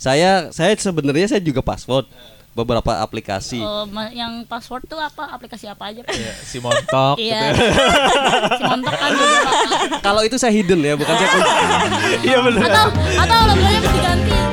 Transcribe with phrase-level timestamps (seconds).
[0.00, 2.08] Saya saya sebenarnya saya juga password
[2.56, 3.60] beberapa aplikasi.
[3.60, 5.28] Oh, yang password tuh apa?
[5.28, 6.00] Aplikasi apa aja?
[6.00, 6.16] Pak?
[6.16, 7.40] Iya, si montok gitu Iya.
[7.46, 7.50] ya.
[8.58, 9.40] si montok kan juga.
[10.00, 11.52] Kalau itu saya hidden ya, bukan saya kunci.
[12.24, 12.60] Iya benar.
[12.64, 12.86] Atau
[13.20, 14.49] atau logonya mesti diganti.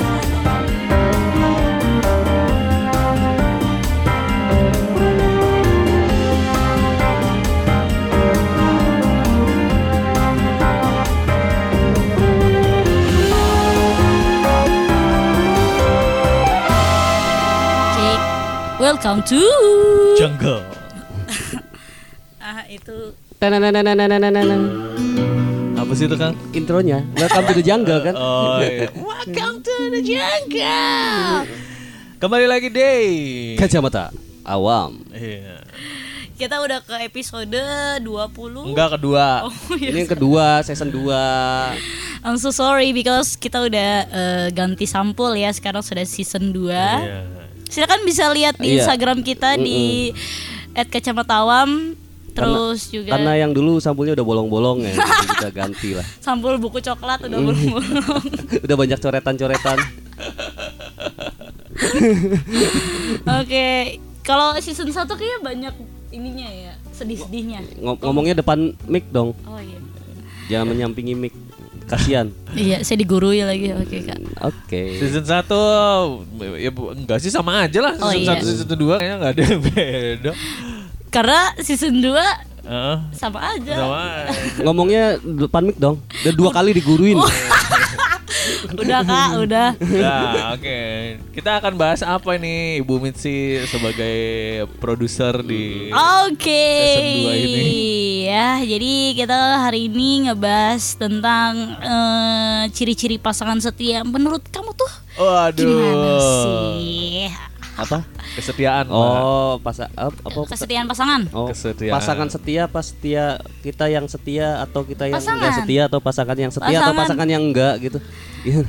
[18.88, 19.44] Welcome to
[20.16, 20.64] Jungle.
[22.40, 23.12] ah itu.
[25.76, 26.32] Apa sih itu Kang?
[26.56, 27.04] Intronya.
[27.20, 28.16] Welcome to the jungle kan?
[28.16, 28.88] oh, iya.
[28.96, 31.44] Welcome to the jungle.
[32.16, 33.60] Kembali lagi deh.
[33.60, 34.16] Kacamata
[34.48, 35.04] awam.
[35.12, 35.68] Iya.
[36.40, 38.08] Kita udah ke episode 20
[38.72, 39.92] Enggak kedua oh, yes.
[39.92, 41.26] Ini yang kedua, season dua.
[42.24, 47.37] I'm so sorry because kita udah uh, ganti sampul ya Sekarang sudah season 2 yeah.
[47.68, 48.84] Silakan bisa lihat di Iya.
[48.84, 50.12] Instagram kita di
[50.74, 51.94] @kacamatawam.
[52.32, 54.94] Terus juga Karena yang dulu sampulnya udah bolong-bolong ya,
[55.34, 56.06] kita ganti lah.
[56.22, 58.26] sampul buku coklat udah bolong-bolong.
[58.66, 59.78] Udah banyak coretan-coretan.
[63.42, 63.68] Oke,
[64.22, 65.74] kalau season 1 kayaknya banyak
[66.10, 67.66] ininya ya, sedih-sedihnya.
[67.80, 69.82] Ngom- ngomongnya depan mic dong, Oh iya.
[70.48, 71.34] jangan menyampingi mic.
[71.88, 72.28] Kasihan.
[72.52, 73.72] Iya, saya digurui lagi.
[73.72, 74.20] Oke, Kak.
[74.44, 75.00] Oke.
[75.00, 75.48] Season 1
[76.60, 77.96] ya bu- enggak sih sama aja lah.
[77.98, 78.44] Oh, Season iya.
[78.44, 80.32] 1 season 2 kayaknya enggak ada yang beda.
[81.08, 82.12] Karena season 2
[82.68, 82.98] Heeh.
[83.16, 83.74] sama aja.
[83.74, 84.04] Sama.
[84.60, 86.04] Ngomongnya depan mic dong.
[86.04, 87.16] Udah dua kali diguruin.
[88.78, 89.70] Udah, Kak, udah.
[89.78, 90.80] Nah, oke.
[91.34, 94.18] Kita akan bahas apa ini Ibu Mitsi sebagai
[94.82, 95.90] produser di
[96.26, 96.74] Oke.
[96.98, 97.70] Season ini.
[98.28, 104.04] Ya, jadi kita hari ini ngebahas tentang eh, ciri-ciri pasangan setia.
[104.04, 105.66] Menurut kamu tuh Waduh.
[105.66, 107.47] gimana sih?
[107.78, 108.02] Apa?
[108.34, 108.90] Kesetiaan.
[108.90, 110.18] Oh, pas apa?
[110.50, 111.30] Kesetiaan pasangan.
[111.30, 111.94] Oh, Kesetiaan.
[111.94, 115.38] pasangan setia pas setia kita yang setia atau kita yang Pasangan.
[115.38, 117.06] enggak setia atau pasangan yang setia atau Pasangan.
[117.06, 118.00] pasangan yang enggak gitu.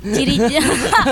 [0.04, 0.60] Cirinya.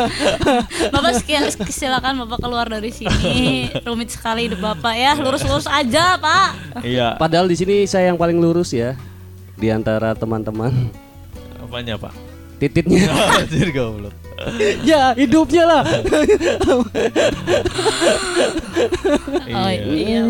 [0.95, 3.73] Bapak sekian- silakan Bapak keluar dari sini.
[3.81, 5.17] Rumit sekali hidup Bapak ya.
[5.17, 6.83] Lurus-lurus aja, Pak.
[6.85, 7.17] Iya.
[7.17, 8.93] Padahal di sini saya yang paling lurus ya
[9.57, 10.93] di antara teman-teman.
[11.57, 12.13] Apanya, Pak?
[12.57, 13.09] Tititnya.
[13.41, 14.13] Anjir goblok.
[14.91, 15.83] ya, hidupnya lah.
[19.57, 20.21] Oh iya.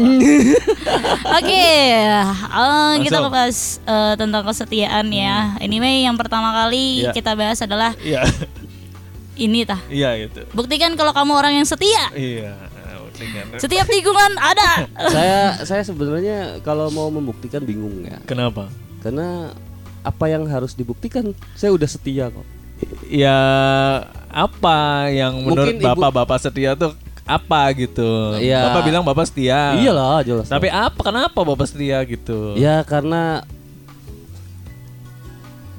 [1.36, 1.66] Oke,
[1.98, 5.58] eh, kita ngebahas eh, tentang kesetiaan ya.
[5.58, 7.10] Anyway, yang pertama kali Iya.
[7.12, 8.22] kita bahas adalah Iya.
[9.36, 9.80] ini tah.
[9.90, 10.42] Iya itu.
[10.54, 12.10] Buktikan kalau kamu orang yang setia.
[12.14, 12.54] Iya.
[13.16, 14.84] Dengan Setiap tikungan ada.
[15.16, 18.20] saya saya sebenarnya kalau mau membuktikan bingung ya.
[18.28, 18.68] Kenapa?
[19.00, 19.56] Karena
[20.04, 21.32] apa yang harus dibuktikan?
[21.56, 22.44] Saya udah setia kok.
[23.08, 23.38] Ya
[24.28, 26.92] apa yang menurut bapak-bapak setia tuh
[27.26, 28.38] apa gitu?
[28.38, 28.70] Iya.
[28.70, 29.74] Bapak bilang bapak setia.
[29.80, 30.46] Iyalah, jelas.
[30.46, 32.54] Tapi apa kenapa bapak setia gitu?
[32.54, 33.42] Ya karena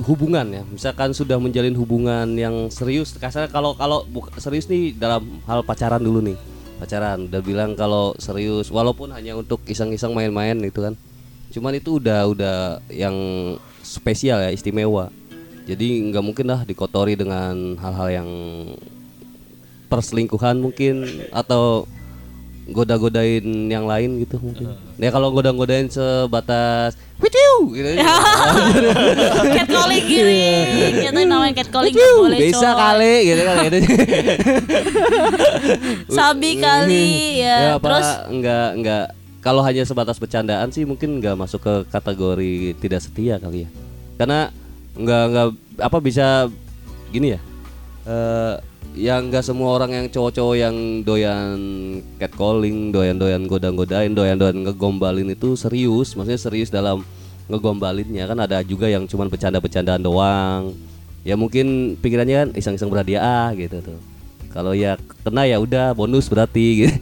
[0.03, 0.63] hubungan ya.
[0.67, 4.05] Misalkan sudah menjalin hubungan yang serius, kasarnya kalau kalau
[4.37, 6.37] serius nih dalam hal pacaran dulu nih.
[6.77, 10.93] Pacaran udah bilang kalau serius walaupun hanya untuk iseng-iseng main-main itu kan.
[11.49, 12.57] Cuman itu udah udah
[12.91, 13.15] yang
[13.81, 15.09] spesial ya, istimewa.
[15.67, 18.29] Jadi nggak mungkin lah dikotori dengan hal-hal yang
[19.91, 21.03] perselingkuhan mungkin
[21.35, 21.83] atau
[22.67, 24.75] goda-godain yang lain gitu mungkin.
[24.99, 27.89] Ya kalau goda-godain sebatas witiu gitu.
[29.59, 30.43] catcalling gini.
[31.03, 32.39] Kita namanya catcalling nggak Witiu, boleh.
[32.43, 33.77] bisa kali gitu kan gitu.
[36.17, 37.07] Sabi kali
[37.43, 37.79] ya.
[37.79, 39.05] apa, Terus enggak enggak
[39.39, 43.69] kalau hanya sebatas bercandaan sih mungkin nggak masuk ke kategori tidak setia kali ya.
[44.19, 44.51] Karena
[44.97, 45.47] enggak enggak
[45.77, 46.51] apa bisa
[47.13, 47.39] gini ya.
[48.09, 48.55] Eh
[48.97, 50.75] yang enggak semua orang yang cowok-cowok yang
[51.05, 51.57] doyan
[52.17, 57.05] catcalling, doyan-doyan goda-godain, doyan-doyan ngegombalin itu serius, maksudnya serius dalam
[57.47, 60.73] ngegombalinnya kan ada juga yang cuman bercanda-bercandaan doang.
[61.21, 63.99] Ya mungkin pikirannya kan iseng-iseng berhadiah ah gitu tuh.
[64.49, 66.95] Kalau ya kena ya udah bonus berarti gitu.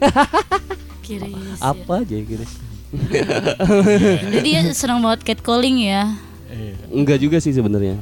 [1.06, 1.32] kiri.
[1.62, 2.44] Apa aja gitu.
[4.36, 6.25] Jadi dia senang banget catcalling ya.
[6.56, 6.74] Iya.
[6.88, 8.00] Enggak juga sih sebenarnya.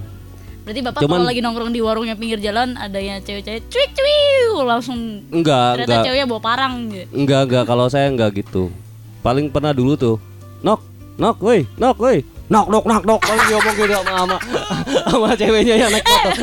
[0.65, 5.21] Berarti bapak Cuman- kalau lagi nongkrong di warungnya pinggir jalan adanya cewek-cewek cuik cuik langsung
[5.29, 6.05] Enggak, ternyata enggak.
[6.07, 7.07] ceweknya bawa parang gitu.
[7.13, 8.73] Enggak, enggak kalau saya enggak gitu.
[9.21, 10.17] Paling pernah dulu tuh.
[10.63, 10.81] Nok,
[11.17, 12.25] nok, woi, nok, woi.
[12.55, 14.37] Nok nok nok nok Kalau ngomong gitu sama sama,
[15.11, 16.35] sama ceweknya yang naik motor.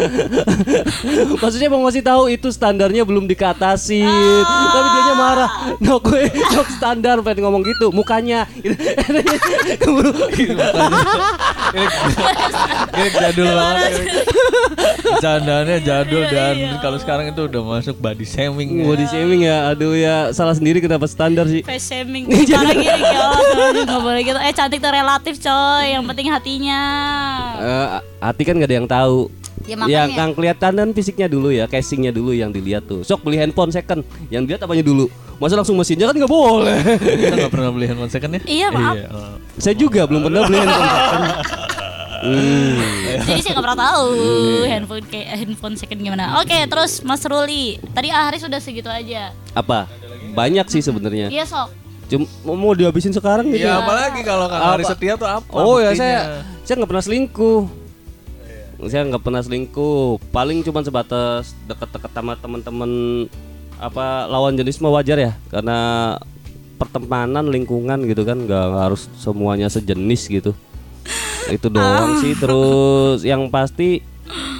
[1.44, 4.44] Maksudnya mau ngasih tahu itu standarnya belum dikatasin.
[4.44, 5.50] Tapi dia marah.
[5.80, 8.48] Nok gue nok standar pengen ngomong gitu mukanya.
[8.60, 8.75] ini,
[12.92, 13.92] ini jadul banget.
[13.92, 14.12] ini.
[15.02, 16.75] Bercandaannya jadul dan iya.
[16.84, 18.84] kalau sekarang itu udah masuk body shaming.
[18.84, 19.72] Body shaming ya.
[19.72, 21.63] Aduh ya salah sendiri kenapa standar sih.
[21.63, 22.25] face shaming
[22.62, 23.28] parah gini ya
[23.86, 26.81] nggak boleh gitu eh cantik tuh relatif coy yang penting hatinya
[27.57, 27.88] Eh,
[28.19, 29.30] hati kan gak ada yang tahu.
[29.62, 29.94] Ya, makanya.
[29.94, 33.06] yang kang kelihatan kan fisiknya dulu ya, casingnya dulu yang dilihat tuh.
[33.06, 35.06] Sok beli handphone second, yang dilihat apanya dulu.
[35.38, 36.77] Masa langsung mesinnya kan nggak boleh.
[36.98, 38.42] Kita nggak pernah beli handphone second ya?
[38.44, 38.95] Iya, maaf.
[39.07, 39.33] oh.
[39.57, 41.24] Saya juga belum pernah beli handphone second.
[42.21, 42.77] Hmm.
[43.25, 44.06] jadi saya nggak pernah tahu
[44.63, 49.89] handphone kayak handphone second gimana oke terus Mas Ruli tadi Ahri sudah segitu aja Apa?
[50.31, 51.33] Banyak sih sebenarnya.
[51.33, 51.74] iya sok
[52.12, 52.28] Cuma
[52.60, 53.63] mau dihabisin sekarang gitu.
[53.63, 54.84] Ya apalagi kalau Kang Hari?
[54.84, 55.48] Setia tuh apa?
[55.56, 55.96] Oh ya buktinya?
[55.96, 56.19] saya
[56.68, 57.62] saya nggak pernah selingkuh.
[58.92, 60.19] Saya nggak pernah selingkuh.
[60.36, 62.92] Paling cuma sebatas deket-deket sama teman-teman
[63.80, 66.13] apa lawan jenis mah wajar ya karena
[66.78, 70.52] pertemanan lingkungan gitu kan nggak nggak harus semuanya sejenis gitu.
[71.48, 72.36] Itu doang sih.
[72.36, 74.04] Terus yang pasti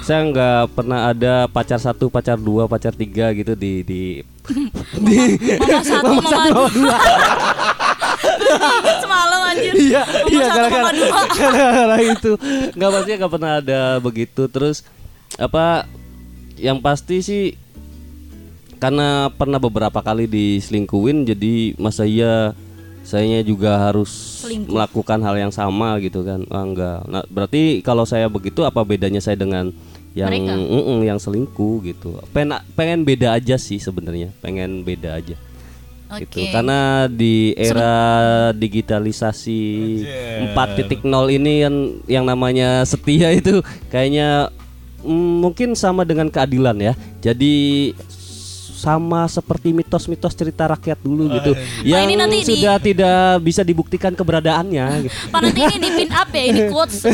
[0.02, 4.02] saya nggak pernah ada pacar satu, pacar dua, pacar tiga gitu di di
[5.62, 6.98] mama satu mama dua.
[9.02, 9.72] Semalam anjir.
[9.74, 11.22] Iya mama iya gara-gara dua.
[11.32, 12.30] gara-gara itu.
[12.76, 14.42] Nggak pastinya nggak pernah ada begitu.
[14.50, 14.86] Terus
[15.40, 15.88] apa
[16.60, 17.44] yang pasti sih
[18.82, 22.50] karena pernah beberapa kali diselingkuin jadi masa iya
[23.02, 24.10] sayanya juga harus
[24.46, 24.72] Selingkuh.
[24.72, 29.18] melakukan hal yang sama gitu kan ah, enggak nah berarti kalau saya begitu apa bedanya
[29.18, 29.74] saya dengan
[30.12, 31.08] yang Mereka?
[31.08, 35.36] yang selingkuh gitu pengen pengen beda aja sih sebenarnya pengen beda aja
[36.12, 36.52] oke gitu.
[36.52, 37.96] Karena di era
[38.52, 39.60] digitalisasi
[40.52, 44.52] 4.0 ini yang yang namanya setia itu kayaknya
[45.00, 46.92] mm, mungkin sama dengan keadilan ya.
[47.24, 47.90] Jadi
[48.82, 51.54] sama seperti mitos-mitos cerita rakyat dulu gitu
[51.86, 55.14] yang ini nanti di- sudah tidak bisa dibuktikan keberadaannya gitu.
[55.30, 57.06] Pak nanti ini di pin up ya, ini quotes.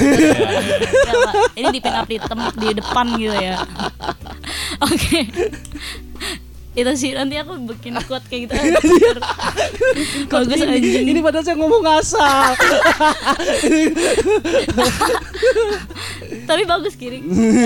[1.09, 1.35] Ya, Pak.
[1.53, 3.57] Ini di pin up di tem- di depan gitu ya.
[4.89, 5.21] Oke.
[6.73, 8.55] Itu sih nanti aku bikin quote kayak gitu.
[10.31, 11.05] Bagus anjing.
[11.07, 12.55] ini padahal saya ngomong asal
[16.45, 17.19] Tapi bagus kiri.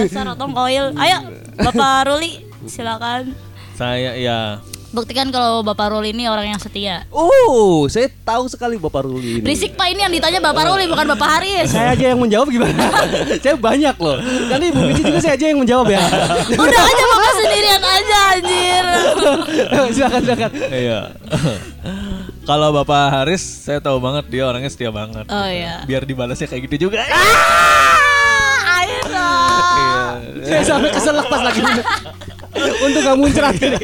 [0.02, 0.90] Dasar otong koil.
[0.96, 1.18] Ayo,
[1.54, 3.30] Bapak Ruli, silakan.
[3.72, 4.60] Saya ya
[4.92, 7.08] Buktikan kalau Bapak Ruli ini orang yang setia.
[7.08, 11.16] oh saya tahu sekali bapak Ruli ini Berisik Pak ini yang ditanya Bapak Ruli bukan
[11.16, 11.72] Bapak Haris.
[11.72, 12.92] saya aja yang menjawab gimana?
[13.42, 14.20] saya banyak loh.
[14.52, 16.04] Kan Ibu Mici juga saya aja yang menjawab ya.
[16.60, 18.84] Udah aja Bapak sendirian aja anjir.
[19.96, 20.50] silakan silakan.
[20.68, 21.00] iya.
[22.44, 25.24] Kalau Bapak Haris saya tahu banget dia orangnya setia banget.
[25.32, 25.88] Oh iya.
[25.88, 27.00] Biar dibalasnya kayak gitu juga.
[27.08, 29.00] Ah, ayo.
[29.08, 29.96] Iya.
[30.44, 31.64] Saya sampai keselak pas lagi.
[32.84, 33.78] Untuk gak muncrat ini.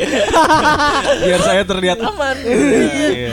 [1.26, 2.36] Biar saya terlihat aman.
[3.08, 3.32] Iya.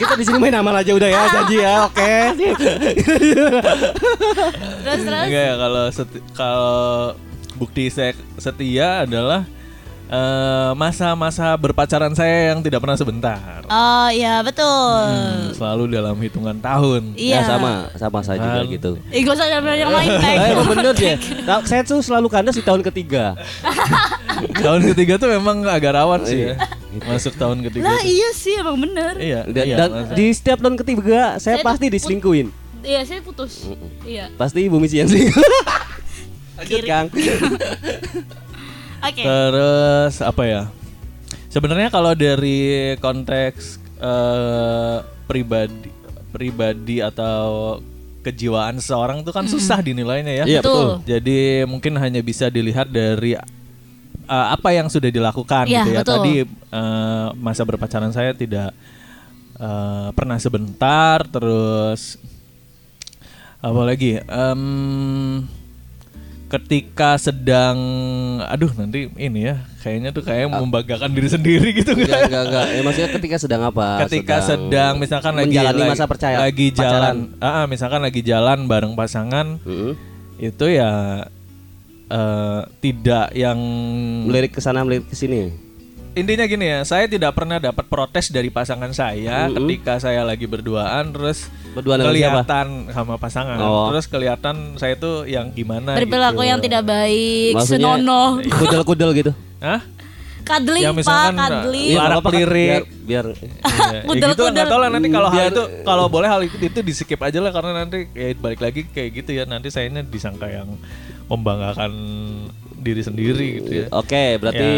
[0.00, 1.84] Kita di sini main amal aja udah ya, janji ya.
[1.84, 2.14] Oke.
[4.80, 5.24] Terus terus.
[5.28, 5.84] Enggak ya kalau
[6.32, 6.80] kalau
[7.60, 9.44] bukti saya setia adalah
[10.12, 13.64] eh, masa-masa berpacaran saya yang tidak pernah sebentar.
[13.64, 15.08] Oh iya betul.
[15.08, 17.16] Hmm, selalu dalam hitungan tahun.
[17.16, 17.40] Iya.
[17.40, 18.68] Ya sama, sama saya juga Kan.
[18.68, 18.90] gitu.
[19.08, 20.08] Ih gak usah nyampe yang lain
[20.52, 21.16] emang bener deh.
[21.48, 23.34] Nah, saya tuh selalu kandas di tahun ketiga.
[24.64, 26.54] tahun ketiga tuh memang agak rawan sih ya.
[27.02, 27.88] Masuk tahun ketiga.
[27.88, 28.06] Lah tuh.
[28.06, 29.16] iya sih emang bener.
[29.16, 32.48] Iya, Dan, iya, dan masa- di setiap tahun ketiga saya, Saya pasti diselingkuhin.
[32.82, 33.64] Iya saya putus.
[34.02, 34.28] Iya.
[34.36, 35.38] Pasti Ibu Misi yang selingkuh.
[36.58, 36.86] Lanjut Kiri.
[36.86, 37.06] Kang.
[39.02, 39.22] Oke.
[39.26, 40.62] Terus apa ya?
[41.50, 44.96] Sebenarnya kalau dari konteks eh,
[45.28, 45.90] pribadi
[46.32, 47.76] pribadi atau
[48.24, 50.44] kejiwaan seseorang itu kan susah dinilainya ya.
[50.48, 50.72] Iya, Betul.
[50.72, 50.88] betul.
[51.10, 56.00] Jadi mungkin hanya bisa dilihat dari uh, apa yang sudah dilakukan Iya, gitu ya.
[56.00, 56.14] betul.
[56.16, 56.34] Tadi
[56.72, 58.70] uh, masa berpacaran saya tidak
[59.60, 62.16] uh, pernah sebentar, terus
[63.62, 64.18] apa lagi?
[66.52, 67.76] Ketika sedang,
[68.44, 72.66] aduh nanti ini ya, kayaknya tuh kayak membanggakan diri sendiri gitu Enggak, enggak, enggak.
[72.68, 74.04] Eh, maksudnya ketika sedang apa?
[74.04, 76.84] ketika sedang, misalkan lagi menjalani lagi- masa percaya lagi pacaran.
[76.84, 79.96] jalan ah, ah, misalkan lagi jalan bareng pasangan Mm-mm.
[80.36, 81.24] itu ya
[82.06, 83.56] eh, tidak yang
[84.28, 85.48] melirik ke sana melirik ke sini.
[86.12, 89.56] Intinya gini ya saya tidak pernah dapat protes dari pasangan saya Mm-mm.
[89.58, 92.20] ketika saya lagi berduaan terus Berduaan dengan siapa?
[92.44, 93.88] kelihatan sama pasangan Oh.
[93.88, 96.50] terus kelihatan saya tuh yang gimana Berperilaku gitu.
[96.50, 98.28] yang tidak baik, Maksudnya senonoh.
[98.60, 99.32] kudel-kudel gitu.
[99.58, 99.80] Hah?
[100.42, 101.34] Yang Pak, misalkan
[101.94, 102.82] Larak apa-apa kan, lirik.
[102.98, 103.24] biar, biar
[103.94, 104.66] ya Kudel, gitu kudel.
[104.66, 107.54] tahu lah nanti kalau hal itu kalau boleh hal itu, itu di skip aja lah
[107.54, 110.76] karena nanti ya balik lagi kayak gitu ya nanti sayanya disangka yang
[111.26, 111.94] membanggakan
[112.82, 113.86] diri sendiri gitu ya.
[113.94, 114.70] Oke, berarti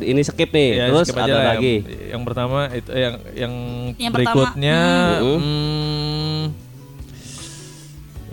[0.00, 0.70] ini skip nih.
[0.80, 1.46] Ya, Terus skip aja ada lah.
[1.54, 1.74] lagi.
[1.84, 3.54] Yang, yang pertama itu yang yang,
[4.00, 4.78] Yang berikutnya
[5.20, 5.36] pertama.
[5.36, 6.40] hmm,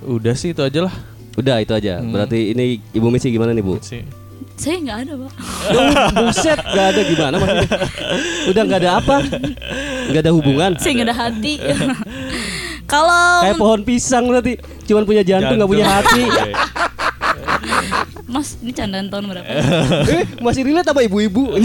[0.08, 0.96] udah sih itu aja lah
[1.38, 2.02] Udah itu aja.
[2.02, 2.10] Hmm.
[2.10, 3.78] Berarti ini Ibu Misi gimana nih, Bu?
[4.58, 5.32] Saya nggak ada, Pak.
[6.18, 7.70] Buset, gak ada gimana maksudnya?
[8.50, 9.16] Udah nggak ada apa?
[10.10, 10.72] Nggak ada hubungan.
[10.82, 11.54] Saya nggak ada hati.
[12.92, 14.58] Kalau Kayak pohon pisang berarti.
[14.90, 16.24] Cuman punya jantung nggak punya hati.
[18.28, 19.48] Iya, Mas, ini candaan tahun berapa?
[20.12, 21.56] eh, masih relate apa ibu-ibu?
[21.56, 21.64] eh,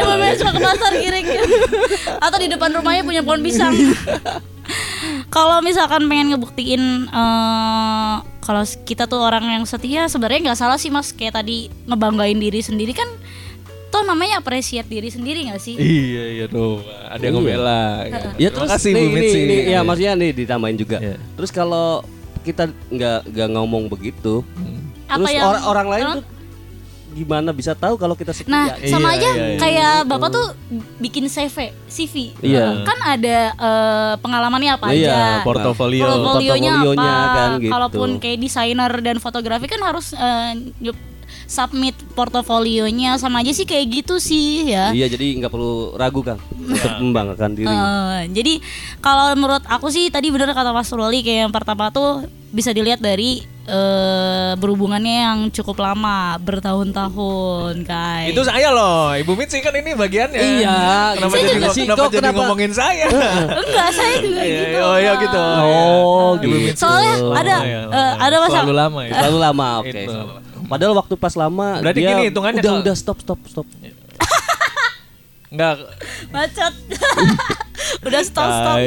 [0.00, 1.26] Bapak suka ke pasar kiring
[2.16, 3.76] Atau di depan rumahnya punya pohon pisang.
[5.28, 6.82] Kalau misalkan pengen ngebuktiin
[7.12, 11.12] eh, kalau kita tuh orang yang setia, sebenarnya nggak salah sih mas.
[11.12, 13.06] Kayak tadi ngebanggain diri sendiri kan,
[13.92, 15.76] toh namanya apresiat diri sendiri nggak sih?
[15.76, 16.80] iya iya tuh
[17.12, 18.28] ada yang ngebela gitu.
[18.40, 19.20] ya Terima terus kasih nih, Bu
[19.68, 20.96] ya maksudnya nih ditambahin juga.
[20.98, 21.16] Iya.
[21.36, 22.02] Terus kalau
[22.42, 24.42] kita nggak nggak ngomong begitu,
[25.06, 26.24] Apa terus yang- orang orang lain tuh
[27.12, 28.48] gimana bisa tahu kalau kita setia?
[28.48, 29.58] Nah, sama Iya, aja iya, iya.
[29.60, 30.46] kayak bapak tuh
[30.96, 32.32] bikin CV, CV.
[32.40, 32.80] Iya.
[32.82, 35.44] Kan ada eh, pengalamannya apa Iya, aja.
[35.44, 37.34] portofolio Portofolionya Portofolionya apa?
[37.34, 37.68] kan gitu.
[37.70, 40.16] Kalaupun kayak desainer dan fotografi kan harus
[40.80, 41.11] nyup-
[41.52, 44.88] submit portofolionya sama aja sih kayak gitu sih ya.
[44.90, 47.68] Iya, jadi nggak perlu ragu kan untuk membanggakan diri.
[47.68, 48.54] Eh, jadi
[48.98, 52.98] kalau menurut aku sih tadi bener kata Mas Roli kayak yang pertama tuh bisa dilihat
[52.98, 58.28] dari eh, berhubungannya yang cukup lama bertahun-tahun kayak.
[58.28, 60.76] itu saya loh ibu Mitzi kan ini bagiannya Iya,
[61.14, 61.82] kenapa saya jadi juga sih.
[61.82, 62.38] kenapa Kok jadi kenapa?
[62.38, 63.06] ngomongin saya
[63.54, 64.78] Enggak, saya juga Iya, gitu.
[64.82, 66.56] oh iya gitu Oh, Ibu gitu.
[66.58, 66.76] Mitzi.
[66.76, 68.20] Soalnya Lama ada ya, eh, lama.
[68.20, 69.90] ada masa selalu lama ya Terlalu lama, oke.
[69.94, 70.16] Itu.
[70.64, 73.66] Padahal waktu pas lama Berarti dia gini hitungannya udah kalau- udah stop stop stop.
[75.48, 75.84] Enggak
[76.28, 76.74] Bacot.
[78.02, 78.78] Udah stop stop.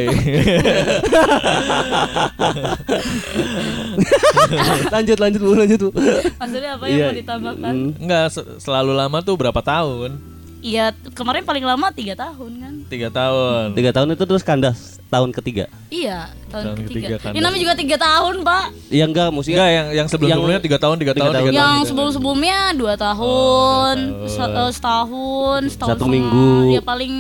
[4.92, 5.90] Lanjut lanjut bu lanjut bu.
[6.36, 7.06] Maksudnya apa yang Iya.
[7.06, 7.74] mau ditambahkan?
[7.98, 10.18] Enggak se- selalu lama tuh berapa tahun?
[10.66, 12.74] Iya, kemarin paling lama tiga tahun kan?
[12.88, 13.78] Tiga tahun.
[13.78, 15.70] Tiga tahun itu terus kandas tahun ketiga.
[15.88, 16.90] Iya, tahun, Tahun ketiga.
[16.90, 17.32] ketiga kan.
[17.32, 18.66] Ini namanya juga tiga tahun, Pak.
[18.90, 19.56] Iya enggak maksudnya.
[19.56, 21.44] Enggak yang yang sebelum sebelumnya tiga tahun tiga Tiga tahun tahun.
[21.44, 21.62] tiga tahun.
[21.62, 21.88] yang gitu.
[21.88, 24.58] sebelum sebelumnya dua tahun, dua se- tahun.
[24.58, 26.10] eh, setahun, setahun Satu setengah.
[26.12, 26.50] minggu.
[26.72, 27.14] Ya paling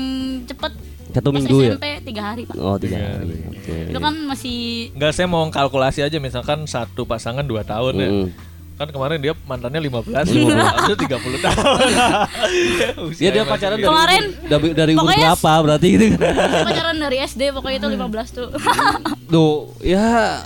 [0.44, 0.72] cepet
[1.14, 1.70] Satu pas minggu ya.
[1.72, 2.56] SMP tiga hari, Pak.
[2.58, 3.36] Oh tiga Tiga hari.
[3.48, 3.76] Oke.
[3.88, 4.58] Itu kan masih
[4.92, 8.10] Enggak saya mau kalkulasi aja misalkan satu pasangan dua tahun ya.
[8.76, 11.80] Kan kemarin dia mantannya 15, 15 itu 30 tahun.
[13.16, 16.36] Iya dia pacaran dari Kemarin, dari, dari umur berapa berarti gitu kan?
[16.66, 18.48] pacaran dari SD pokoknya itu 15 tuh.
[19.32, 20.44] Duh, ya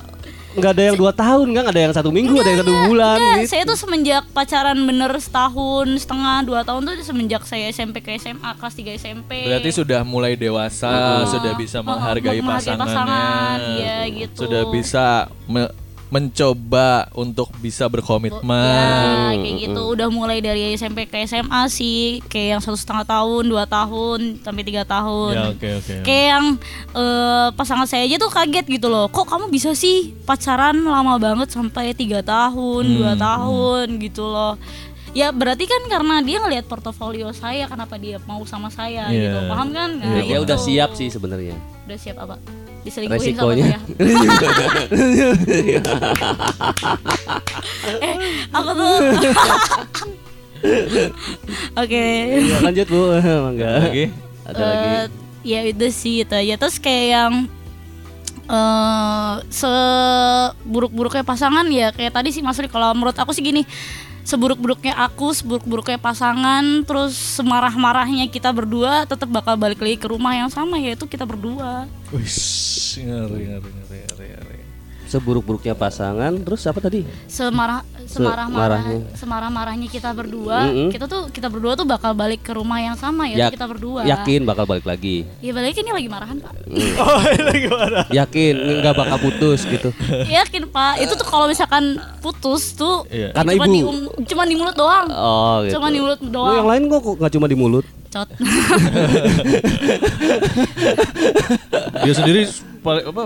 [0.50, 3.18] nggak ada yang dua tahun kan, ada yang satu minggu, ada yang satu bulan.
[3.18, 3.50] Enggak, gitu.
[3.50, 8.58] saya tuh semenjak pacaran bener setahun setengah dua tahun tuh semenjak saya SMP ke SMA
[8.58, 9.46] kelas 3 SMP.
[9.46, 10.90] Berarti sudah mulai dewasa,
[11.28, 12.82] sudah bisa Oh, menghargai menghargai pasangannya.
[12.82, 14.38] pasangan, iya, gitu.
[14.46, 15.06] Sudah bisa
[15.46, 15.74] me-
[16.10, 18.50] mencoba untuk bisa berkomitmen.
[19.30, 19.82] Ya, kayak gitu.
[19.90, 24.64] Udah mulai dari SMP ke SMA sih, kayak yang satu setengah tahun, dua tahun, sampai
[24.64, 25.34] tiga tahun.
[25.34, 25.94] Ya, oke oke.
[26.02, 26.46] Kayak yang
[26.92, 29.06] eh, pasangan saya aja tuh kaget gitu loh.
[29.08, 34.58] Kok kamu bisa sih pacaran lama banget sampai tiga tahun, Hmm, dua tahun gitu loh.
[35.10, 39.18] Ya berarti kan karena dia ngelihat portofolio saya, kenapa dia mau sama saya Iya.
[39.26, 39.90] gitu, paham kan?
[39.98, 40.46] Nah, Ya, dia itu.
[40.46, 41.58] udah siap sih sebenarnya.
[41.86, 42.38] Udah siap apa?
[42.80, 43.76] Diselingkuhin Resikonya.
[43.76, 43.80] sama saya.
[48.04, 48.16] eh,
[48.56, 48.96] aku tuh.
[51.82, 52.04] Oke.
[52.44, 53.00] Ya, lanjut bu,
[53.48, 53.72] mangga.
[53.88, 54.06] Lagi?
[54.48, 54.88] Ada lagi.
[54.88, 55.06] Eh,
[55.40, 57.34] ya itu sih itu aja terus kayak yang
[58.50, 63.62] eh seburuk-buruknya pasangan ya kayak tadi sih Mas Ri, kalau menurut aku sih gini
[64.24, 70.50] seburuk-buruknya aku seburuk-buruknya pasangan terus semarah-marahnya kita berdua tetap bakal balik lagi ke rumah yang
[70.52, 72.26] sama yaitu kita berdua Wih,
[73.06, 74.49] ngeri ngeri ngeri ngeri.
[75.10, 77.02] Seburuk-buruknya pasangan, terus apa tadi?
[77.26, 79.10] semarah semarah-marah Semarahnya.
[79.16, 80.90] semarah-marahnya kita berdua Mm-mm.
[80.90, 84.42] kita tuh kita berdua tuh bakal balik ke rumah yang sama Ya- kita berdua Yakin
[84.44, 85.26] bakal balik lagi.
[85.38, 86.54] ya balik ini lagi marahan pak
[87.00, 88.00] Oh, ini gimana?
[88.08, 89.90] Yakin nggak bakal putus gitu.
[90.38, 91.84] Yakin pak, itu tuh kalau misalkan
[92.20, 93.30] putus tuh Iya.
[93.32, 93.74] Karena cuma ibu.
[93.74, 95.74] di, um, cuma di mulut doang, Oh gitu.
[95.76, 96.54] cuma di mulut Lu doang.
[96.56, 97.86] yang lain kok nggak cuma di mulut?
[98.10, 98.26] Cot.
[102.00, 102.42] Dia sendiri
[102.82, 103.24] apa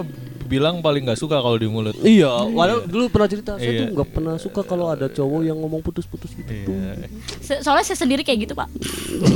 [0.54, 1.98] bilang paling nggak suka kalau di mulut.
[1.98, 3.80] Iya, walau dulu pernah cerita saya Iya.
[3.82, 6.54] tuh nggak pernah suka kalau ada cowok yang ngomong putus-putus gitu.
[6.70, 7.10] Iya.
[7.40, 8.70] Se- Soalnya saya sendiri kayak gitu pak.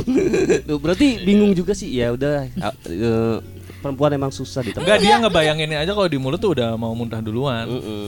[0.78, 1.90] Berarti bingung juga sih.
[1.90, 3.36] Ya udah ah, eh,
[3.78, 4.82] perempuan emang susah ditebak.
[4.82, 7.66] Enggak dia ngebayanginnya aja kalau di mulut tuh udah mau muntah duluan.
[7.66, 8.06] Mm-mm.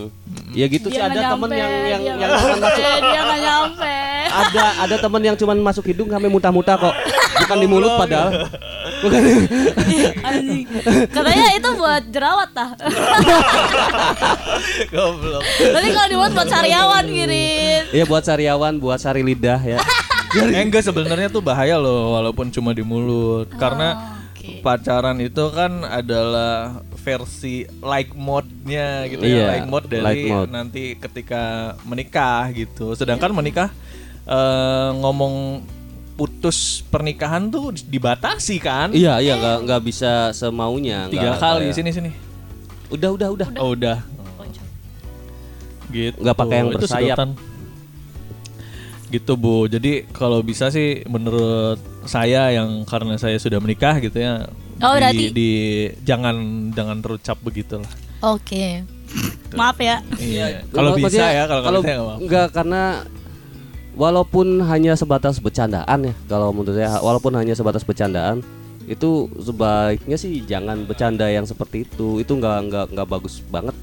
[0.50, 3.94] Ya gitu sih ada temen yang yang dia yang nyampe, dia nggak nyampe.
[4.30, 6.94] ada ada teman yang cuman masuk hidung sampai muntah-muntah kok.
[7.40, 8.30] Bukan di mulut padahal.
[9.00, 9.20] Bukan.
[10.28, 10.64] Anjing.
[11.08, 12.70] Katanya itu buat jerawat tah.
[14.90, 15.42] Goblok.
[15.42, 17.82] Tapi kalau dibuat buat sariawan Girin.
[17.90, 19.78] Iya buat sariawan, buat sari lidah ya.
[20.30, 24.62] Eh, enggak sebenarnya tuh bahaya loh walaupun cuma di mulut karena Oh, oke.
[24.62, 30.50] pacaran itu kan adalah versi like mode-nya gitu Iya, ya like mode dari like mode.
[30.54, 33.74] nanti ketika menikah gitu sedangkan menikah
[34.22, 35.66] eh, ngomong
[36.20, 38.92] putus pernikahan tuh dibatasi kan?
[38.92, 41.08] Iya iya nggak nggak bisa semaunya.
[41.08, 42.10] tiga nggak kali kayak- sini sini.
[42.92, 43.46] Udah udah udah.
[43.56, 43.98] oh udah.
[45.88, 46.12] Gitu.
[46.20, 47.16] Nggak pakai yang Itu bersayap.
[49.10, 49.64] gitu bu.
[49.66, 54.46] Jadi kalau bisa sih menurut saya yang karena saya sudah menikah gitu ya
[54.80, 55.50] Oh, di, berarti- di
[56.04, 56.36] jangan
[56.72, 58.84] jangan terucap begitu lah Oke.
[59.56, 60.04] Maaf ya.
[60.16, 60.62] iya.
[60.70, 63.02] Kalau bisa ya kalau kalau nggak Enggak karena
[64.00, 68.40] walaupun hanya sebatas bercandaan ya kalau menurut saya walaupun hanya sebatas bercandaan
[68.88, 72.18] itu sebaiknya sih jangan bercanda yang seperti itu.
[72.18, 73.76] Itu nggak nggak nggak bagus banget.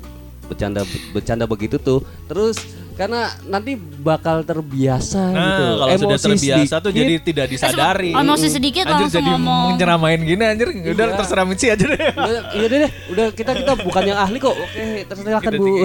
[0.51, 0.83] Bercanda
[1.15, 2.03] bercanda begitu tuh.
[2.27, 2.59] Terus
[2.97, 5.63] karena nanti bakal terbiasa nah gitu.
[5.77, 8.11] kalau sudah Emosi terbiasa tuh sedikit, jadi tidak disadari.
[8.11, 9.67] Emosi sedikit anjir langsung jadi ngomong.
[9.79, 10.67] nyeramain gini anjir.
[10.75, 11.15] Udah Iya.
[11.21, 11.95] terserah Mici aja deh.
[11.95, 14.55] Udah, iya deh, deh udah kita kita bukan yang ahli kok.
[14.59, 15.71] Oke tersilakan Kita bu.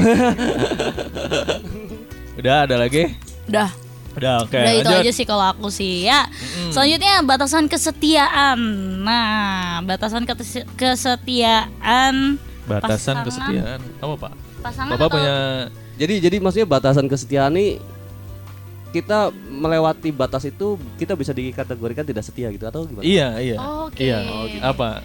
[2.43, 3.03] udah ada lagi?
[3.47, 3.91] Udah.
[4.12, 5.02] Udah oke Udah itu lanjut.
[5.02, 6.28] aja sih kalau aku sih ya.
[6.69, 8.59] Selanjutnya batasan kesetiaan.
[9.00, 10.28] Nah, batasan
[10.76, 12.87] kesetiaan batasan
[13.19, 15.37] pasangan- kesetiaan apa pak Pasangan bapak atau punya
[15.92, 17.76] Jadi jadi maksudnya batasan kesetiaan ini
[18.90, 23.00] kita melewati batas itu kita bisa dikategorikan tidak setia gitu atau gimana?
[23.02, 24.04] iya iya Oke.
[24.04, 24.21] iya
[24.62, 25.00] apa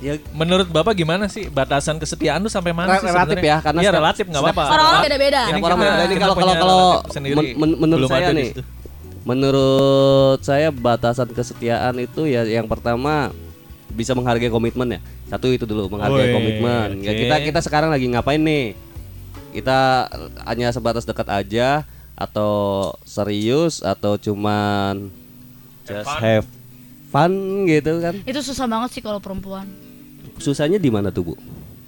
[0.00, 3.80] Ya menurut bapak gimana sih batasan kesetiaan tuh sampai mana Re- sih relatif ya, karena
[3.84, 5.40] setiap- relatif nggak apa-apa Orang-orang beda-beda.
[5.60, 5.92] Orang beda.
[6.00, 7.36] Ini kalau kalau kalau relatif sendiri.
[7.36, 8.48] men- men- menurut Belum saya nih,
[9.22, 13.28] menurut saya batasan kesetiaan itu ya yang pertama
[13.92, 15.00] bisa menghargai komitmen ya.
[15.28, 16.88] Satu itu dulu menghargai Woi, komitmen.
[17.04, 17.20] Ya oke.
[17.20, 18.72] kita kita sekarang lagi ngapain nih?
[19.52, 20.08] Kita
[20.46, 21.84] hanya sebatas dekat aja
[22.16, 22.52] atau
[23.02, 25.12] serius atau cuman
[25.84, 26.20] just fun.
[26.22, 26.46] have
[27.10, 27.32] fun
[27.66, 28.14] gitu kan?
[28.24, 29.68] Itu susah banget sih kalau perempuan.
[30.40, 31.34] Susahnya di mana tuh, Bu?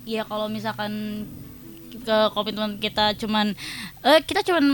[0.03, 1.25] Iya kalau misalkan
[1.95, 3.53] ke komitmen kita cuman
[4.01, 4.65] eh kita cuman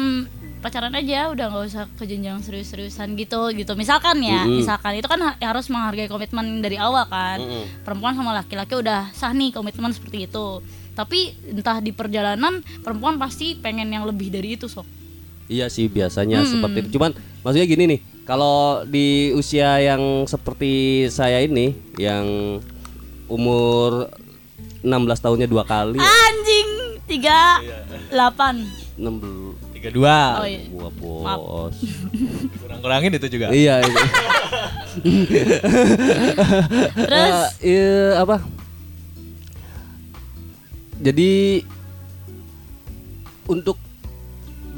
[0.59, 4.59] pacaran aja udah nggak usah ke jenjang serius-seriusan gitu gitu misalkan ya Mm-mm.
[4.59, 7.83] misalkan itu kan ha- harus menghargai komitmen dari awal kan Mm-mm.
[7.83, 10.63] perempuan sama laki-laki udah sah nih komitmen seperti itu
[10.95, 14.87] tapi entah di perjalanan perempuan pasti pengen yang lebih dari itu sok
[15.49, 16.51] Iya sih biasanya Hmm.
[16.55, 16.91] seperti itu.
[16.95, 20.71] Cuman maksudnya gini nih, kalau di usia yang seperti
[21.09, 22.61] saya ini yang
[23.29, 24.09] umur
[24.81, 24.89] 16
[25.25, 26.69] tahunnya dua kali, anjing
[27.09, 27.61] tiga
[28.13, 28.65] delapan
[28.99, 31.39] 16 tiga dua oh iya Maaf.
[31.39, 31.77] bos.
[32.61, 33.95] kurang kurangin itu juga iya itu.
[36.99, 38.43] terus Eh, iya, apa?
[40.99, 41.63] Jadi
[43.47, 43.79] untuk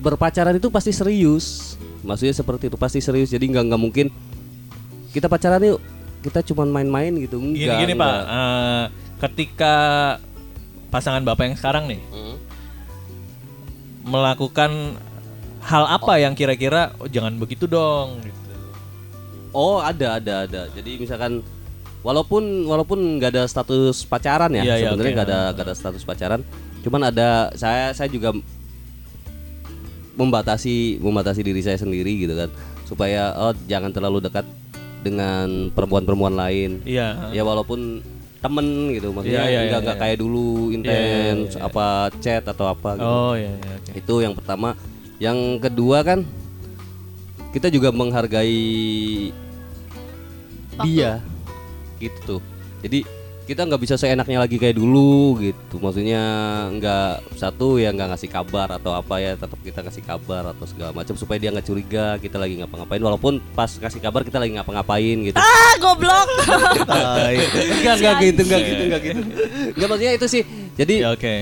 [0.05, 1.77] berpacaran itu pasti serius.
[2.05, 3.33] Maksudnya seperti itu pasti serius.
[3.33, 4.07] Jadi nggak nggak mungkin
[5.17, 5.81] kita pacaran yuk
[6.21, 7.41] kita cuman main-main gitu.
[7.41, 7.79] gini Enggak.
[7.81, 8.25] gini pak enggak.
[8.29, 8.85] eh,
[9.21, 9.75] ketika
[10.89, 12.37] pasangan bapak yang sekarang nih Hmm.
[14.03, 14.97] melakukan
[15.61, 18.39] hal apa yang kira-kira oh, jangan begitu dong gitu.
[19.51, 20.63] Oh ada ada ada.
[20.73, 21.45] Jadi misalkan
[22.01, 26.41] walaupun walaupun nggak ada status pacaran ya iya, sebenarnya nggak ada nggak ada status pacaran.
[26.81, 28.33] Cuman ada saya saya juga
[30.17, 32.51] membatasi membatasi diri saya sendiri gitu kan
[32.85, 34.45] supaya oh jangan terlalu dekat
[35.01, 36.85] dengan perempuan-perempuan lain.
[36.85, 38.05] iya Ya walaupun
[38.41, 40.03] temen gitu maksudnya iya, nggak iya, nggak iya.
[40.09, 41.69] kayak dulu intens iya, iya.
[41.69, 43.05] apa chat atau apa gitu.
[43.05, 43.91] oh iya, iya oke.
[44.01, 44.73] Itu yang pertama.
[45.21, 46.25] Yang kedua kan
[47.53, 49.29] kita juga menghargai
[50.81, 51.21] dia
[52.01, 52.41] gitu tuh.
[52.81, 53.05] Jadi
[53.51, 55.83] kita nggak bisa seenaknya lagi kayak dulu gitu.
[55.83, 56.23] Maksudnya
[56.71, 60.95] nggak satu ya nggak ngasih kabar atau apa ya tetap kita ngasih kabar atau segala
[60.95, 65.17] macam supaya dia nggak curiga kita lagi ngapa-ngapain walaupun pas ngasih kabar kita lagi ngapa-ngapain
[65.27, 65.35] gitu.
[65.35, 66.31] ah goblok
[67.75, 69.21] Enggak enggak gitu enggak gitu enggak gitu.
[69.75, 70.43] Enggak maksudnya itu sih.
[70.79, 71.35] Jadi Ya, oke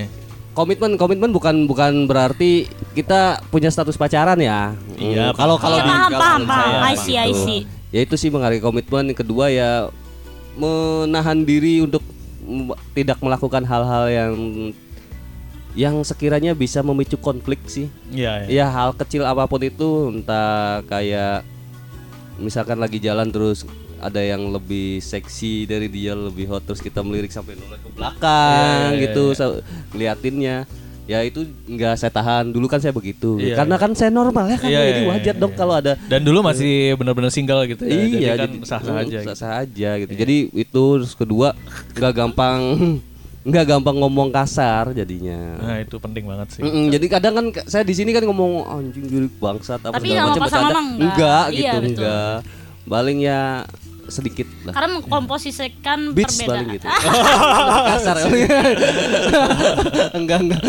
[0.56, 4.74] komitmen komitmen bukan bukan berarti kita punya status pacaran ya.
[4.96, 6.72] Iya, Hmm, kalau kalau di paham, kalau paham, menurut paham.
[6.72, 7.44] saya I see, I gitu.
[7.44, 7.60] see.
[7.88, 9.12] Ya itu sih menghargai komitmen.
[9.12, 9.86] Yang kedua ya
[10.54, 12.00] menahan diri untuk
[12.92, 14.32] tidak melakukan hal-hal yang
[15.74, 17.86] yang sekiranya bisa memicu konflik sih.
[18.08, 18.64] iya iya.
[18.64, 21.44] Ya hal kecil apa pun itu entah kayak
[22.36, 23.62] misalkan lagi jalan terus
[23.98, 28.94] ada yang lebih seksi dari dia lebih hot terus kita melirik sampai noleh ke belakang
[28.94, 29.58] Iya, iya, gitu sa-
[29.90, 30.56] ngeliatinnya
[31.08, 33.82] ya itu nggak saya tahan dulu kan saya begitu Iya, karena iya.
[33.82, 35.58] kan saya normal ya kan Iya, jadi iya, wajar iya, dong iya.
[35.58, 37.90] kalau ada Dan dulu masih benar-benar single gitu ya.
[37.90, 39.08] jadi iya kan jadi sah-sah mm, aja.
[39.10, 39.26] gitu.
[39.26, 41.56] sah-sah aja gitu jadi itu terus kedua
[41.94, 42.60] nggak gampang
[43.48, 46.60] nggak gampang ngomong kasar jadinya Nah, itu penting banget sih.
[46.60, 50.28] Mm-mm, jadi kadang kan saya di sini kan ngomong anjing jadi bangsat apa Tapi segala
[50.28, 50.84] sama macam enggak.
[51.00, 51.88] enggak Iya, gitu betul.
[51.96, 52.36] enggak
[52.84, 53.42] paling ya
[54.08, 56.48] sedikit lah Karena mengkomposisikan beats perbedaan.
[56.58, 56.86] paling gitu
[57.90, 58.40] kasar kali
[60.14, 60.60] enggak enggak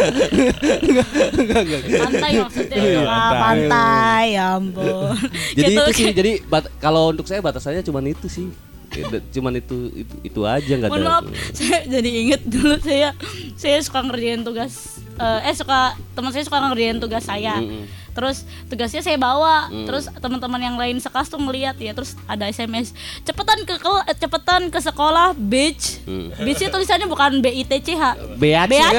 [1.99, 3.39] Pantai maksudnya Iya, itu ah, pantai.
[3.39, 5.15] pantai, ya ampun.
[5.57, 8.47] jadi Gitu itu sih jadi bat- kalau untuk saya batasannya cuman itu sih
[8.89, 13.13] Ya, cuman itu itu, itu aja nggak ada maaf, saya jadi inget dulu saya
[13.53, 17.61] saya suka ngerjain tugas eh, eh suka teman saya suka ngerjain tugas saya.
[17.61, 17.85] Mm-mm.
[18.19, 22.91] Terus tugasnya saya bawa, terus teman-teman yang lain sekelas tuh ngeliat ya, terus ada SMS,
[23.23, 26.03] cepetan ke eh, cepetan ke sekolah, bitch.
[26.03, 26.35] Mm.
[26.43, 28.19] Bitch tulisannya bukan B I T C H.
[28.35, 28.93] Beat Beat.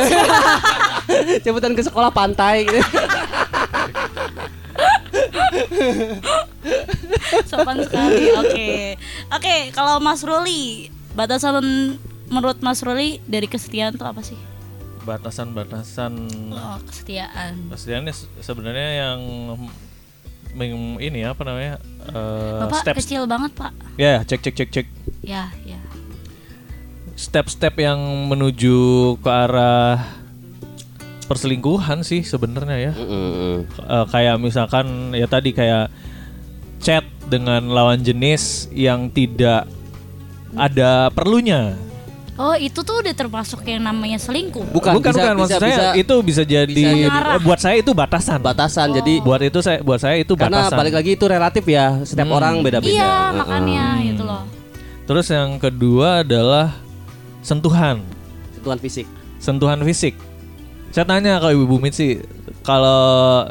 [1.44, 2.80] cepetan ke sekolah pantai gitu.
[7.44, 8.24] Sopan sekali.
[8.40, 8.96] Oke.
[9.36, 11.60] Oke, kalau Mas Ruli, batasan
[12.32, 14.49] menurut Mas Ruli dari kesetiaan tuh apa sih?
[15.10, 16.12] Batasan-batasan
[16.50, 17.66] Oh, kesetiaan.
[17.68, 19.18] Kesetiaannya se- sebenarnya yang
[20.98, 21.82] ini apa namanya?
[22.10, 23.72] eh, Bapak step kecil banget, Pak.
[23.94, 24.86] ya cek cek cek cek
[25.22, 25.78] Ya, ya.
[27.14, 28.78] step-step yang menuju
[29.18, 30.00] ke arah
[31.26, 32.92] perselingkuhan sih sebenarnya ya.
[32.94, 33.66] Mm-mm.
[33.66, 35.90] Eh, kayak misalkan ya tadi kayak
[36.80, 39.66] chat dengan lawan jenis yang tidak
[40.56, 41.76] ada perlunya.
[42.34, 44.64] Oh, itu tuh udah termasuk yang namanya selingkuh.
[44.70, 45.34] bukan bukan, bisa, bukan.
[45.34, 48.38] bisa, maksud saya bisa itu bisa jadi bisa buat saya itu batasan.
[48.40, 50.78] batasan jadi Buat itu saya buat saya itu karena batasan.
[50.78, 52.38] balik lagi itu relatif ya setiap Hmm.
[52.38, 53.28] orang beda-beda Iya, Heeh.
[53.36, 54.42] makanya itu loh.
[55.04, 56.72] Terus yang kedua adalah
[57.40, 58.04] sentuhan.
[58.52, 60.14] sentuhan fisik sentuhan fisik.
[60.90, 62.20] Saya tanya ke Ibu Mitsi,
[62.60, 63.00] kalau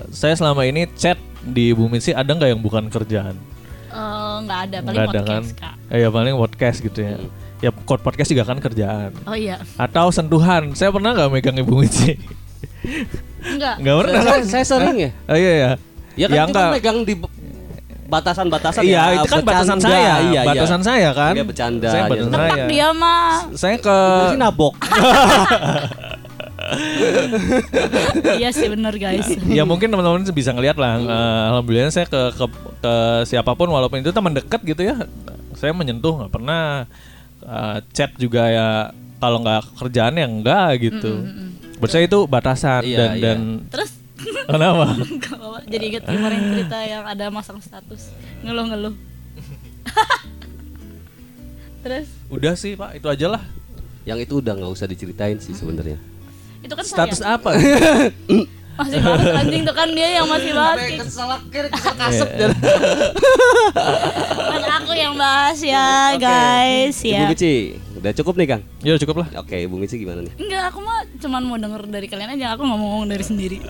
[0.10, 3.34] saya selama ini chat di Ibu Mitsi ada nggak yang bukan kerjaan?
[3.90, 5.42] Eh, nggak ada paling Nggak ada kan?
[5.42, 5.76] podcast, Kak.
[5.88, 7.16] Eh, ya paling podcast gitu ya.
[7.16, 7.30] Hmm.
[7.60, 9.12] Ya kod podcast juga kan kerjaan.
[9.24, 9.60] Oh iya.
[9.76, 10.72] Atau sentuhan.
[10.74, 12.16] Saya pernah nggak megang Ibu Mitsi?
[13.42, 13.76] Enggak.
[13.78, 14.14] Nggak pernah.
[14.18, 14.44] saya, kan?
[14.46, 15.72] saya sering ya Oh iya ya.
[16.16, 16.70] ya kan Ya, cuma enggak.
[16.74, 17.14] megang di
[18.10, 19.86] batasan-batasan Iya, ya, itu kan batasan bercanda.
[19.86, 20.00] saya.
[20.02, 20.42] iya, iya.
[20.44, 21.34] batasan saya kan.
[21.36, 22.66] Iya, bercanda Saya batasan Tepat saya.
[22.66, 23.32] dia mah.
[23.54, 24.74] Saya ke Ini nabok
[28.36, 29.26] iya sih bener guys.
[29.42, 30.98] ya mungkin teman-teman bisa ngeliat lah.
[30.98, 31.10] Eh,
[31.50, 32.46] alhamdulillah saya ke, ke
[32.78, 32.94] ke
[33.26, 34.96] siapa pun walaupun itu teman dekat gitu ya.
[35.54, 36.86] Saya menyentuh nggak pernah
[37.40, 38.68] Eh, chat juga ya
[39.18, 41.24] kalau nggak kerjaan ya enggak gitu.
[41.78, 43.24] Buat saya itu batasan Iya, dan iya.
[43.24, 43.92] dan Terus
[44.52, 44.86] kenapa?
[45.72, 48.96] Jadi inget kemarin cerita yang ada masang status ngeluh-ngeluh.
[51.80, 53.44] Terus Udah sih pak itu aja lah.
[54.04, 56.00] yang itu udah nggak usah diceritain sih sebenarnya
[56.60, 57.38] itu kan Status saya.
[57.38, 57.56] apa?
[58.80, 59.00] Masih
[59.36, 60.80] anjing tuh kan dia yang masih bahas.
[60.96, 62.48] keselak kesel Iya.
[64.50, 67.28] Kan aku yang bahas ya guys Ibu ya.
[67.28, 67.58] Mici
[68.00, 69.28] udah cukup nih Kang ya cukup lah.
[69.38, 72.54] oke Ibu Mici gimana nih Enggak, aku mah cuman mau denger dari kalian aja.
[72.54, 73.58] Aku nggak mau ngomong dari sendiri.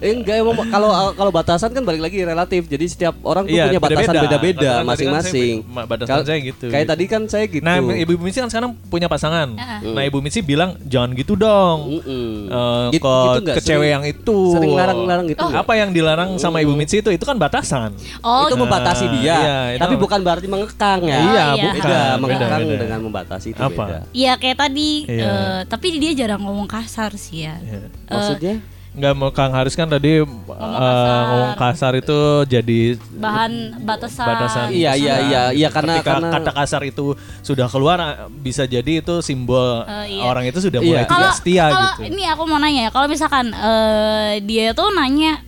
[0.00, 2.64] Eh, enggak emang kalau kalau batasan kan balik lagi relatif.
[2.64, 4.70] Jadi setiap orang tuh Iya, punya batasan beda-beda.
[4.74, 5.54] kan masing-masing.
[5.62, 6.92] ma- batasan Kal- saya gitu, Kayak gitu.
[6.92, 7.60] tadi kan saya gitu.
[7.60, 9.52] Nah ibu Mitsi kan sekarang punya pasangan.
[9.52, 9.92] Heeh.
[9.92, 12.00] Nah ibu Mitsi bilang jangan gitu dong.
[12.00, 13.54] Eh, Gitu- ke gitu nggak?
[13.54, 15.60] ke cewek yang itu sering larang-larang gitu nggak?
[15.60, 19.58] apa yang dilarang sama ibu Mitsi itu itu kan batasan Oh, itu membatasi dia, iya,
[19.70, 21.18] itu tapi bukan berarti mengekang ya.
[21.20, 21.62] iya iya.
[21.62, 22.80] bukan Beda, beda, beda.
[22.80, 23.84] dengan membatasi itu Apa?
[23.84, 23.98] beda.
[24.10, 25.24] Iya kayak tadi, Iya.
[25.24, 27.56] eh, tapi dia jarang ngomong kasar sih ya.
[27.58, 27.88] Iya.
[28.06, 28.56] Maksudnya?
[28.94, 31.22] nggak mau Kang Haris kan tadi eh, kasar.
[31.26, 32.80] ngomong kasar itu jadi
[33.12, 34.22] Bahan batasan.
[34.24, 37.10] batasan Iya, iya, iya, iya karena ketika karena kata kasar itu
[37.42, 37.98] sudah keluar
[38.30, 40.22] bisa jadi itu simbol Eh, iya.
[40.22, 40.86] orang itu sudah Iya.
[40.86, 44.86] mulai tidak setia kalau gitu ini aku mau nanya ya, kalau misalkan eh, dia tuh
[44.88, 45.42] nanya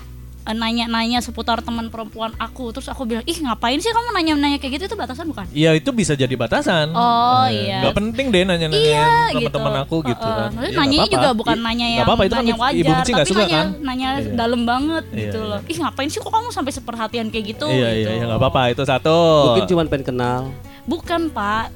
[0.49, 4.85] nanya-nanya seputar teman perempuan aku, terus aku bilang, ih ngapain sih kamu nanya-nanya kayak gitu
[4.87, 5.47] itu batasan bukan?
[5.51, 6.93] Iya itu bisa jadi batasan.
[6.93, 7.81] Oh, Eh, iya.
[7.81, 9.83] Nggak penting deh nanya-nanya Iya, teman-teman gitu.
[9.83, 10.49] aku gitu kan.
[10.49, 13.17] Maksudnya Iya, nanyanya nggak juga bukan nanya yang apa-apa, itu kan nanya ibu wajar, nggak
[13.17, 13.67] tapi suka nanya kan?
[13.81, 14.31] nanya Iya.
[14.35, 15.49] dalam banget Iya, gitu iya.
[15.49, 15.61] loh.
[15.65, 17.67] Ih ngapain sih kok kamu sampai seperhatian kayak gitu?
[17.67, 18.01] Iya gitu.
[18.05, 19.19] iya iya nggak apa-apa itu satu.
[19.49, 20.41] mungkin cuma pengen kenal.
[20.85, 21.71] Bukan pak.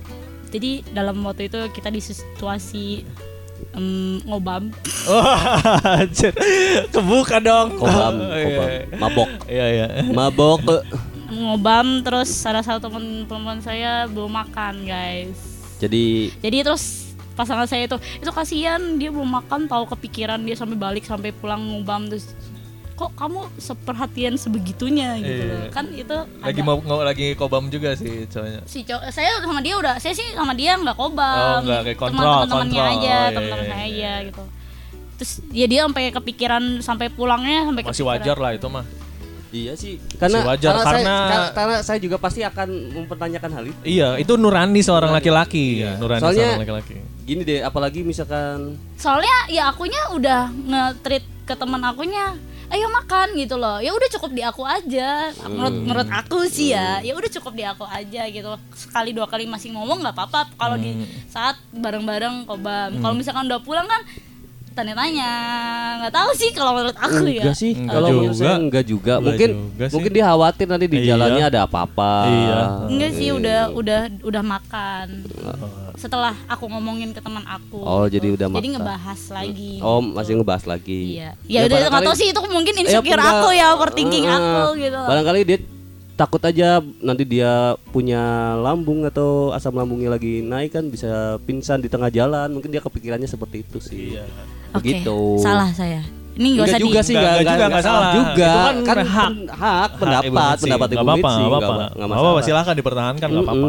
[0.50, 3.06] Jadi dalam waktu itu kita di situasi
[3.72, 4.68] em, ngobam.
[6.00, 6.32] Anjir.
[6.88, 7.76] kebuka dong.
[7.76, 9.86] Kobam, Iya, kobam, mabok, Iya iya.
[10.06, 10.60] mabok.
[11.30, 15.38] ngobam terus salah satu teman teman saya belum makan guys
[15.78, 20.74] Jadi jadi terus pasangan saya itu itu kasihan dia belum makan tahu kepikiran dia sampai
[20.74, 22.34] balik sampai pulang ngobam terus
[23.00, 25.56] kok kamu seperhatian sebegitunya gitu Iya.
[25.56, 28.60] loh kan itu Lagi ada- mau mau lagi kobam juga sih cowoknya.
[28.64, 31.98] si cowok saya sama dia udah saya sih sama dia nggak Oh, kobam nggak, kayak
[31.98, 32.92] kontrol, teman-temannya kontrol.
[32.92, 34.12] aja Oh, iya, teman-teman iya, saya iya.
[34.12, 34.42] aja gitu
[35.16, 38.12] terus ya dia sampai kepikiran sampai pulangnya sampai Masih kepikiran.
[38.14, 38.84] wajar lah itu mah.
[39.50, 39.98] Iya sih.
[40.14, 43.80] Karena wajar, karena, karena- saya, ka- karena saya juga pasti akan mempertanyakan hal itu.
[43.82, 45.82] Iya, itu nurani seorang laki-laki.
[45.82, 45.98] Iya.
[45.98, 46.94] Nurani Soalnya- seorang laki-laki.
[47.20, 52.38] Gini deh, apalagi misalkan soalnya ya akunya udah nge-treat ke teman akunya
[52.70, 53.83] ayo makan gitu loh.
[53.83, 55.35] Ya udah cukup di aku aja.
[55.44, 58.50] Menurut menurut aku sih ya ya udah cukup di aku aja gitu.
[58.74, 60.54] Sekali dua kali masih ngomong nggak apa-apa.
[60.54, 60.94] Kalau di
[61.26, 64.02] saat bareng-bareng kobam kalau misalkan udah pulang kan
[64.70, 65.30] tanya-tanya
[65.98, 67.72] nggak tahu sih kalau menurut aku ya enggak sih.
[67.72, 68.40] Enggak Kalau menurut juga.
[68.40, 69.12] saya enggak juga.
[69.12, 69.92] Enggak mungkin juga sih.
[69.92, 71.06] mungkin dia khawatir nanti di Iya.
[71.11, 72.12] jalannya ada apa-apa.
[72.24, 72.59] Iya.
[72.87, 75.06] enggak sih udah udah udah makan
[75.94, 78.16] setelah aku ngomongin ke teman aku Oh, gitu.
[78.16, 78.72] jadi udah jadi makan.
[78.78, 81.00] ngebahas lagi Oh, masih ngebahas lagi.
[81.12, 83.37] iya ya, udah nggak tahu sih itu mungkin Ya, insecure enggak.
[83.37, 84.96] aku ya overthinking Eh, aku gitu.
[84.98, 85.59] Barangkali dia
[86.20, 86.68] takut aja
[87.00, 87.48] nanti dia
[87.88, 88.20] punya
[88.54, 91.09] lambung atau asam lambungnya lagi naik kan bisa
[91.40, 92.52] pingsan di tengah jalan.
[92.52, 94.12] Mungkin dia kepikirannya seperti itu sih.
[94.12, 94.28] Iya.
[94.70, 95.40] Begitu.
[95.40, 96.04] salah saya.
[96.30, 98.12] Ini nggak Enggak usah juga di sih, Enggak, enggak, enggak juga, enggak salah.
[98.14, 98.50] juga.
[98.50, 99.26] Itu kan kan hak.
[99.26, 100.62] pen- hak, pendapat, Mitsi.
[100.62, 102.42] pendapat Ibu Nggak apa-apa, Mitsi, nggak ma- nggak masalah.
[102.42, 103.68] silakan dipertahankan nggak apa-apa.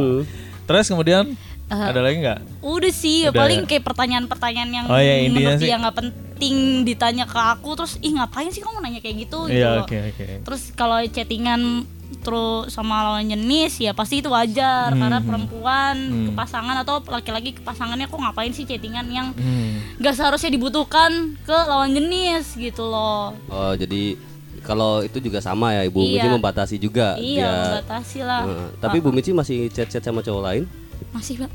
[0.62, 1.24] Terus kemudian
[1.66, 2.40] Eh, ada lagi nggak?
[2.62, 3.68] Udah sih, Udah paling ya?
[3.72, 8.12] kayak pertanyaan-pertanyaan yang Oh, iya, menurut sih- dia nggak penting ditanya ke aku terus ih
[8.12, 9.88] ngapain sih kamu nanya kayak gitu gitu Iya, loh.
[9.88, 10.26] oke oke.
[10.44, 11.88] Terus kalau chattingan
[12.20, 15.94] terus sama lawan jenis ya pasti itu wajar karena perempuan
[16.28, 19.80] ke pasangan atau laki-laki ke pasangannya kok ngapain sih chattingan yang Hmm.
[19.98, 23.32] nggak seharusnya dibutuhkan ke lawan jenis gitu loh.
[23.48, 24.16] Oh, jadi
[24.62, 26.12] kalau itu juga sama ya Ibu Iya.
[26.14, 27.50] Mici membatasi juga Iya, dia.
[27.50, 28.42] membatasi lah.
[28.44, 28.68] Heeh.
[28.78, 30.64] tapi Bu Mici masih chat-chat sama cowok lain?
[31.10, 31.50] Masih, Pak.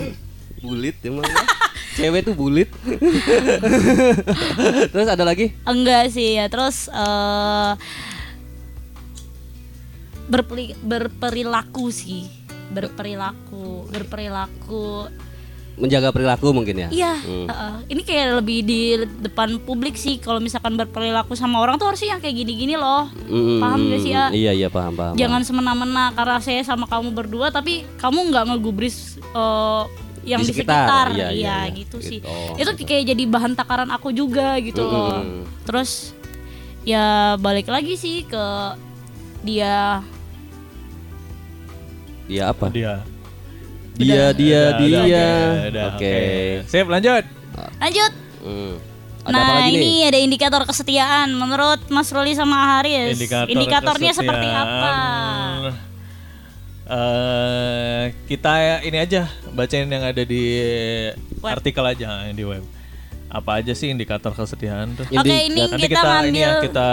[0.60, 1.22] Bulit emang.
[1.22, 1.42] ya.
[1.92, 2.72] Cewek tuh bulit.
[4.88, 5.52] Terus ada lagi?
[5.62, 6.48] Enggak sih ya.
[6.48, 7.70] Terus eh
[10.24, 12.26] berperi- berperilaku sih.
[12.68, 15.08] Berperilaku, berperilaku.
[15.72, 16.88] Menjaga perilaku mungkin ya?
[16.90, 17.48] Iya, Hmm.
[17.48, 17.74] heeh.
[17.88, 18.80] ini kayak lebih di
[19.18, 20.16] depan publik sih.
[20.16, 23.08] Kalau misalkan berperilaku sama orang tuh harusnya yang kayak gini-gini loh.
[23.24, 24.24] Mm, Paham gak sih ya?
[24.28, 25.14] Iya iya paham paham.
[25.14, 29.82] Jangan semena-mena karena saya sama kamu berdua, tapi kamu nggak ngegubris eh,
[30.24, 30.76] yang Di di sekitar.
[30.84, 32.06] sekitar, Iya, iya, iya, gitu Gitu.
[32.06, 32.18] sih.
[32.22, 35.18] Oh, Itu kayak jadi bahan takaran aku juga gitu loh.
[35.18, 35.48] Mm-mm.
[35.64, 36.12] Terus
[36.84, 38.44] ya balik lagi sih ke
[39.42, 40.00] dia
[42.26, 42.66] Dia apa?
[42.70, 43.02] Dia.
[43.92, 44.96] Dia dia Udah, dia.
[45.04, 46.14] udah, udah, Oke.
[46.64, 47.24] Sip, lanjut.
[47.76, 48.12] lanjut.
[48.40, 48.74] Hmm.
[49.22, 50.08] Ada apa nah lagi ini nih?
[50.10, 53.14] ada indikator kesetiaan menurut Mas Ruli sama Haris.
[53.14, 54.18] Indikator Indikatornya kesetiaan.
[54.18, 54.90] seperti apa?
[56.82, 58.52] Eh, kita
[58.82, 60.42] ini aja bacain yang ada di
[61.38, 61.52] Web.
[61.56, 62.64] artikel aja yang di web.
[63.32, 65.08] Apa aja sih indikator kesetiaan tuh?
[65.08, 66.86] Oke, Indi- ini Nanti kita, kita, ini ya ngambil kita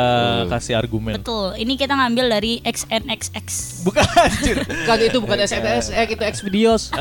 [0.48, 1.14] kasih argumen.
[1.20, 1.52] betul.
[1.52, 3.48] Ini kita ngambil dari XNXX.
[3.84, 4.58] Bukan anjir.
[4.88, 6.96] Kan itu bukan SNS, eh itu X videos.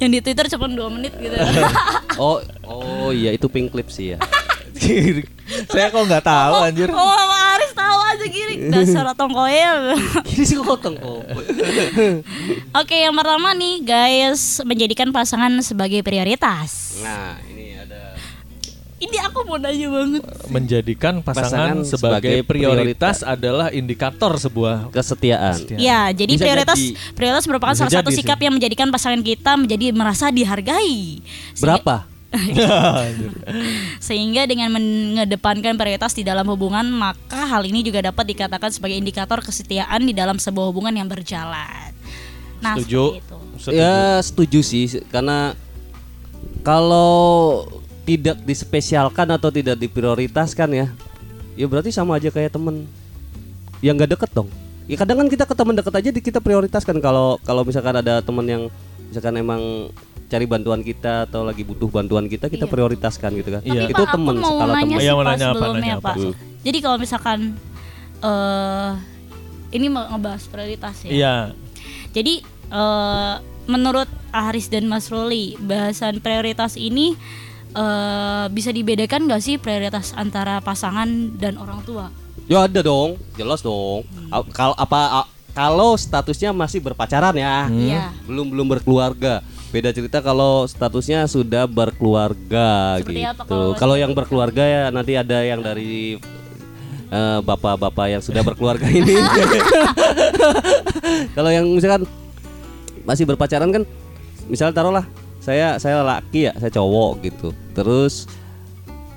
[0.00, 1.36] Yang di Twitter cuma 2 menit gitu.
[2.24, 4.18] oh, oh iya itu pink clip sih ya.
[5.66, 6.88] Saya kok nggak tahu anjir.
[6.88, 8.54] Oh, sama Haris tahu aja gini.
[8.68, 9.80] Dasar otong koel.
[10.26, 10.80] Ini sih kok.
[12.74, 17.00] Oke, yang pertama nih guys, menjadikan pasangan sebagai prioritas.
[17.00, 18.16] Nah, ini ada
[18.96, 20.22] Ini aku mau nanya banget.
[20.48, 25.60] Menjadikan pasangan, Pasangan sebagai, sebagai prioritas, adalah indikator sebuah kesetiaan.
[25.76, 28.24] Ya, jadi Bisa prioritas jadi- prioritas merupakan salah satu jadi sih.
[28.24, 31.20] sikap yang menjadikan pasangan kita menjadi merasa dihargai.
[31.60, 32.08] Berapa?
[34.06, 39.38] Sehingga dengan mengedepankan prioritas di dalam hubungan, maka hal ini juga dapat dikatakan sebagai indikator
[39.40, 41.94] kesetiaan di dalam sebuah hubungan yang berjalan.
[42.58, 43.20] Nah, Setuju.
[43.20, 43.38] seperti itu.
[43.54, 43.78] Setuju.
[43.78, 45.54] Ya setuju sih karena
[46.66, 47.64] kalau
[48.04, 50.86] tidak dispesialkan atau tidak diprioritaskan ya,
[51.56, 52.84] ya berarti sama aja kayak temen
[53.80, 54.48] yang gak deket dong.
[54.84, 58.20] Ya kadang kan kita ke teman deket aja di- kita prioritaskan kalau kalau misalkan ada
[58.20, 58.62] teman yang
[59.08, 59.88] misalkan emang
[60.24, 62.72] cari bantuan kita atau lagi butuh bantuan kita kita Iya.
[62.72, 63.60] prioritaskan gitu kan.
[63.62, 63.82] Iya.
[63.84, 64.98] Tapi Itu teman skala teman.
[64.98, 66.12] Iya, nanya apa, nanya apa?
[66.14, 66.32] Hmm.
[66.60, 67.38] Jadi kalau misalkan
[68.20, 68.90] eh
[69.70, 71.10] ini mau ngebahas prioritas ya.
[71.10, 71.34] Iya.
[72.10, 72.34] Jadi
[72.70, 73.34] eh
[73.64, 77.14] menurut Aris dan Mas Ruli, bahasan prioritas ini
[77.70, 82.08] eh bisa dibedakan gak sih prioritas antara pasangan dan orang tua?
[82.44, 84.04] Ya ada dong, jelas dong.
[84.28, 87.68] A- Kalau apa kalau statusnya masih berpacaran ya.
[87.68, 88.10] Iya.
[88.24, 89.40] belum belum berkeluarga.
[89.74, 93.50] Beda cerita kalau statusnya sudah berkeluarga Seperti apa gitu.
[93.50, 96.14] kalau- Kalau yang berkeluarga ya nanti ada yang dari
[97.10, 99.14] eh, bapak-bapak yang sudah berkeluarga ini.
[101.36, 102.06] kalau yang misalkan
[103.02, 103.82] masih berpacaran kan,
[104.46, 105.04] misal taruhlah
[105.38, 107.48] saya saya laki ya, saya cowok gitu.
[107.74, 108.30] Terus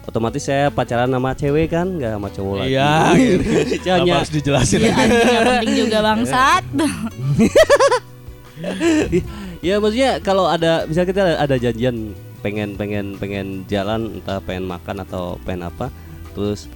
[0.05, 2.73] otomatis saya pacaran sama cewek kan, nggak sama cowok lagi.
[2.73, 2.91] Iya.
[3.21, 3.89] gitu.
[3.93, 4.79] Hanya harus dijelasin?
[4.81, 6.63] Iya, nggak penting juga bangsat.
[9.61, 12.13] ya maksudnya kalau ada misal kita ada, janjian
[12.45, 15.89] pengen pengen pengen jalan entah pengen makan atau pengen apa
[16.37, 16.69] terus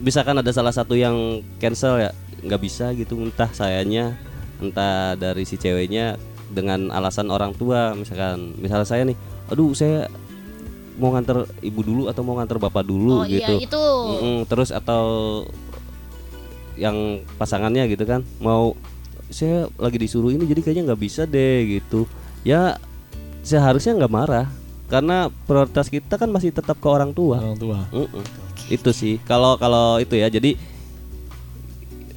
[0.00, 4.16] bisa kan ada salah satu yang cancel ya nggak bisa gitu entah sayanya
[4.62, 6.16] entah dari si ceweknya
[6.50, 9.18] dengan alasan orang tua misalkan misalnya saya nih
[9.50, 10.06] aduh saya
[11.00, 13.86] mau nganter ibu dulu atau mau nganter bapak dulu Oh iya gitu itu.
[13.86, 15.04] Mm-mm, terus atau
[16.76, 18.76] yang pasangannya gitu kan mau
[19.30, 22.04] saya lagi disuruh ini jadi kayaknya nggak bisa deh gitu.
[22.42, 22.76] Ya
[23.46, 24.46] seharusnya nggak marah
[24.90, 27.38] karena prioritas kita kan masih tetap ke orang tua.
[27.40, 27.86] Orang tua.
[27.94, 28.24] Mm-mm.
[28.70, 30.28] itu sih kalau kalau itu ya.
[30.28, 30.58] Jadi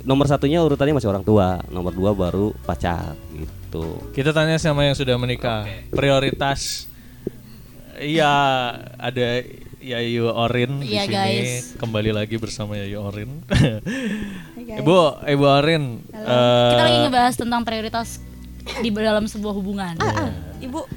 [0.04, 3.98] nomor satunya urutannya masih orang tua nomor dua baru pacar gitu.
[4.12, 6.92] Kita tanya sama yang sudah menikah prioritas
[8.02, 8.36] iya
[9.00, 9.46] ada
[9.84, 11.14] Yayu Orin di Iya, sini.
[11.14, 11.76] guys.
[11.76, 13.44] kembali lagi bersama Yayu Orin.
[14.56, 16.24] Ibu Ibu Orin eh,
[16.72, 18.24] Kita lagi ngebahas tentang prioritas
[18.80, 20.00] di dalam sebuah hubungan.
[20.00, 20.88] Ah, ibu,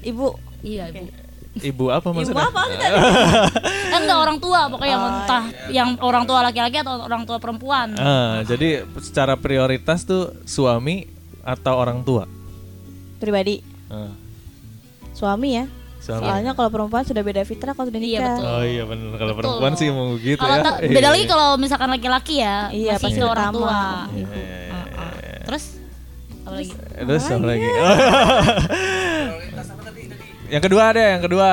[0.00, 0.32] ibu,
[0.64, 1.12] Iya, Ibu.
[1.56, 2.46] Ibu apa ibu maksudnya?
[2.46, 2.62] apa?
[2.68, 7.36] Eh, enggak orang tua pokoknya yang Oh, entah yang orang tua laki-laki atau orang tua
[7.36, 7.96] perempuan.
[7.96, 11.04] Ah, jadi secara prioritas tuh suami
[11.40, 12.24] atau orang tua?
[13.16, 14.12] Pribadi, Ah,
[15.12, 15.64] suami ya.
[16.06, 18.30] Suami Soalnya kalau perempuan sudah beda fitrah kalau sudah Iya, nikah.
[18.32, 18.46] betul.
[18.48, 19.38] Oh iya benar kalau Betul.
[19.50, 20.62] perempuan sih mau gitu Kalau ya.
[20.62, 21.10] ta- Iya, beda iya.
[21.10, 23.80] lagi kalau misalkan laki-laki ya, Iya, masih pasti orang tua.
[24.08, 24.70] Iya, iya, iya.
[24.72, 25.38] Heeh.
[25.44, 25.64] Terus
[26.40, 26.70] apa lagi?
[26.96, 27.66] Terus apa lagi?
[30.48, 31.50] yang kedua ada yang kedua.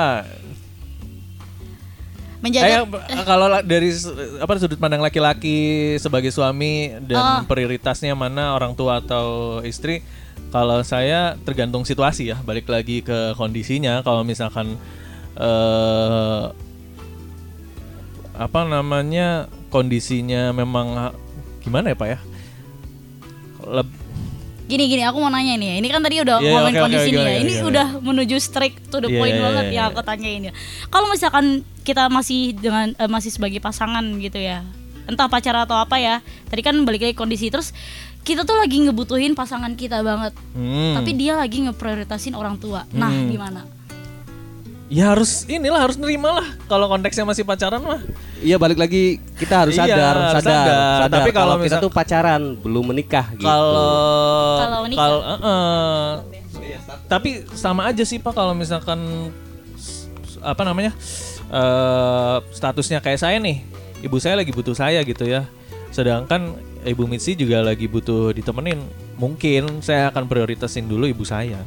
[2.39, 3.87] Menjaga Eh, kalau la- dari
[4.35, 5.57] apa sudut pandang laki-laki
[5.95, 7.39] sebagai suami dan Oh.
[7.47, 9.25] prioritasnya mana orang tua atau
[9.63, 10.03] istri?
[10.53, 14.05] Kalau saya tergantung situasi ya, balik lagi ke kondisinya.
[14.05, 14.77] Kalau misalkan
[15.33, 16.43] eh
[18.37, 21.13] apa namanya kondisinya memang
[21.65, 22.19] gimana ya pak ya?
[23.65, 24.01] Leb-
[24.63, 25.75] Gini gini, aku mau nanya nih ya.
[25.83, 27.35] Ini kan tadi udah Iya, ngomongin oke, kondisi oke, nih ya.
[27.43, 27.65] Ini oke.
[27.73, 29.83] udah menuju strict to the Iya, point iya, banget ya iya.
[29.91, 30.53] aku tanyain ya.
[30.87, 31.45] Kalau misalkan
[31.83, 34.63] kita masih dengan eh, masih sebagai pasangan gitu ya.
[35.03, 36.23] Entah pacar atau apa ya.
[36.47, 37.75] Tadi kan balik lagi kondisi terus
[38.23, 40.31] kita tuh lagi ngebutuhin pasangan kita banget.
[40.51, 40.95] Hmm.
[40.95, 42.87] Tapi dia lagi ngeprioritasin orang tua.
[42.89, 43.27] Nah, Hmm.
[43.27, 43.61] gimana?
[44.87, 47.97] Ya harus inilah harus nerima lah kalau konteksnya masih pacaran mah.
[48.39, 50.67] iya balik lagi kita harus Iya, sadar harus sadar, sadar.
[50.99, 51.09] sadar.
[51.15, 53.79] Tapi kalau kita misal- tuh pacaran belum menikah gitu Kalau
[54.59, 54.99] Kalau nikah.
[54.99, 56.09] kalau eh, eh.
[57.07, 59.31] tapi sama aja sih Pak kalau misalkan
[60.41, 60.91] apa namanya?
[61.49, 63.63] eh statusnya kayak saya nih.
[64.01, 65.47] Ibu saya lagi butuh saya gitu ya.
[65.89, 68.83] Sedangkan Ibu Mitsi juga lagi butuh ditemenin.
[69.15, 71.63] Mungkin saya akan prioritasin dulu ibu saya.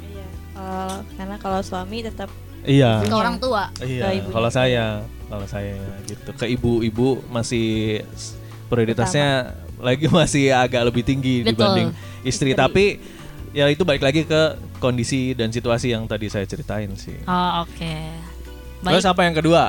[0.00, 0.26] Iya.
[0.54, 2.30] Kalau- karena kalau suami tetap
[2.66, 2.98] Iya.
[3.06, 3.70] Ke orang tua.
[3.78, 8.02] Iya, kalau saya, kalau saya gitu ke ibu-ibu masih
[8.66, 11.54] prioritasnya lagi masih agak lebih tinggi Betul.
[11.54, 11.88] dibanding
[12.26, 12.58] istri.
[12.58, 12.98] Tapi
[13.54, 17.14] ya itu balik lagi ke kondisi dan situasi yang tadi saya ceritain sih.
[17.22, 17.94] Oh, oke.
[18.82, 19.14] Terus Baik.
[19.14, 19.62] apa yang kedua?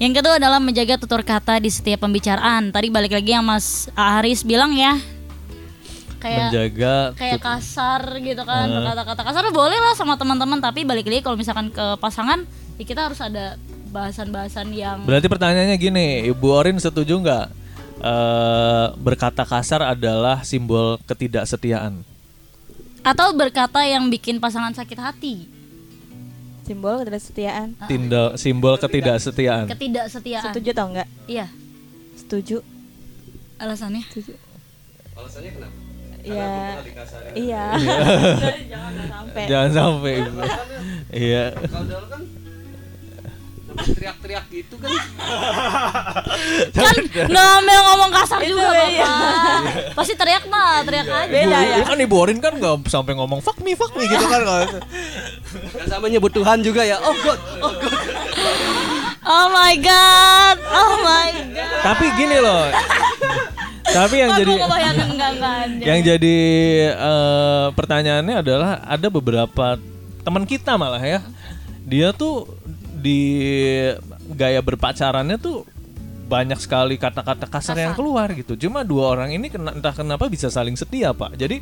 [0.00, 2.72] Yang kedua adalah menjaga tutur kata di setiap pembicaraan.
[2.72, 4.96] Tadi balik lagi yang Mas Haris bilang ya.
[6.16, 8.76] Kayak Menjaga kayak kasar gitu kan Eh.
[8.76, 12.44] berkata-kata kasar boleh lah sama teman-teman tapi balik lagi kalau misalkan ke pasangan
[12.76, 13.56] ya kita harus ada
[13.88, 17.46] bahasan-bahasan yang Berarti pertanyaannya gini, Ibu Orin setuju nggak
[18.00, 22.04] eh, berkata kasar adalah simbol ketidaksetiaan?
[23.00, 25.48] atau berkata yang bikin pasangan sakit hati
[26.62, 27.68] simbol ketidaksetiaan.
[27.84, 29.66] Tindak simbol ketidaksetiaan.
[29.66, 31.08] ketidaksetiaan Setuju tau enggak?
[31.26, 31.46] iya
[32.14, 32.62] Setuju.
[33.56, 34.32] alasannya Setuju.
[35.14, 35.78] alasannya kenapa
[36.20, 36.76] Iya.
[37.32, 37.64] Iya.
[38.72, 39.42] Jangan sampai.
[39.48, 40.14] Jangan sampai.
[41.16, 41.44] Iya.
[41.56, 42.22] kalau dulu kan
[43.78, 44.90] teriak-teriak gitu kan?
[46.76, 46.94] Kan
[47.30, 49.04] nggak ambil ngomong kasar juga iya.
[49.06, 49.94] bapak.
[49.94, 51.28] Pasti teriak mah teriak aja.
[51.30, 51.84] Beda Ibu- ya.
[51.86, 54.64] kan Ibu Orin kan nggak sampai ngomong fuck me fuck me gitu kan kalau
[55.50, 56.98] Gak sama nyebut Tuhan juga ya.
[57.02, 57.40] Oh god.
[57.62, 57.94] Oh god.
[59.20, 60.56] Oh my god.
[60.70, 61.80] Oh my god.
[61.84, 62.64] Tapi gini loh.
[63.90, 66.36] Tapi yang Aku jadi enggak enggak yang jadi
[66.94, 69.76] eh, pertanyaannya adalah ada beberapa
[70.22, 71.20] teman kita malah ya.
[71.84, 72.46] Dia tuh
[73.00, 73.20] di
[74.36, 75.64] gaya berpacarannya tuh
[76.30, 77.98] banyak sekali kata-kata kasar, yang Kasar.
[77.98, 78.54] keluar gitu.
[78.54, 81.34] Cuma dua orang ini kena, entah kenapa bisa saling setia, Pak.
[81.34, 81.58] Jadi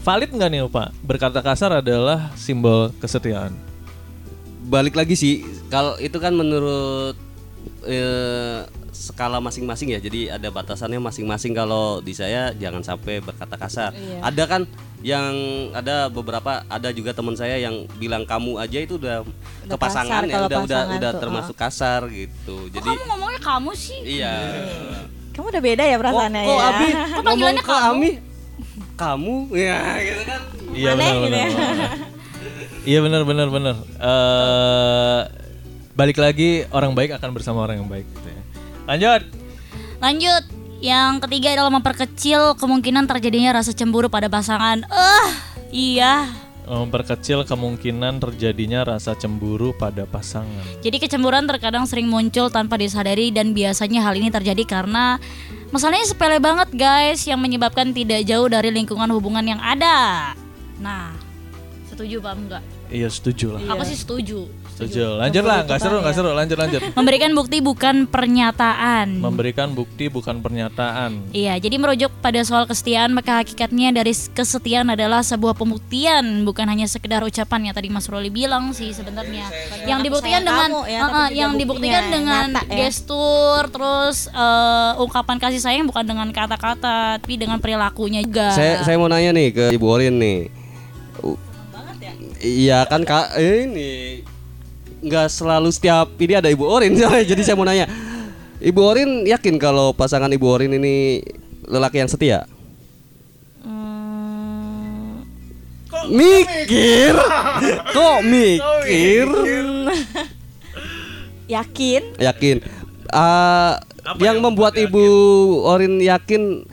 [0.00, 0.88] valid nggak nih, Pak?
[1.04, 3.52] Berkata kasar adalah simbol kesetiaan.
[4.68, 7.16] balik lagi sih kalau itu kan menurut
[7.82, 13.90] eh, skala masing-masing ya jadi ada batasannya masing-masing kalau di saya jangan sampai berkata kasar
[13.92, 14.18] Iya.
[14.20, 14.62] ada kan
[14.98, 15.30] yang
[15.72, 19.30] ada beberapa ada juga teman saya yang bilang kamu aja itu udah, ke
[19.64, 23.02] Udah pasangan kasar ya udah udah pasangan udah tuh, termasuk kasar gitu Kok jadi kamu
[23.06, 24.34] ngomongnya kamu sih iya
[25.30, 26.66] Kamu udah beda ya perasaannya kok ya.
[26.66, 27.86] Abi Kok ngomong ke kamu?
[27.88, 28.10] Ami
[28.98, 31.38] kamu ya gitu kan Iya benar gitu benar.
[31.38, 31.46] ya.
[31.46, 31.90] benar.
[32.82, 33.76] Iya benar benar benar.
[34.00, 35.20] Eh
[35.98, 38.42] balik lagi orang baik akan bersama orang yang baik gitu ya.
[38.86, 39.22] Lanjut.
[39.98, 40.44] Lanjut,
[40.78, 44.86] yang ketiga adalah memperkecil kemungkinan terjadinya rasa cemburu pada pasangan.
[44.86, 45.28] Eh,
[45.74, 46.30] iya.
[46.70, 50.62] Memperkecil kemungkinan terjadinya rasa cemburu pada pasangan.
[50.86, 55.18] Jadi kecemburuan terkadang sering muncul tanpa disadari dan biasanya hal ini terjadi karena
[55.74, 60.30] masalahnya sepele banget guys yang menyebabkan tidak jauh dari lingkungan hubungan yang ada.
[60.78, 61.10] Nah,
[61.90, 62.62] setuju paham nggak?
[62.94, 63.60] Iya setuju lah.
[63.74, 64.46] Aku sih setuju.
[64.78, 65.18] Setuju.
[65.18, 66.30] Lanjut lah, nggak seru nggak seru.
[66.30, 66.80] Lanjut lanjut.
[66.98, 69.18] Memberikan bukti bukan pernyataan.
[69.18, 71.34] Memberikan bukti bukan pernyataan.
[71.34, 76.86] Iya, jadi merujuk pada soal kesetiaan maka hakikatnya dari kesetiaan adalah sebuah pembuktian bukan hanya
[76.86, 79.50] sekedar ucapan yang tadi Mas Roli bilang sih sebenarnya.
[79.82, 81.00] Yang aku dibuktikan dengan kamu ya,
[81.34, 82.76] yang dibuktikan dengan nyata ya.
[82.78, 88.54] gestur terus eh, ungkapan kasih sayang bukan dengan kata-kata tapi dengan perilakunya juga.
[88.54, 90.38] Saya saya mau nanya nih ke Ibu Orin nih.
[91.26, 91.40] U-
[92.38, 94.22] Iya kan kak ini
[94.98, 96.92] nggak selalu setiap ini ada Ibu Orin.
[97.30, 97.86] Jadi saya mau nanya
[98.58, 101.22] Ibu Orin yakin kalau pasangan Ibu Orin ini
[101.68, 102.48] lelaki yang setia?
[103.62, 105.22] Hmm,
[106.10, 107.14] Mikir,
[107.94, 109.28] kok mikir?
[111.54, 112.02] yakin.
[112.18, 112.56] Yakin.
[113.14, 113.78] Ah,
[114.18, 115.04] yang membuat Ibu
[115.62, 116.66] Orin yakin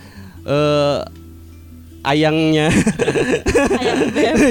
[0.47, 0.99] eh,
[2.01, 2.69] ayangnya,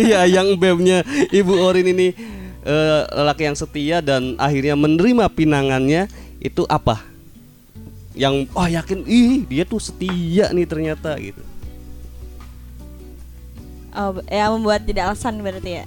[0.04, 1.02] Iya, ayang bebnya
[1.34, 2.33] Ibu Orin ini
[2.64, 6.08] eh, lelaki yang setia dan akhirnya menerima pinangannya
[6.40, 7.00] itu apa?
[8.14, 11.42] Yang oh yakin, ih dia tuh setia nih ternyata gitu.
[13.94, 15.86] oh, ya membuat tidak alasan berarti ya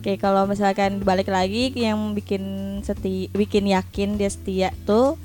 [0.00, 2.40] Oke kalau misalkan balik lagi yang bikin
[2.80, 5.20] seti bikin yakin dia setia tuh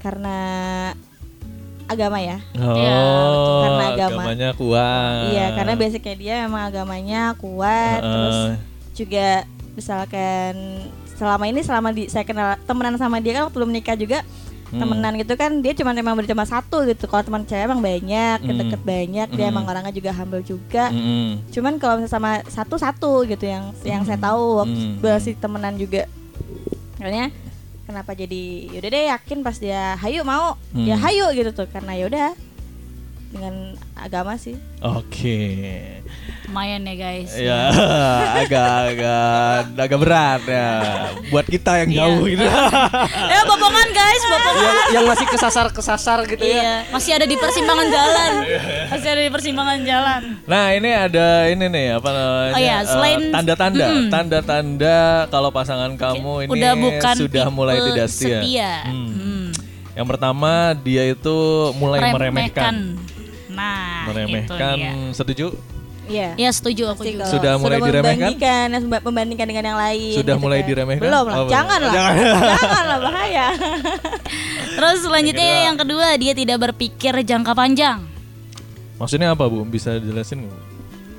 [0.00, 0.38] karena
[1.84, 4.22] agama ya Oh, Karena agama.
[4.24, 5.36] agamanya kuat.
[5.36, 8.56] Iya karena basicnya dia memang agamanya kuat terus Heeh.
[8.96, 9.28] juga
[9.76, 10.54] misalkan
[11.14, 14.20] selama ini selama di saya kenal temenan sama dia kan waktu belum nikah juga
[14.66, 14.82] Hmm.
[14.82, 18.58] temenan gitu kan dia cuma emang cuma satu gitu kalau teman cewek emang banyak Hmm.
[18.58, 19.52] deket banyak dia Hmm.
[19.54, 21.54] emang orangnya juga humble juga Mm-mm.
[21.54, 24.98] cuman kalau misalnya sama satu satu gitu yang yang saya tahu waktu Hmm.
[24.98, 26.10] masih temenan juga
[26.98, 27.30] makanya
[27.86, 28.42] kenapa jadi
[28.74, 31.04] yaudah deh yakin pas dia hayu mau ya Hmm.
[31.06, 32.34] hayu gitu tuh karena yaudah
[33.28, 33.54] dengan
[33.94, 35.36] agama sih Oke.
[36.46, 37.30] Lumayan ya guys.
[37.34, 37.58] Ya,
[38.40, 40.68] agak-agak agak berat ya
[41.26, 41.98] buat kita yang Iya.
[42.00, 42.46] jauh gitu.
[43.32, 44.62] Ya bopongan guys, bopongan.
[44.62, 46.54] yang, yang masih kesasar kesasar gitu ya.
[46.54, 48.30] Iya, masih ada di persimpangan jalan.
[48.88, 50.20] Masih ada di persimpangan jalan.
[50.44, 52.52] Nah, ini ada ini nih apa namanya?
[52.52, 54.08] Oh iya, eh, selain- tanda-tanda, Mm-mm.
[54.08, 54.96] tanda-tanda
[55.26, 58.38] kalau pasangan kamu ini Udah bukan sudah mulai tidak setia.
[58.38, 58.72] setia.
[58.86, 59.10] Hmm.
[59.10, 59.46] Hmm.
[59.92, 61.36] Yang pertama, dia itu
[61.74, 62.94] mulai meremehkan.
[63.56, 64.92] Nah, Meremehkan, itu dia.
[65.12, 65.46] setuju?
[66.06, 67.24] Iya Ya setuju aku Pasti juga.
[67.24, 68.14] kalau Sudah mulai diremehkan?
[68.30, 70.68] membandingkan, memba- membandingkan dengan yang lain Sudah gitu mulai kan.
[70.68, 71.02] diremehkan?
[71.02, 71.50] belum lah Oh, belum.
[71.50, 72.14] jangan lah Jangan.
[72.54, 73.46] jangan lah bahaya
[74.76, 77.98] Terus selanjutnya yang kedua, dia tidak berpikir jangka panjang.
[78.96, 79.64] Maksudnya apa, Bu?
[79.64, 80.62] Bisa jelasin nggak?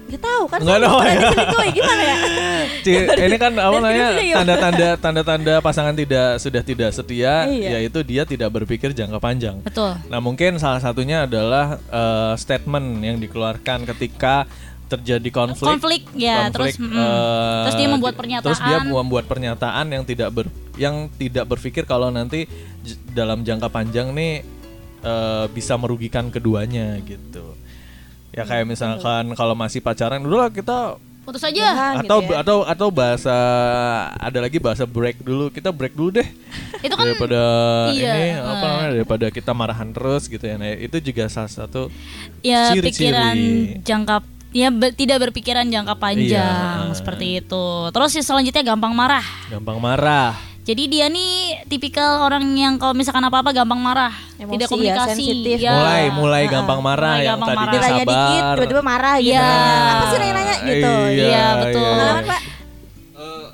[0.08, 1.72] Gak tahu kan Nggak saya tahu ya.
[1.76, 2.18] gimana ya
[3.28, 7.80] ini kan apa namanya tanda-tanda tanda-tanda pasangan tidak sudah tidak setia Iya.
[7.80, 9.60] yaitu dia tidak berpikir jangka panjang.
[9.62, 10.00] Betul.
[10.08, 14.48] Nah mungkin salah satunya adalah eh, statement yang dikeluarkan ketika
[14.88, 15.68] terjadi konflik.
[15.68, 18.88] Konflik, ya, terus, mm, eh, terus dia membuat Terus dia pernyataan.
[18.88, 20.46] membuat pernyataan yang tidak ber,
[20.80, 22.48] yang tidak berpikir kalau nanti
[23.12, 24.48] dalam jangka panjang nih
[25.04, 27.54] eh, bisa merugikan keduanya gitu.
[28.38, 32.00] Ya kayak misalkan kalau masih pacaran, dulu lah kita Putus aja.
[32.00, 32.40] Atau gitu ya.
[32.40, 33.36] atau atau bahasa
[34.16, 36.28] ada lagi bahasa break dulu kita break dulu deh
[36.80, 37.42] Itu kan daripada
[37.92, 41.92] iya, ini apa namanya daripada kita marahan terus gitu ya nah itu juga salah satu
[42.40, 43.12] ya ciri-ciri.
[43.12, 43.38] pikiran
[43.84, 44.16] jangka
[44.56, 46.96] ya be- tidak berpikiran jangka panjang Iya.
[46.96, 47.66] seperti itu.
[47.92, 49.26] Terus yang selanjutnya gampang marah.
[49.52, 50.32] gampang marah
[50.68, 51.32] Jadi dia nih
[51.66, 55.08] tipikal orang yang kalau misalkan apa-apa gampang marah, Emosi tidak ya, komunikasi.
[55.16, 55.58] sensitif.
[55.58, 55.72] Ya.
[55.74, 57.72] mulai mulai Ah, gampang marah mulai yang gampang tadinya marah.
[57.74, 59.48] ditanya dikit sabar tiba-tiba marah gitu Iya.
[59.88, 61.88] apa sih nanya-nanya gitu Iya, betul.
[61.88, 62.42] pengalaman pak
[63.18, 63.46] Eh,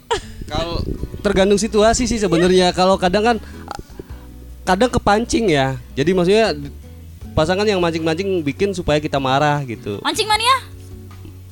[0.45, 0.76] kalau
[1.22, 3.38] tergantung situasi sih sebenarnya kalau kadang kan
[4.64, 6.57] kadang kepancing ya jadi maksudnya
[7.32, 10.57] pasangan yang mancing-mancing bikin supaya kita marah gitu Mancing mania?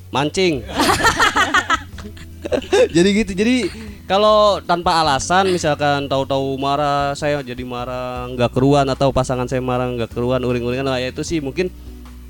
[0.10, 0.60] mancing
[2.96, 3.70] jadi gitu jadi
[4.10, 9.88] kalau tanpa alasan misalkan tahu-tahu marah saya jadi marah nggak keruan atau pasangan saya marah
[9.88, 11.72] nggak keruan uring-uringan nah, ya itu sih mungkin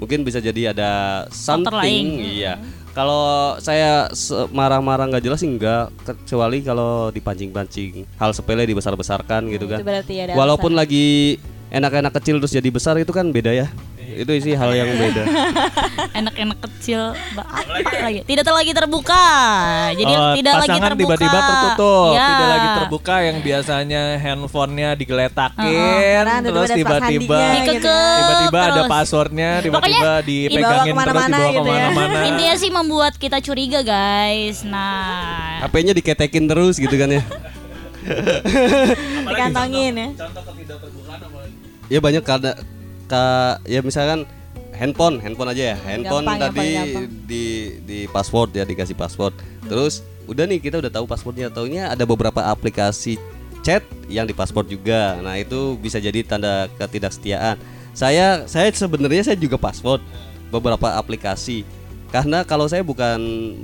[0.01, 0.91] mungkin bisa jadi ada
[1.30, 2.05] something lain.
[2.41, 2.57] iya.
[2.91, 4.12] Kalau saya
[4.51, 9.80] marah-marah nggak jelas sih enggak kecuali kalau dipancing-pancing hal sepele dibesar-besarkan gitu kan.
[9.80, 11.39] itu berarti ada walaupun lagi
[11.72, 13.67] enak-enak kecil terus jadi besar itu kan beda ya
[14.11, 15.24] Itu sih hal yang beda.
[16.19, 17.63] enak-enak kecil apa
[18.03, 19.24] lagi tidak lagi terbuka
[19.95, 22.28] jadi Oh, tidak lagi pasangan terbuka tiba-tiba tertutup, Ya.
[22.28, 27.63] tidak lagi terbuka yang biasanya handphonenya digeletakin, Sekarang terus tiba-tiba gitu.
[27.72, 31.80] Dikekep tiba-tiba ada passwordnya, tiba-tiba dipegangin dibawa terus ke mana-mana dibawa gitu ya.
[31.80, 32.19] ke mana-mana.
[32.30, 37.24] intinya sih membuat kita curiga guys nah HP-nya diketekin terus gitu kan ya.
[39.24, 40.09] Dikantongin ya.
[40.17, 41.00] Contoh lagi?
[41.91, 42.55] Ya banyak karena
[43.11, 44.23] ka, ya misalkan
[44.71, 45.77] handphone, handphone aja ya.
[45.83, 47.05] Handphone Gampang, tadi gampang, gampang.
[47.27, 47.43] di
[47.83, 49.35] di password ya dikasih password.
[49.67, 51.51] Terus udah nih kita udah tahu passwordnya.
[51.51, 53.19] Taunya ada beberapa aplikasi
[53.61, 55.19] chat yang di password juga.
[55.19, 57.59] Nah, itu bisa jadi tanda ketidaksetiaan.
[57.91, 59.99] Saya saya sebenarnya saya juga password
[60.47, 61.67] beberapa aplikasi.
[62.11, 63.19] Karena kalau saya bukan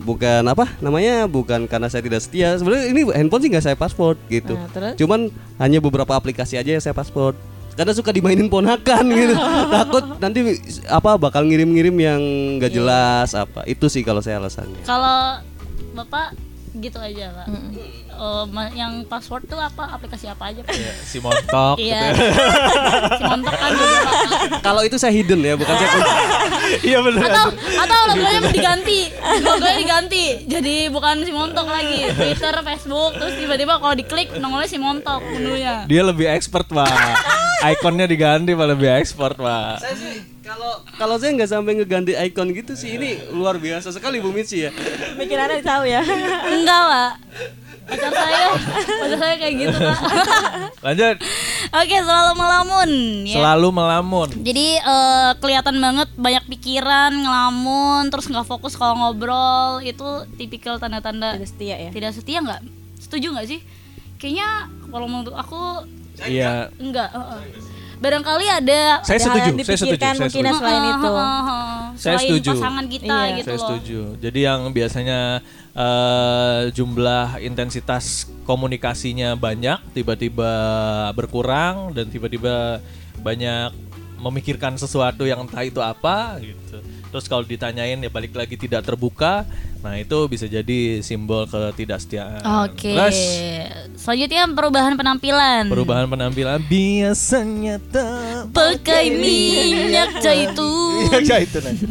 [0.07, 2.55] bukan apa namanya bukan karena saya tidak setia.
[2.55, 4.55] Sebenarnya ini handphone sih nggak saya password gitu.
[4.55, 4.93] Nah, terus?
[4.99, 7.35] Cuman hanya beberapa aplikasi aja yang saya password.
[7.77, 9.33] Karena suka dimainin ponakan gitu.
[9.69, 10.39] Takut nanti
[10.87, 12.21] apa bakal ngirim-ngirim yang
[12.57, 13.61] nggak jelas apa.
[13.63, 14.81] Itu sih kalau saya alasannya.
[14.81, 15.39] kalau
[15.93, 16.33] bapak
[16.75, 17.47] gitu aja pak
[18.47, 22.13] ma- yang password tuh apa aplikasi apa aja pak Ya, si montok gitu iya ya.
[23.17, 23.97] si montok kan juga
[24.61, 26.13] Kalau itu saya hidden ya, bukan saya kunci.
[26.89, 27.23] Iya benar.
[27.25, 27.45] atau
[27.79, 28.99] atau logonya diganti
[29.39, 34.77] logonya diganti jadi bukan si montok lagi Twitter Facebook terus tiba-tiba kalau diklik nongolnya si
[34.77, 36.85] montok menunya Dia lebih expert, Pak.
[37.57, 39.81] Ikonnya diganti malah lebih expert, Pak.
[39.81, 44.21] Saya sih kalau kalau saya nggak sampai ngeganti icon gitu sih ini luar biasa sekali
[44.21, 44.71] Bu Mitsi ya.
[45.17, 45.99] Pikirannya tahu ya.
[46.47, 47.11] enggak pak
[47.87, 49.99] pacar saya pacar saya kayak gitu pak
[50.83, 51.15] Lanjut.
[51.71, 52.89] oke selalu melamun
[53.23, 54.29] ya Selalu melamun.
[54.43, 61.39] Jadi eh, kelihatan banget banyak pikiran, ngelamun, terus nggak fokus kalau ngobrol itu tipikal tanda-tanda
[61.39, 61.89] Tidak setia ya.
[61.95, 62.61] tidak setia nggak?
[62.99, 63.59] Setuju nggak sih?
[64.19, 64.49] Kayaknya
[64.91, 65.87] kalau menurut aku
[66.23, 66.73] Iya.
[66.77, 67.09] enggak.
[67.11, 67.41] heeh.
[67.97, 70.45] Barangkali ada Saya Ada hal setuju, yang saya setuju, dipikirkan saya mungkin setuju.
[70.47, 71.11] ya selain Heeh, itu.
[71.97, 72.49] Saya Selain setuju.
[72.53, 73.33] pasangan kita Iya.
[73.33, 73.61] gitu Saya loh.
[73.63, 73.99] setuju.
[74.21, 75.19] Jadi yang biasanya
[75.73, 78.05] eh, jumlah intensitas
[78.43, 80.51] komunikasinya banyak, tiba-tiba
[81.13, 82.81] berkurang dan tiba-tiba
[83.19, 83.69] banyak
[84.17, 86.81] memikirkan sesuatu yang entah itu apa gitu.
[87.07, 89.47] Terus kalau ditanyain ya balik lagi tidak terbuka,
[89.79, 92.43] nah itu bisa jadi simbol ketidaksetiaan.
[92.67, 92.91] Oke.
[92.91, 93.19] Terus
[93.97, 95.67] Selanjutnya perubahan penampilan.
[95.67, 101.11] perubahan penampilan biasanya tak Pakai minyak zaitun.
[101.43, 101.85] Itu nanti.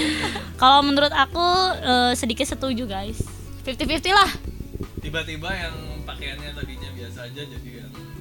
[0.60, 1.46] Kalau menurut aku
[1.80, 3.20] eh, sedikit setuju guys.
[3.64, 4.30] 50-50 lah.
[5.00, 7.79] Tiba-tiba yang pakaiannya tadinya biasa aja jadi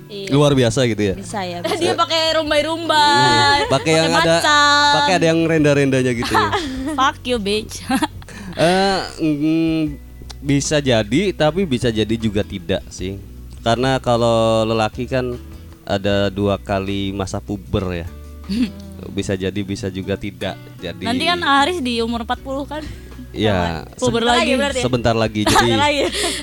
[0.10, 0.34] Iya.
[0.34, 1.14] Luar biasa gitu ya.
[1.14, 1.62] Bisa ya.
[1.62, 4.41] Eh, dia pakai rumbai-rumbai, Pakai yang ada
[4.97, 6.34] pakai ada yang renda-rendanya gitu.
[6.34, 6.49] ya.
[6.97, 7.86] Fuck you bitch.
[8.60, 9.95] Eh, mm,
[10.43, 13.16] bisa jadi tapi bisa jadi juga tidak sih.
[13.64, 15.39] Karena kalau lelaki kan
[15.88, 18.07] ada dua kali masa puber ya.
[19.16, 20.60] bisa jadi bisa juga tidak.
[20.82, 22.84] Jadi Nanti kan Aris di umur 40 kan.
[23.36, 24.39] Ya Puber Sebentar lagi.
[24.39, 24.82] lagi berarti.
[24.82, 25.41] sebentar lagi.
[25.49, 25.70] Jadi.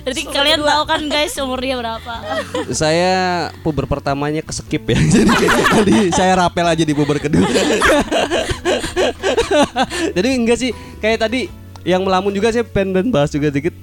[0.04, 2.12] Berarti kalian tahu kan guys umur dia berapa.
[2.80, 3.14] saya
[3.60, 4.98] puber pertamanya keskip ya.
[5.16, 5.32] Jadi,
[5.76, 7.46] jadi saya rapel aja di puber kedua.
[10.16, 11.48] jadi enggak sih kayak tadi
[11.86, 13.74] yang melamun juga saya pengen bahas juga dikit.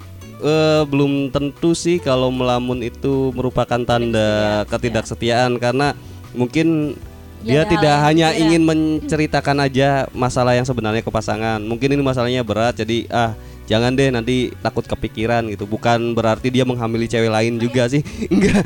[0.44, 5.96] Eh, belum tentu sih kalau melamun itu merupakan tanda ketidaksetiaan karena
[6.36, 6.98] mungkin
[7.44, 8.42] dia ada tidak yang hanya tidak.
[8.42, 11.60] ingin menceritakan aja masalah yang sebenarnya ke pasangan.
[11.60, 15.68] Mungkin ini masalahnya berat jadi ah jangan deh nanti takut kepikiran gitu.
[15.68, 18.00] Bukan berarti dia menghamili cewek lain juga sih.
[18.32, 18.64] Enggak.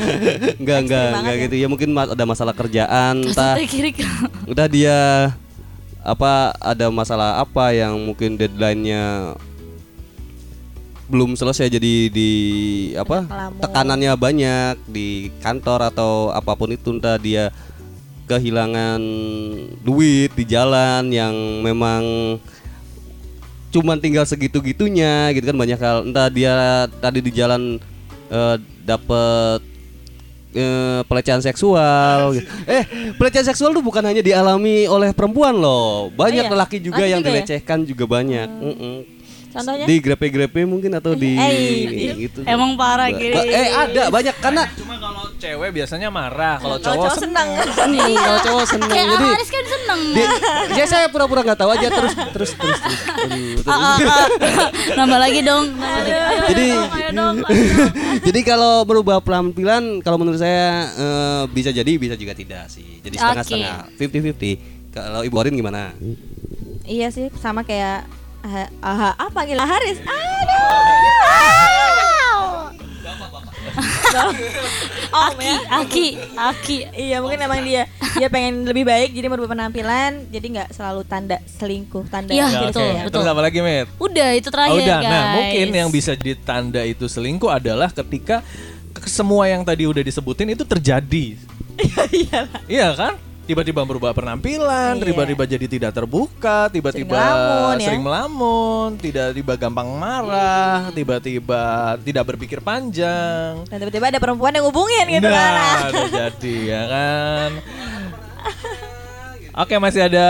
[0.56, 1.42] Enggak enggak enggak ya.
[1.46, 1.54] gitu.
[1.58, 3.58] Ya mungkin ada masalah kerjaan entah
[4.52, 4.98] udah dia
[6.02, 9.34] apa ada masalah apa yang mungkin deadline-nya
[11.08, 12.32] belum selesai jadi di
[12.92, 13.24] apa
[13.64, 17.48] tekanannya banyak di kantor atau apa pun itu entah dia
[18.28, 19.00] kehilangan
[19.80, 21.32] duit di jalan yang
[21.64, 22.36] memang
[23.68, 27.76] cuman tinggal segitu-gitunya gitu kan banyak hal entah dia tadi di jalan
[28.28, 29.60] eh, dapet
[30.56, 32.48] eh, pelecehan seksual gitu.
[32.64, 32.84] eh
[33.16, 36.52] pelecehan seksual tuh bukan hanya dialami oleh perempuan loh banyak iya?
[36.52, 37.34] lelaki juga Laki yang juga ya?
[37.40, 39.17] dilecehkan juga banyak Mm-mm.
[39.49, 39.84] Contohnya?
[39.84, 44.94] di grepe-grepe mungkin atau di Eh, gitu Emang parah ba- eh ada banyak karena Cuma
[44.99, 47.49] kalau cewek biasanya marah, kalau cowok cowok senang.
[47.55, 50.01] Hmm, kalau cowok seneng Kayak jadi Aris kan seneng.
[50.11, 50.30] di-
[50.74, 53.62] ya saya pura-pura nggak tahu aja terus terus terus terus Aduh.
[53.64, 54.68] Ah, ah, ah.
[54.94, 55.64] Nambah lagi dong.
[56.49, 56.74] Jadi-.
[58.20, 63.01] Jadi kalau merubah penampilan kalau menurut saya eh, bisa jadi bisa juga tidak sih.
[63.01, 64.90] Jadi setengah-setengah, 50-50.
[64.90, 65.94] Kalau Ibu Orin gimana?
[66.82, 68.09] Iya sih, sama kayak
[68.41, 69.99] ah, ah, apa gila Haris?
[70.01, 70.66] Aduh.
[75.09, 75.57] Om Aki, ya.
[75.74, 76.76] Aki, Aki.
[76.93, 81.39] Iya mungkin emang dia dia pengen lebih baik jadi merubah penampilan jadi nggak selalu tanda
[81.47, 82.99] selingkuh tanda Iya, Ya, betul, oke.
[83.05, 83.12] betul.
[83.14, 83.89] Terus apa lagi, Met?
[83.97, 84.99] Udah itu Oh, terakhir udah.
[84.99, 85.09] guys.
[85.09, 88.43] Nah, mungkin yang bisa jadi tanda itu selingkuh adalah ketika
[88.91, 91.26] ke- semua yang tadi udah disebutin itu terjadi.
[92.66, 93.14] Iya kan?
[93.49, 95.09] Tiba-tiba berubah penampilan, Iya.
[95.09, 97.86] tiba-tiba jadi tidak terbuka, tiba-tiba Sering melamun, ya.
[97.88, 101.64] sering melamun, tiba-tiba gampang marah, tiba-tiba
[101.99, 103.64] tidak berpikir panjang.
[103.64, 107.51] dan tiba-tiba ada perempuan yang hubungin gitu kan Nah, udah jadi ya kan.
[109.59, 110.28] Oke, masih ada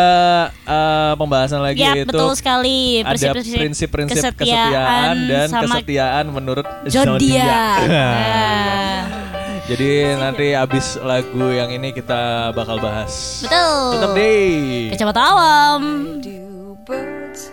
[0.48, 2.08] eh, pembahasan lagi Ya, itu.
[2.08, 3.02] betul sekali.
[3.02, 7.78] Ada Prinsip-prinsip kesetiaan, kesetiaan dan kesetiaan menurut zodiak.
[7.90, 9.36] Nah.
[9.68, 13.44] Jadi nanti abis lagu yang ini kita bakal bahas.
[13.44, 14.00] betul.
[14.00, 14.88] Tetap deh.
[14.96, 15.82] Kacamata awam.
[16.24, 17.52] do birds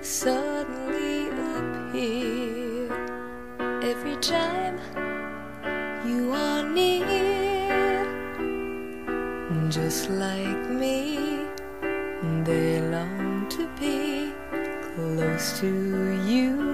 [0.00, 2.88] suddenly appear
[3.84, 4.80] every time
[6.00, 8.08] you are near?
[9.68, 11.44] Just like me,
[12.48, 14.32] they long to be
[14.96, 15.68] close to
[16.24, 16.69] you.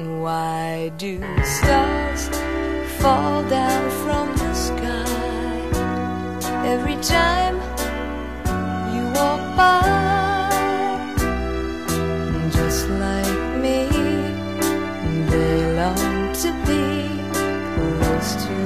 [0.00, 2.28] Why do stars
[3.02, 5.10] fall down from the sky
[6.64, 7.60] every time?
[8.94, 9.82] you walk by
[12.50, 13.88] just like me
[15.28, 17.20] they long to be
[17.76, 18.56] close to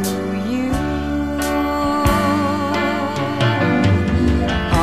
[0.52, 0.70] you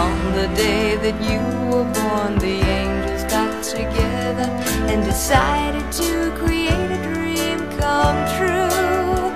[0.04, 1.40] on the day that you
[1.70, 4.50] were born the angels got together
[4.92, 9.32] and decided to create a dream come true.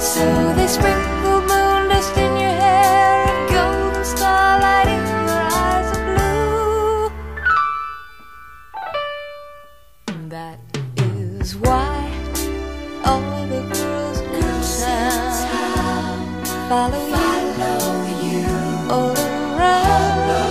[0.00, 6.00] So they sprinkled moon dust in your hair and golden starlight in your eyes of
[6.08, 7.12] blue.
[10.30, 10.58] That
[10.96, 12.10] is why
[13.04, 14.40] all the girls in
[14.80, 17.04] town follow,
[18.24, 18.48] you
[18.90, 19.16] all
[19.58, 20.48] around,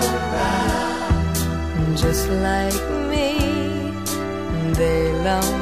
[1.97, 2.98] just like
[5.29, 5.35] me.
[5.35, 5.58] They long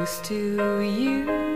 [0.00, 1.49] close to you.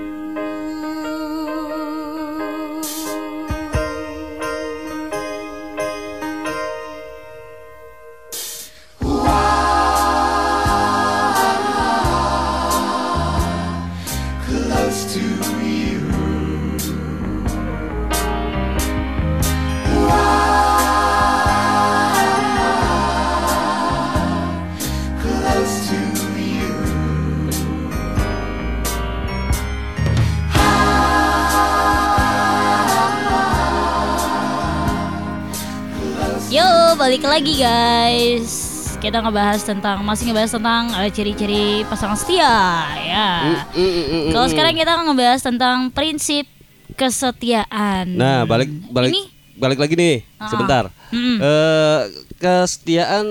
[37.35, 38.55] Lagi guys.
[39.03, 43.59] Kita ngebahas tentang masih ngebahas tentang eh, ciri-ciri pasangan setia ya.
[43.75, 46.47] Mm, Kalau sekarang kita ngebahas tentang prinsip
[46.95, 48.15] kesetiaan.
[48.15, 49.23] Nah, balik balik Ini
[49.59, 50.47] balik lagi nih, Ah.
[50.47, 50.85] sebentar.
[51.11, 51.43] Mm-mm.
[51.43, 52.01] Eh,
[52.39, 53.27] kesetiaan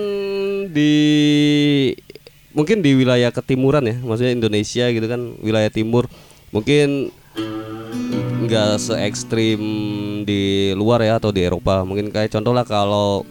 [0.68, 0.92] di
[2.52, 6.12] mungkin di wilayah ketimuran ya, maksudnya Indonesia gitu kan, wilayah timur.
[6.52, 7.08] Mungkin
[8.44, 9.64] nggak se ekstrim
[10.28, 11.88] di luar ya atau di Eropa.
[11.88, 13.24] Mungkin kayak contoh lah kalau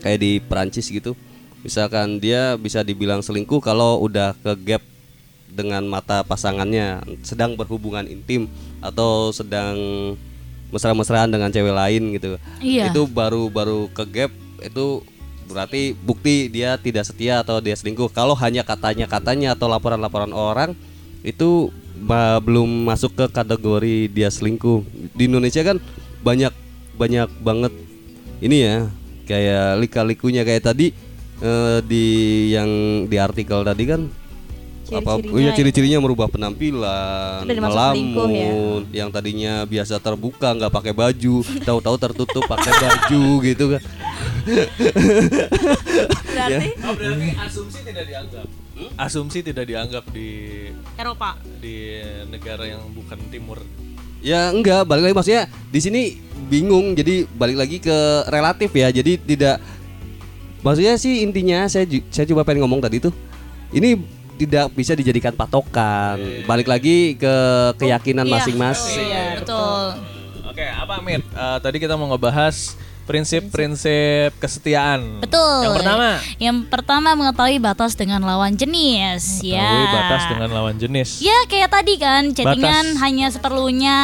[0.00, 1.14] kayak di Perancis gitu.
[1.60, 4.82] Misalkan dia bisa dibilang selingkuh kalau udah ke gap
[5.50, 8.46] dengan mata pasangannya sedang berhubungan intim
[8.80, 9.76] atau sedang
[10.70, 12.38] mesra-mesraan dengan cewek lain gitu.
[12.62, 12.88] Iya.
[12.94, 14.32] Itu baru baru ke gap
[14.62, 15.02] itu
[15.50, 18.08] berarti bukti dia tidak setia atau dia selingkuh.
[18.14, 20.78] Kalau hanya katanya katanya atau laporan-laporan orang
[21.26, 21.68] itu
[22.40, 24.86] belum masuk ke kategori dia selingkuh.
[25.12, 25.82] Di Indonesia kan
[26.22, 26.54] banyak
[26.96, 27.72] banyak banget
[28.40, 28.76] ini ya
[29.30, 30.90] kayak lika-likunya kayak tadi
[31.38, 32.04] eh, di
[32.50, 32.68] yang
[33.06, 34.02] di artikel tadi kan
[34.90, 35.54] apa Ciri-cirinya iya ya.
[35.54, 37.62] ciri-cirinya merubah penampilan, ya.
[37.62, 43.24] melamun, yang tadinya biasa terbuka nggak pakai baju, tahu-tahu tertutup pakai baju
[43.54, 43.82] gitu kan.
[46.26, 48.46] Berarti Oh, berarti asumsi tidak dianggap.
[48.96, 50.28] Asumsi tidak dianggap di
[50.98, 51.36] Eropa.
[51.62, 53.62] di negara yang bukan timur.
[54.20, 55.42] Ya enggak, balik lagi maksudnya
[55.72, 56.02] di sini
[56.52, 57.96] bingung jadi balik lagi ke
[58.28, 58.92] relatif ya.
[58.92, 59.56] Jadi tidak
[60.60, 63.12] maksudnya sih intinya saya saya coba pengen ngomong tadi tuh.
[63.70, 63.96] Ini
[64.40, 66.16] tidak bisa dijadikan patokan.
[66.48, 67.34] Balik lagi ke
[67.76, 69.08] keyakinan Iya, masing-masing.
[69.08, 69.84] Iya, betul.
[70.48, 71.22] Oke, apa Mit?
[71.22, 72.76] Eh, tadi kita mau ngebahas
[73.10, 75.18] prinsip-prinsip kesetiaan.
[75.18, 75.66] Betul.
[75.66, 76.08] Yang pertama,
[76.38, 79.66] Yang pertama mengetahui batas dengan lawan jenis, ya.
[79.66, 81.18] tahu batas dengan lawan jenis.
[81.18, 83.02] Ya kayak tadi kan chattingan Batas.
[83.02, 83.98] hanya seperlunya,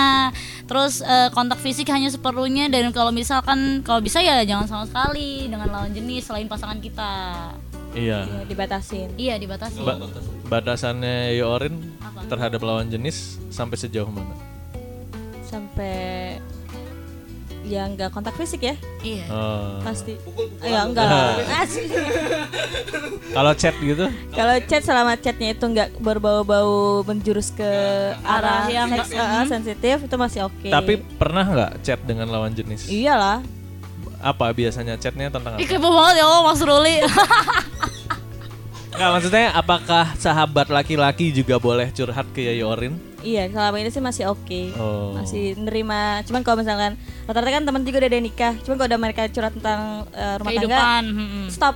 [0.67, 5.47] terus eh, kontak fisik hanya seperlunya dan kalau misalkan kalau bisa ya jangan sama sekali
[5.47, 7.13] dengan lawan jenis selain pasangan kita.
[7.97, 8.29] Iya.
[8.29, 9.09] ya, dibatasin.
[9.17, 9.81] Iya dibatasi.
[9.81, 9.97] Ba-
[10.47, 12.29] batasannya Yorin Apa?
[12.29, 14.37] terhadap lawan jenis sampai sejauh mana?
[15.41, 16.37] Sampai
[17.67, 19.27] ya nggak kontak fisik ya Iya.
[19.27, 19.79] Oh.
[19.81, 20.15] pasti
[20.61, 21.87] ya enggak lah Asli.
[23.29, 24.07] Kalau chat gitu?
[24.31, 27.67] kalau chat selama chatnya itu nggak berbau-bau menjurus ke
[28.21, 32.51] arah Arah yang seks eh, sensitif itu masih oke Tapi pernah nggak chat dengan lawan
[32.51, 32.87] jenis?
[32.87, 33.43] iyalah
[34.17, 35.73] Apa biasanya chatnya tentang Ih apa?
[35.73, 36.97] kepo banget ya Mas Ruli.
[38.89, 42.97] Nggak maksudnya apakah sahabat laki-laki juga boleh curhat ke Yorin?
[43.21, 45.11] iya selama ini sih masih oke Oh.
[45.13, 46.95] masih nerima cuman kalau misalkan
[47.27, 50.47] rata-rata kan temen juga udah ada nikah cuman kalau udah mereka curhat tentang eh, rumah
[50.49, 51.03] tangga Kehidupan.
[51.09, 51.45] mm-mm.
[51.49, 51.75] stop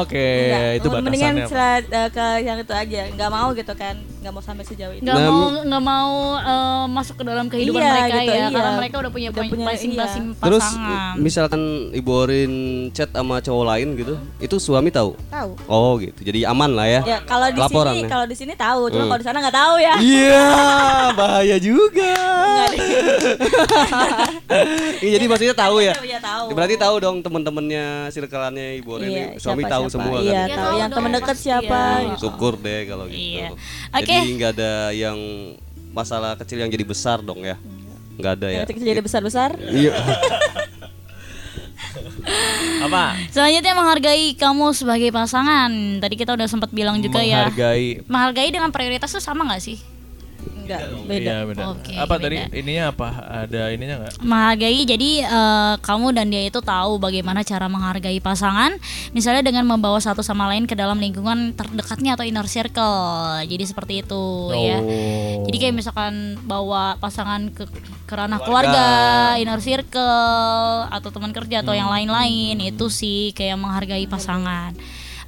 [0.00, 0.70] Oke, Enggak.
[0.74, 1.46] itu mendingan batasannya.
[1.46, 5.02] sela- eh, ke yang itu aja nggak mau gitu kan nggak mau sampai sejauh itu
[5.02, 8.48] nggak Nah, mau nggak mau eh, masuk ke dalam kehidupan Iya, mereka gitu, ya iya.
[8.50, 11.14] karena mereka udah punya Udah punya, masing-masing Terus pasangan.
[11.16, 11.62] misalkan
[11.92, 12.52] Ibu Orin
[12.90, 15.12] chat sama cowok lain gitu, itu suami tahu.
[15.26, 16.16] tahu Oh gitu.
[16.18, 17.00] Jadi aman lah ya.
[17.04, 18.08] ya kalau di Laporan sini ya?
[18.08, 19.10] kalau di sini tahu cuma Hmm.
[19.10, 20.44] kalau di sana nggak tahu ya Iya,
[21.12, 22.14] bahaya juga.
[24.98, 25.94] Iya, jadi maksudnya tahu ya.
[25.96, 26.44] Iya, tahu.
[26.52, 29.36] Berarti tahu dong teman-temannya circle-annya Ibu Orin Iya, ini.
[29.36, 29.94] Suami siapa- tahu siapa.
[29.98, 30.32] semua Iya, kan.
[30.42, 31.80] Iya, tahu yang dong, temen dekat siapa.
[31.80, 32.02] ya.
[32.08, 32.20] gitu.
[32.22, 33.18] Syukur deh kalau gitu.
[33.18, 33.48] Iya.
[33.92, 34.16] Jadi Oke.
[34.32, 35.18] nggak ada yang
[35.90, 37.56] masalah kecil yang jadi besar dong ya.
[38.14, 38.62] Nggak ada ya.
[38.62, 39.50] Yang kecil jadi besar-besar.
[39.58, 39.92] Iya.
[42.82, 43.14] Apa?
[43.28, 45.70] Selanjutnya menghargai kamu sebagai pasangan.
[45.98, 47.46] Tadi kita udah sempat bilang juga ya.
[47.46, 48.02] Menghargai.
[48.04, 49.78] Menghargai dengan prioritas itu sama nggak sih?
[50.62, 51.18] Enggak, beda.
[51.22, 51.62] Iya beda.
[51.70, 52.22] Oke, apa beda.
[52.22, 53.08] tadi ininya apa?
[53.44, 54.12] Ada ininya nggak?
[54.20, 58.74] Menghargai jadi eh, kamu dan dia itu tahu bagaimana cara menghargai pasangan.
[59.10, 62.96] Misalnya dengan membawa satu sama lain ke dalam lingkungan terdekatnya atau inner circle.
[63.44, 64.78] Jadi seperti itu ya.
[64.78, 65.44] Oh.
[65.44, 67.66] Jadi kayak misalkan bawa pasangan ke,
[68.04, 68.88] ke ranah keluarga,
[69.36, 70.00] inner circle
[70.88, 71.98] atau teman kerja atau yang Hmm.
[72.00, 74.72] lain-lain itu sih kayak menghargai pasangan.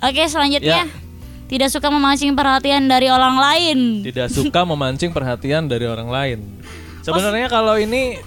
[0.01, 1.14] Oke, selanjutnya Ya.
[1.55, 3.78] Tidak suka memancing perhatian dari orang lain.
[4.02, 6.38] tidak suka memancing perhatian dari orang lain.
[7.00, 8.18] Sebenarnya kalau ini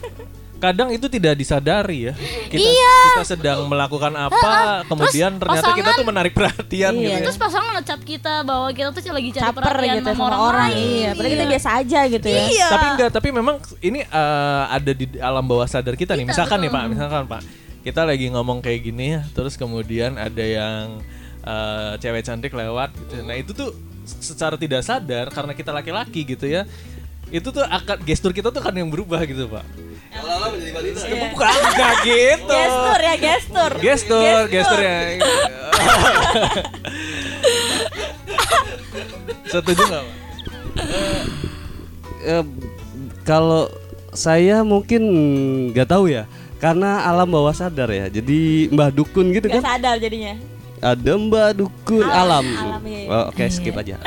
[0.58, 2.14] kadang itu tidak disadari ya.
[2.48, 2.98] Kita, Iya.
[3.14, 7.02] kita sedang melakukan apa, kemudian Terus ternyata kita pasangan- tuh menarik perhatian Iya.
[7.04, 7.26] gitu ya.
[7.26, 10.42] Terus pasangan ngechat kita bahwa kita tuh lagi cari Caper perhatian gitu sama sama orang,
[10.42, 10.58] orang.
[10.64, 10.78] lain.
[10.82, 12.42] Iya, padahal kita biasa aja gitu ya.
[12.48, 12.68] Iya.
[12.68, 16.26] Tapi enggak, tapi memang ini eh, ada di alam bawah sadar kita, nih.
[16.26, 16.80] Kita, Misalkan nih betul.
[16.80, 17.42] Pak, misalkan Pak,
[17.84, 21.02] kita lagi ngomong kayak gini ya, terus kemudian ada yang
[21.48, 23.24] eh, cewek cantik lewat gitu.
[23.24, 23.72] Nah, itu tuh
[24.04, 26.68] secara tidak sadar karena kita laki-laki gitu ya.
[27.32, 29.64] Itu tuh akan gestur kita tuh kan yang berubah gitu, Pak.
[30.08, 31.32] Iya.
[31.32, 32.56] Bukan enggak gitu.
[32.56, 33.72] Gestur ya, gestur.
[33.80, 34.98] Gestur, gestur ya.
[39.52, 40.16] Setuju nggak, Pak?
[42.28, 42.44] Eh,
[43.24, 43.72] kalau
[44.12, 45.04] saya mungkin
[45.72, 46.26] nggak tahu ya
[46.58, 50.34] karena alam bawah sadar ya jadi mbah dukun gitu Gak kan sadar jadinya.
[50.80, 53.10] Ada mbah dukun alam, alam, iya, iya.
[53.10, 53.98] Oh, oke skip aja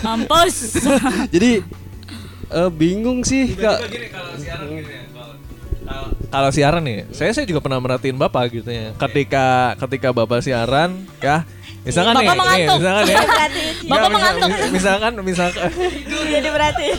[0.00, 0.80] Mampus.
[1.34, 1.60] jadi
[2.48, 5.36] eh, bingung sih kak gini kalau siaran gini ya, kalau-
[5.84, 8.92] kalau- kalau siaran nih, saya saya juga pernah merhatiin bapak gitu ya.
[8.98, 9.46] Ketika
[9.78, 11.44] ketika bapak siaran, ya
[11.80, 12.76] misalkan Bapak nih, nih, mengantuk.
[12.78, 13.74] misalkan ya, Perhatiin.
[13.84, 14.48] Bapak mengantuk.
[14.48, 15.68] mis- Misalkan misalkan
[16.28, 16.86] Jadi berarti.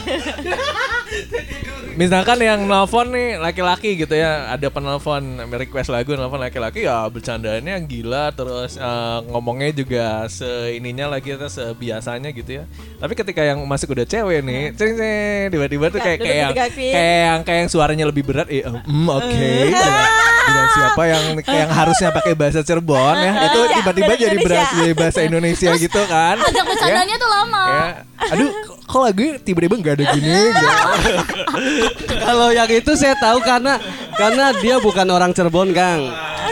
[1.92, 5.20] misalkan yang nelfon nih laki-laki gitu ya, ada penelpon
[5.52, 12.32] request lagu nelfon laki-laki ya bercandaannya gila terus eh, ngomongnya juga seininya lagi atau sebiasanya
[12.32, 12.64] gitu ya.
[12.96, 16.54] Tapi ketika yang masuk udah cewek nih, ceng ceng tiba-tiba tuh kayak Duduk kayak yang
[16.56, 16.72] kayak
[17.20, 19.28] yang kayak yang suaranya lebih berat, eh, mm, oke.
[19.68, 20.04] dengan,
[20.48, 24.69] dengan siapa yang kayak yang harusnya pakai bahasa Cirebon ya, itu Iya, tiba-tiba jadi Indonesia.
[24.76, 26.36] Jadi bahasa Indonesia gitu kan.
[26.38, 27.64] Ajak bercandanya tuh lama.
[27.66, 27.86] Ya.
[28.32, 28.50] Aduh,
[28.84, 30.30] kok- lagunya tiba-tiba nggak ada gini?
[30.54, 30.68] gitu.
[32.20, 33.80] Kalau yang itu saya tahu karena
[34.14, 36.10] karena dia bukan orang Cirebon, Kang.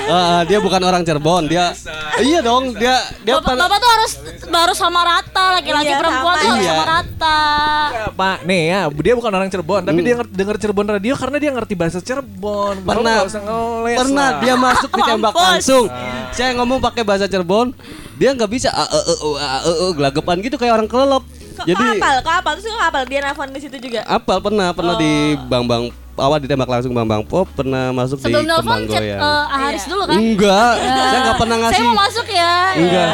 [0.07, 1.75] Eh, dia bukan orang Cirebon, dia
[2.17, 6.31] Iya dong, dia dia Bapak, pan- bapak tuh harus baru sama rata laki-laki Iya, perempuan
[6.31, 6.39] sama.
[6.39, 6.71] tuh harus Iya.
[6.71, 7.39] sama rata.
[7.87, 11.37] Ya, Pak, nih ya, dia bukan orang Cirebon, tapi dia ngerti, denger Cirebon radio karena
[11.37, 12.75] dia ngerti bahasa Cirebon.
[12.81, 14.39] Pernah nggak usah ngeles pernah lah.
[14.39, 15.45] dia masuk ditembak Mampus.
[15.45, 15.85] langsung.
[16.31, 17.75] Saya ngomong pakai bahasa Cirebon,
[18.15, 21.23] dia nggak bisa a e e a e e gelagapan gitu kayak orang kelelep.
[21.53, 24.05] Kok Jadi apal, kok apal terus kok apal dia nelfon di situ juga.
[24.05, 25.11] apal pernah pernah di
[25.43, 29.01] Bang Bang awal ditembak langsung Bang Bang Pop pernah masuk Sebelum di nelfon Kembang chat
[29.01, 29.19] Goyang.
[29.19, 29.89] eh, Haris Iya.
[29.89, 30.17] dulu kan.
[30.17, 31.75] Enggak, saya nggak pernah ngasih.
[31.75, 32.53] Saya mau masuk ya.
[32.75, 33.11] Enggak.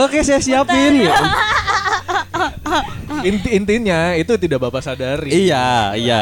[0.00, 1.14] Oke, saya siapin ya.
[3.24, 5.30] Inti intinya itu tidak bapak sadari.
[5.30, 6.20] Iya, iya.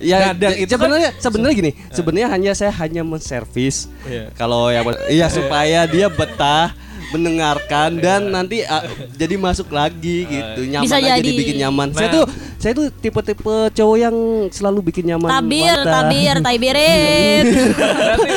[0.00, 3.84] Ya, Nah, dan itu kan- sebenarnya sebenarnya gini, sebenarnya hanya saya hanya menservis.
[4.02, 4.32] Iya.
[4.32, 6.72] Kalau yang iya supaya dia betah
[7.10, 8.82] mendengarkan dan nanti ah,
[9.12, 11.24] jadi masuk lagi gitu nyaman Bisa aja jadi.
[11.24, 12.14] dibikin nyaman saya Nah.
[12.16, 12.24] tuh
[12.56, 13.40] saya tuh tipe-tipe
[13.70, 14.16] cowok yang
[14.48, 15.90] selalu bikin nyaman Tabir, wanita.
[15.96, 17.44] tabir, taibirin.
[17.80, 18.30] Berarti,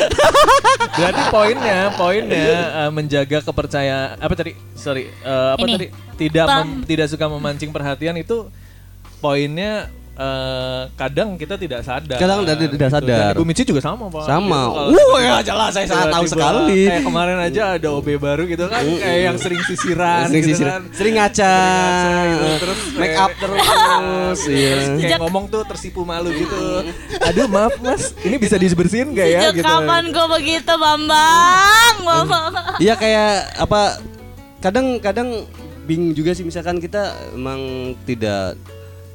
[0.96, 2.46] berarti poinnya, poinnya
[2.80, 4.52] eh, menjaga kepercayaan apa tadi?
[4.72, 5.72] Sorry, eh, apa Ini.
[5.74, 5.86] tadi?
[6.16, 8.46] Tidak mem- tidak suka memancing perhatian itu
[9.18, 12.14] poinnya eh, kadang kita tidak sadar.
[12.14, 12.94] Kadang tidak- tidak Gitu.
[12.94, 13.32] sadar.
[13.32, 14.24] Dan Ibu Mici juga sama, Pak.
[14.24, 14.60] Sama.
[14.86, 16.80] Gitu, Wah, ya jelas saya sangat tahu sekali.
[16.86, 20.66] Kayak kemarin aja ada OB baru gitu kan, kayak yang sering sisiran sering gitu sisir
[20.66, 20.82] kan.
[20.90, 26.30] sering ngaca Sering ngaca gitu, terus make up terus iya Kayak ngomong tuh tersipu malu
[26.30, 26.62] gitu.
[27.20, 29.40] Aduh maaf mas, ini bisa dibersihin gak ya?
[29.44, 29.66] Sejak Gitu.
[29.66, 31.94] kapan gue begitu, Bambang?
[32.00, 32.52] Bambang.
[32.76, 33.98] Iya kayak apa
[34.60, 35.44] kadang-kadang
[35.82, 37.60] bingung juga sih misalkan kita emang
[38.04, 38.56] tidak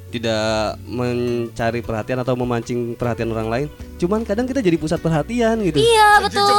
[0.10, 3.68] tidak mencari perhatian atau memancing perhatian orang lain.
[3.96, 5.78] Cuman kadang kita jadi pusat perhatian gitu.
[5.78, 6.50] Iya, betul.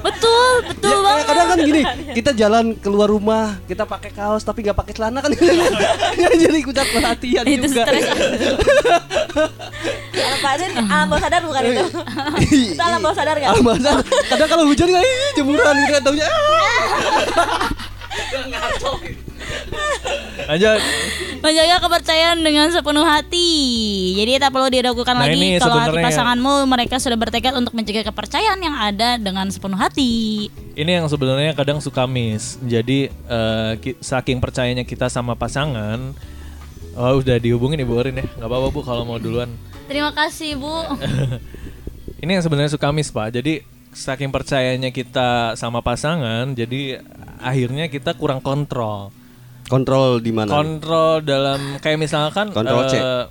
[0.00, 1.24] Betul, betul Ya, banget.
[1.26, 1.82] kadang kan gini,
[2.14, 5.30] kita jalan keluar rumah, kita pakai kaos tapi nggak pakai celana kan
[6.40, 7.84] jadi pusat perhatian Itu juga.
[7.84, 8.04] stres.
[10.10, 11.84] Alam bawah sadar, alam bawah sadar bukan itu.
[12.74, 13.50] Itu alam bawah sadar nggak?
[13.50, 13.96] Alam sadar.
[14.26, 15.04] Kadang kalau hujan ih,
[15.36, 16.26] jemuran gitu kan taunya.
[20.50, 20.80] Lanjut.
[21.40, 23.50] Menjaga kepercayaan dengan sepenuh hati.
[24.18, 28.60] Jadi tak perlu diragukan Nah, lagi kalau hati pasanganmu mereka sudah bertekad untuk menjaga kepercayaan
[28.60, 30.46] yang ada dengan sepenuh hati.
[30.74, 32.58] Ini yang sebenarnya kadang suka miss.
[32.60, 33.08] Jadi
[33.80, 36.12] ki- saking percayanya kita sama pasangan,
[36.94, 39.48] oh udah dihubungin ibu Orin ya, nggak apa-apa bu kalau mau duluan.
[39.86, 40.70] Terima kasih, Bu.
[42.22, 43.32] Ini yang sebenarnya suka miss pak.
[43.32, 47.00] Jadi saking percayanya kita sama pasangan, jadi
[47.40, 49.08] akhirnya kita kurang kontrol.
[49.70, 50.50] Kontrol di mana?
[50.50, 52.98] Kontrol dalam kayak misalkan Kontrol C.
[52.98, 53.24] eh,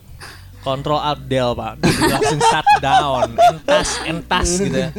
[0.63, 4.89] Kontrol Alt Del pak, langsung shut down, entas entas gitu ya.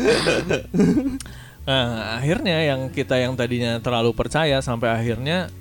[1.69, 5.53] Nah akhirnya yang kita yang tadinya terlalu percaya sampai akhirnya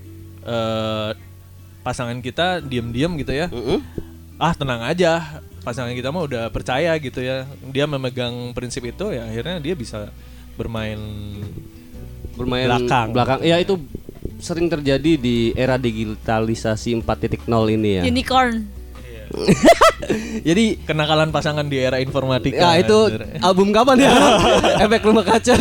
[0.44, 1.16] eh,
[1.84, 3.80] pasangan kita diem-diem gitu ya, Mm-mm.
[4.40, 9.28] ah tenang aja, pasangan kita mah udah percaya gitu ya, dia memegang prinsip itu ya
[9.28, 10.12] akhirnya dia bisa
[10.60, 11.00] bermain
[12.40, 13.12] bermain Belakang.
[13.12, 13.76] belakang ya itu
[14.40, 18.64] sering terjadi di era digitalisasi 4.0 ini ya Unicorn.
[20.48, 22.58] jadi kenakalan pasangan di era informatika.
[22.58, 22.98] ya itu
[23.40, 24.14] album kapan ya
[24.84, 25.54] efek rumah kaca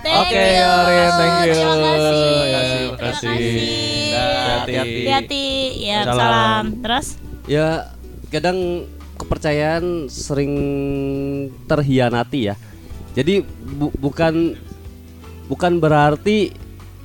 [0.00, 0.64] Thank Oke, you.
[0.64, 1.52] Orin, thank you.
[1.52, 2.00] Terima kasih.
[2.00, 3.28] Terima kasih, Terima terima kasih.
[3.28, 4.12] kasih.
[4.40, 4.96] Hati-hati.
[4.96, 5.44] Hati-hati.
[5.78, 6.16] Ya, Salam.
[6.16, 6.64] salam.
[6.80, 7.06] Terus?
[7.44, 7.68] ya
[8.28, 8.58] kadang
[9.18, 10.54] kepercayaan sering
[11.66, 12.54] terhianati ya
[13.12, 14.54] jadi bu- bukan
[15.44, 16.54] bukan berarti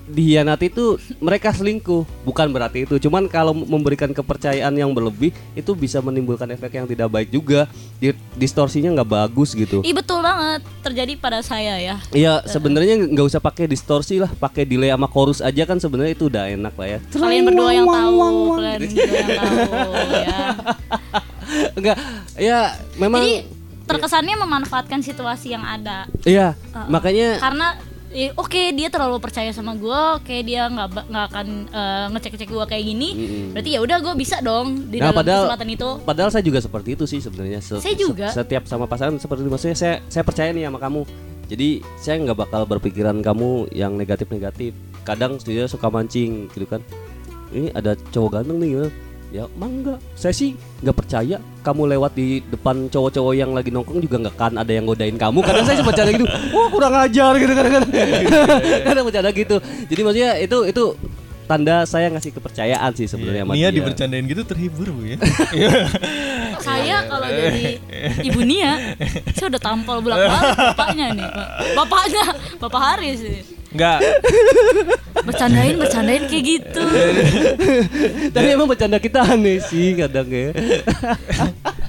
[0.05, 2.05] dihianati itu mereka selingkuh.
[2.23, 3.01] Bukan berarti itu.
[3.01, 7.65] Cuman kalau memberikan kepercayaan yang berlebih itu bisa menimbulkan efek yang tidak baik juga.
[7.97, 9.81] Di- distorsinya nggak bagus gitu.
[9.81, 10.61] Ih betul banget.
[10.85, 11.95] Terjadi pada saya ya.
[12.13, 14.29] Iya sebenarnya nggak usah pakai distorsi lah.
[14.29, 16.99] Pakai delay sama chorus aja kan sebenarnya itu udah enak lah ya.
[17.09, 18.17] Kalian berdua yang tahu,
[18.55, 19.29] kalian berdua yang
[19.65, 20.39] tahu ya.
[21.77, 21.97] enggak
[22.35, 22.59] ya
[22.97, 23.35] memang Jadi
[23.85, 26.09] terkesannya memanfaatkan situasi yang ada.
[26.25, 26.89] iya Uh-uh.
[26.89, 27.67] makanya Karena
[28.33, 32.83] oke dia terlalu percaya sama gue, oke dia nggak nggak akan eh, ngecek-ngecek gue kayak
[32.85, 33.09] gini.
[33.11, 33.45] Mm-mm.
[33.51, 35.89] Berarti ya udah gue bisa dong di Nah, dalam padahal- kesempatan itu.
[36.01, 37.59] Padahal saya juga seperti itu sih sebenarnya.
[37.59, 38.27] Se- Saya juga.
[38.29, 39.51] se- Setiap sama pasangan seperti itu.
[39.51, 41.01] maksudnya saya saya percaya nih sama kamu.
[41.45, 44.73] Jadi saya nggak bakal berpikiran kamu yang negatif-negatif.
[45.03, 46.81] Kadang dia suka mancing gitu kan.
[47.49, 48.69] Ini ada cowok ganteng nih.
[48.71, 48.89] gimana?
[49.35, 49.99] Ya, emang enggak.
[50.15, 54.55] Saya sih nggak percaya kamu lewat di depan cowok-cowok yang lagi nongkrong juga nggak kan
[54.55, 55.43] ada yang godain kamu.
[55.43, 56.27] Kadang saya sempat bercanda gitu.
[56.55, 57.91] Wah, kurang ajar gitu kadang-kadang.
[58.87, 59.55] kadang bercanda gitu.
[59.91, 60.83] Jadi maksudnya itu itu
[61.45, 63.77] tanda saya ngasih kepercayaan sih sebenarnya Nia dia.
[63.77, 65.17] dibercandain gitu terhibur bu ya.
[66.65, 67.77] saya kalau jadi
[68.21, 68.97] ibu Nia
[69.31, 71.47] saya udah tampol bolak balik bapaknya nih Pak.
[71.77, 72.23] bapaknya
[72.57, 73.39] bapak Haris sih
[73.75, 73.99] Enggak.
[75.27, 76.83] bercandain bercandain kayak gitu
[78.35, 80.55] Tapi emang bercanda kita aneh sih kadang ya.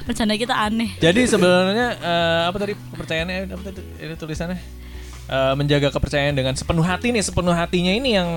[0.02, 4.58] bercanda kita aneh Jadi sebenarnya eh, apa tadi kepercayaannya apa tadi ini tulisannya
[5.26, 8.30] Eh, menjaga kepercayaan dengan sepenuh hati nih sepenuh hatinya ini yang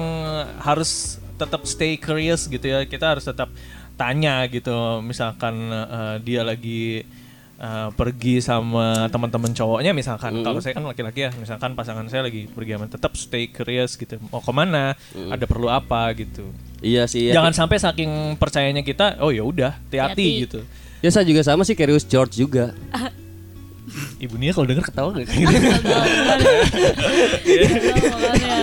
[0.58, 3.46] harus tetap stay curious gitu ya kita harus tetap
[3.94, 7.06] tanya gitu misalkan eh, dia lagi
[7.62, 12.50] eh, pergi sama teman-teman cowoknya misalkan kalau saya kan laki-laki ya misalkan pasangan saya lagi
[12.50, 14.98] pergi sama tetap stay curious gitu mau ke mana
[15.30, 16.50] ada perlu apa gitu
[16.82, 17.30] Iya sih.
[17.30, 17.38] Ya.
[17.38, 20.44] jangan sampai saking percayanya kita oh ya udah hati-hati Hati-hati.
[20.50, 20.62] gitu
[21.00, 22.76] Ya saya juga sama sih Curious George juga.
[24.18, 25.28] ibu Nia kalau denger ketawa nggak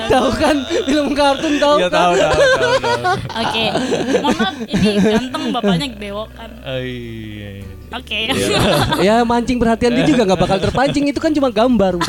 [0.09, 1.97] tahu kan film kartun tahu Iya kan?
[1.97, 2.35] tahu tahu
[3.17, 3.65] oke
[4.17, 7.65] mohon maaf ini ganteng bapaknya bewok kan Oh, iya, iya.
[7.89, 8.19] oke
[9.01, 11.95] ya mancing perhatian dia juga nggak bakal terpancing itu kan cuma gambar.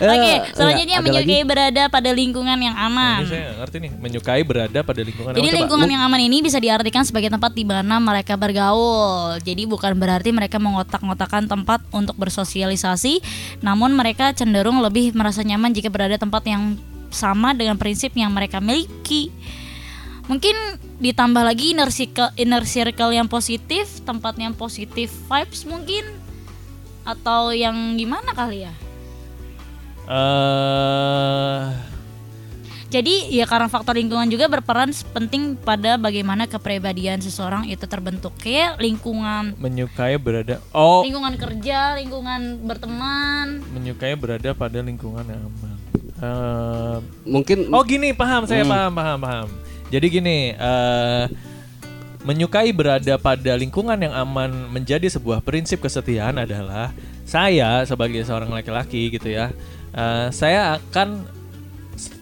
[0.00, 3.20] Oke, Eh, selanjutnya menyukai berada pada lingkungan yang Ini aman.
[3.22, 5.58] saya nggak ngerti nih, menyukai berada pada lingkungan Jadi coba.
[5.60, 9.36] lingkungan yang aman ini bisa diartikan sebagai tempat di mana mereka bergaul.
[9.38, 10.56] Jadi bukan berarti mereka
[10.90, 13.22] mengotak-ngotakan tempat untuk bersosialisasi,
[13.62, 16.74] namun mereka cenderung lebih merasa nyaman jika berada tempat yang
[17.14, 19.30] sama dengan prinsip yang mereka miliki.
[20.26, 20.54] Mungkin
[20.98, 26.02] ditambah lagi inner circle, inner circle yang positif, tempat yang positif vibes mungkin
[27.06, 28.74] atau yang gimana kali ya?
[30.10, 31.62] Eh,
[32.90, 38.34] Jadi ya karena faktor lingkungan juga berperan penting pada bagaimana kepribadian seseorang itu terbentuk.
[38.42, 40.58] Kayak lingkungan menyukai berada.
[40.74, 43.62] Oh, lingkungan kerja, lingkungan berteman.
[43.70, 45.76] menyukai berada pada lingkungan yang aman.
[46.20, 46.96] Eh,
[47.30, 48.74] Mungkin oh gini, paham saya Hmm.
[48.74, 49.48] paham paham paham.
[49.94, 51.24] Jadi gini, eh,
[52.20, 56.90] menyukai berada pada lingkungan yang aman menjadi sebuah prinsip kesetiaan adalah
[57.22, 59.54] saya sebagai seorang laki-laki gitu ya,
[59.94, 61.38] eh, saya akan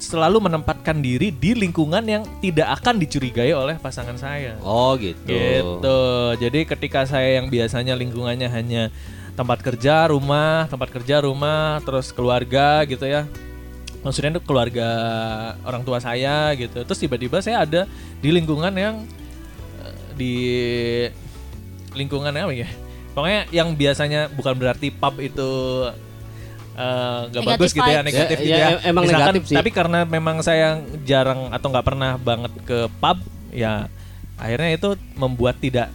[0.08, 4.56] selalu menempatkan diri di lingkungan yang tidak akan dicurigai oleh pasangan saya.
[4.64, 5.28] Oh gitu.
[5.28, 6.00] Gitu.
[6.40, 8.88] Jadi ketika saya yang biasanya lingkungannya hanya
[9.36, 13.28] tempat kerja, rumah, tempat kerja, rumah, terus keluarga gitu ya.
[14.00, 14.88] Maksudnya itu keluarga
[15.68, 16.80] orang tua saya gitu.
[16.88, 17.84] Terus tiba-tiba saya ada
[18.24, 19.04] di lingkungan yang
[19.84, 20.34] eh, di
[21.92, 22.68] lingkungan apa ya?
[23.12, 25.50] Pokoknya yang biasanya bukan berarti pub itu
[26.78, 28.78] eh, nggak Negatif bagus gitu ya, negatif Ya, gitu ya, ya.
[28.86, 29.56] emang Misalkan, negatif sih.
[29.58, 30.68] Tapi karena memang saya
[31.02, 33.18] jarang atau nggak pernah banget ke pub,
[33.50, 33.90] ya
[34.36, 35.90] akhirnya itu membuat tidak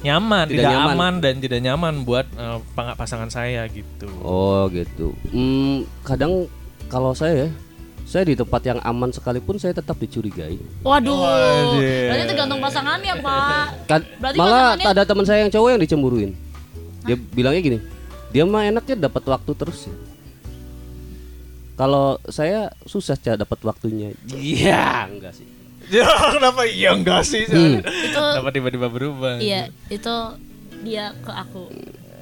[0.00, 0.94] nyaman, Tidak tidak, nyaman.
[0.94, 2.26] aman dan tidak nyaman buat
[2.72, 4.08] pang- pasangan saya gitu.
[4.20, 5.12] Oh gitu.
[5.28, 6.48] Hmm, kadang
[6.86, 7.50] kalau saya ya,
[8.04, 10.60] saya di tempat yang aman sekalipun saya tetap dicurigai.
[10.80, 11.16] Waduh.
[11.16, 11.80] Waduh.
[11.80, 13.64] Berarti tergantung pasangannya, Pak.
[13.84, 16.30] Kan, Berarti malah pasangannya- ada teman saya yang cowok yang dicemburuin.
[17.02, 17.78] Dia bilangnya gini,
[18.28, 19.94] dia mah enaknya dapat waktu terus ya.
[21.74, 24.14] Kalau saya susah cah dapat waktunya.
[24.28, 25.46] Iya, enggak sih.
[25.84, 27.44] Ya kenapa iya enggak sih?
[27.44, 27.76] Hmm.
[27.76, 29.36] Itu Kenapa tiba-tiba berubah?
[29.36, 30.14] iya, itu
[30.80, 31.68] dia ke aku.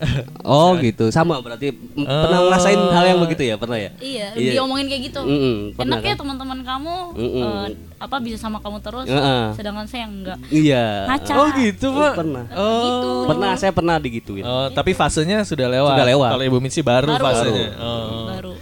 [0.43, 2.51] Oh gitu, sama berarti m- pernah Oh.
[2.51, 3.95] ngerasain hal yang begitu ya, pernah ya?
[3.97, 4.53] Iya, Iya.
[4.59, 5.23] diomongin kayak gitu.
[5.23, 6.19] Mm-mm, pernah Enak ya kan?
[6.19, 7.39] teman-teman kamu Mm-mm.
[7.39, 7.67] eh,
[8.01, 9.45] apa bisa sama kamu terus, Heeh.
[9.55, 10.39] sedangkan saya enggak.
[10.51, 10.85] Iya.
[11.07, 11.33] Ngaca.
[11.37, 12.13] Oh gitu pak?
[12.19, 12.45] Pernah.
[12.53, 13.31] Oh.
[13.31, 14.43] Pernah saya pernah digituin.
[14.43, 15.95] Oh, tapi fasenya sudah lewat.
[15.95, 16.31] Sudah lewat.
[16.35, 17.23] Kalau Ibu Mitsi baru, Baru.
[17.23, 17.67] fasenya.
[17.79, 18.27] Oh.
[18.29, 18.53] Baru.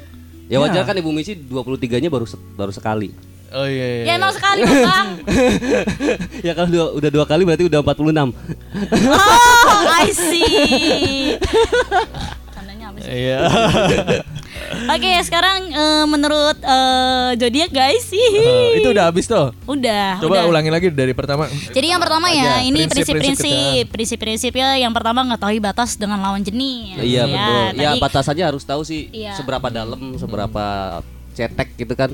[0.51, 3.15] Ya wajar kan Ibu Misi 23-nya baru se- baru sekali.
[3.51, 4.03] Oh iya.
[4.03, 4.05] iya.
[4.05, 5.09] Ya emang sekali bang.
[6.47, 8.35] ya kalau dua, udah dua kali berarti udah 46.
[9.11, 11.35] Oh, I see.
[12.55, 13.11] Tandanya apa sih?
[13.11, 13.39] Iya.
[14.71, 18.23] Oke, sekarang eh, menurut eh, zodiak guys sih.
[18.23, 19.51] Eh, itu udah habis tuh.
[19.67, 20.47] Udah, Coba udah.
[20.47, 21.51] ulangi lagi dari pertama.
[21.51, 26.41] Jadi yang pertama ya, Aja, ini prinsip-prinsip prinsip-prinsip, prinsip-prinsipnya yang pertama ngetahui batas dengan lawan
[26.41, 26.99] jenis.
[26.99, 27.63] Iya betul.
[27.77, 29.35] Ya tadi- batasannya harus tahu sih Iya.
[29.35, 30.65] seberapa dalam, seberapa
[31.31, 32.11] cetek gitu kan.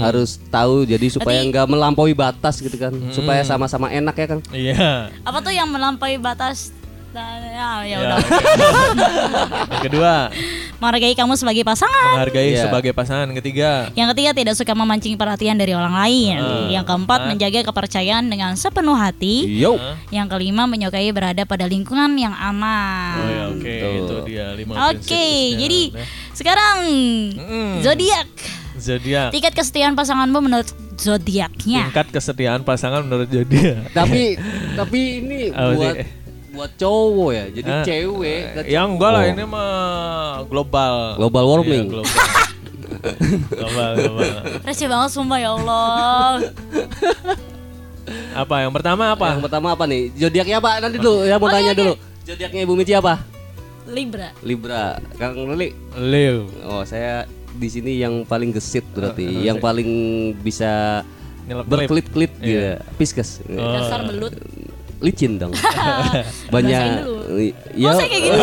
[0.00, 2.92] Harus tahu jadi supaya nggak melampaui batas gitu kan.
[3.12, 4.38] Supaya sama-sama enak ya kan.
[4.50, 5.08] Iya.
[5.24, 6.72] apa tuh yang melampaui batas?
[7.14, 8.16] Nah, ya, ya Ya.
[9.70, 10.14] Yang kedua,
[10.74, 12.18] Menghargai kamu sebagai pasangan.
[12.18, 12.66] menghargai Iya.
[12.66, 13.30] sebagai pasangan.
[13.32, 16.36] Ketiga, Yang ketiga tidak suka memancing perhatian dari orang lain.
[16.36, 16.66] Hmm.
[16.68, 17.26] Yang keempat Ah.
[17.30, 19.46] menjaga kepercayaan dengan sepenuh hati.
[19.54, 19.78] Yo.
[20.10, 23.14] Yang kelima menyukai berada pada lingkungan yang aman.
[23.16, 23.92] oh ya oke Tuh.
[23.94, 26.06] itu dia lima Oke, prinsip jadi khususnya.
[26.34, 26.76] sekarang
[27.32, 27.72] Mm.
[27.80, 28.28] zodiak.
[28.76, 29.30] zodiak.
[29.30, 31.86] Tingkat kesetiaan pasanganmu menurut zodiaknya.
[31.88, 33.94] Tingkat kesetiaan pasangan menurut zodiak.
[33.94, 34.34] tapi
[34.78, 36.23] tapi ini buat sih?
[36.54, 37.44] Buat cowok ya.
[37.50, 39.34] Jadi Ah, cewek ke Ya enggak lah cowok.
[39.34, 39.72] ini mah
[40.46, 40.94] global.
[41.16, 41.84] Global warming.
[41.84, 42.24] Iya, global.
[43.50, 44.28] global, global.
[44.62, 46.30] Receh banget sumpah ya Allah.
[48.34, 49.26] Apa yang pertama apa?
[49.32, 50.12] Yang pertama apa nih?
[50.12, 50.70] Zodiaknya apa?
[50.78, 51.78] Nanti dulu ya mau Oke, tanya oke.
[51.78, 51.92] dulu.
[52.22, 53.14] Zodiaknya Ibu Mici apa?
[53.86, 54.28] Libra.
[54.42, 54.84] Libra.
[55.14, 55.70] Kang Lili.
[55.94, 56.50] Leo.
[56.62, 59.88] Oh, saya di sini yang paling gesit berarti, yang paling
[60.36, 61.04] bisa
[61.46, 62.82] berkelit-kelit Iya.
[62.82, 62.96] gitu.
[62.96, 63.40] Pisces.
[63.46, 64.34] Dasar belut.
[65.04, 65.52] Licin dong.
[66.54, 67.04] Banyak ya.
[67.04, 68.38] Oh, saya kayak gitu.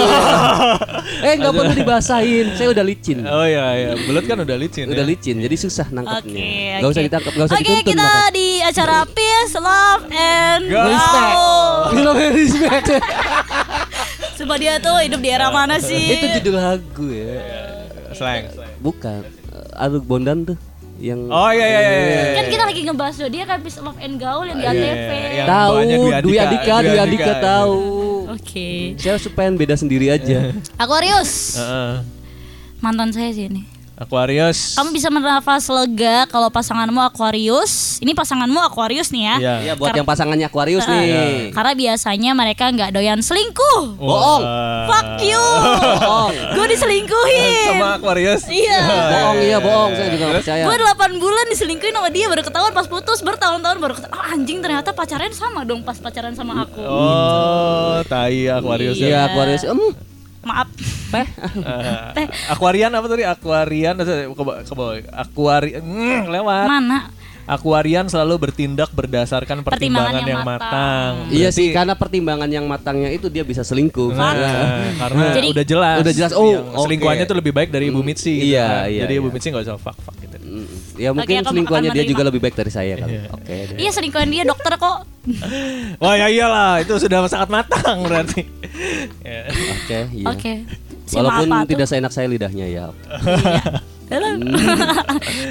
[1.25, 2.45] eh nggak perlu dibasahin.
[2.53, 3.25] Saya udah licin.
[3.25, 4.85] Oh iya iya, belut kan udah licin.
[4.85, 5.09] Udah ya?
[5.09, 5.95] licin, jadi susah Oke.
[5.97, 6.45] nangkapnya.
[6.85, 7.07] Gak usah oke.
[7.09, 7.89] ditangkap, gak usah Oke, dituntun.
[7.89, 8.29] kita makanya.
[8.29, 11.33] di acara Peace, Love, and Respect.
[11.33, 11.97] Wow.
[11.97, 12.85] Namanya respect.
[14.37, 16.17] Sumpah dia tuh hidup di era mana sih?
[16.17, 17.41] Itu judul lagu ya.
[18.13, 18.53] Slang.
[18.85, 19.21] Bukan.
[19.81, 20.57] Aduk Bondan tuh
[21.01, 21.91] yang Oh iya iya iya.
[21.97, 22.23] iya.
[22.37, 25.11] Kan kita lagi ngebahas dia kan Peace, Love, and Gaul yang di Iya, ATV.
[25.33, 25.73] yang tahu
[26.21, 27.35] Dwi Andika, Dwi iya.
[27.41, 27.75] tahu.
[28.31, 28.69] Oke.
[28.95, 30.53] Saya supaya beda sendiri aja.
[30.77, 31.57] Aquarius.
[31.57, 31.93] Heeh.
[32.79, 33.70] Mantan saya sih ini.
[34.01, 34.81] Aquarius.
[34.81, 38.01] Kamu bisa bernafas lega kalau pasanganmu Aquarius.
[38.01, 39.35] Ini pasanganmu Aquarius nih ya.
[39.37, 39.55] Iya.
[39.61, 41.53] Iya buat yang pasangannya Aquarius nih.
[41.53, 44.01] Karena biasanya mereka nggak doyan selingkuh.
[44.01, 44.41] Bohong.
[44.89, 45.37] Fuck you.
[46.01, 46.33] Bohong.
[46.33, 47.77] Gue diselingkuhin.
[47.77, 48.41] Sama Aquarius.
[48.49, 48.81] Iya.
[48.89, 50.63] Bohong iya bohong, saya juga percaya.
[50.65, 54.17] Gue 8 bulan diselingkuhin sama dia baru ketahuan pas putus bertahun-tahun baru ketahuan.
[54.17, 56.81] Oh, anjing ternyata pacarnya sama dong pas pacaran sama aku.
[56.81, 59.19] Oh, tai Aquarius Iya ya.
[59.29, 59.61] Aquarius.
[59.61, 59.77] Em,
[60.41, 60.67] Maaf.
[61.11, 61.27] teh.
[62.17, 63.23] Eh, Aquarian apa tadi?
[63.23, 64.97] Aquarian ke ke bawah.
[65.11, 66.65] Aquari mm, lewat.
[66.65, 66.99] Mana?
[67.43, 69.73] Aquarian selalu bertindak berdasarkan pertimbangan,
[70.13, 71.11] Pertimbangan yang yang matang.
[71.27, 74.13] Iya Berarti- sih, karena pertimbangan yang matangnya itu dia bisa selingkuh.
[74.13, 74.31] Nah,
[74.95, 75.97] karena Jadi- udah jelas.
[75.99, 76.81] Udah jelas, oh, Yang oke.
[76.85, 78.33] selingkuhannya tuh lebih baik dari Ibu Mm, Mitsi.
[78.35, 78.87] gitu iya, kan.
[78.87, 79.33] iya, Jadi Ibu iya.
[79.35, 80.30] Mitsi nggak usah fuck fuck gitu.
[81.01, 83.17] Ya mungkin selingkuhannya dia juga lebih baik dari saya kali.
[83.17, 83.23] Iya.
[83.33, 83.55] Oke.
[83.81, 84.97] Iya selingkuhan dia dokter kok.
[86.01, 88.45] Wah ya iyalah, itu sudah sangat matang berarti.
[89.25, 89.49] Ya.
[89.49, 90.25] Oke, iya.
[90.29, 90.53] Oke.
[91.11, 92.85] Walaupun tidak seenak saya lidahnya ya.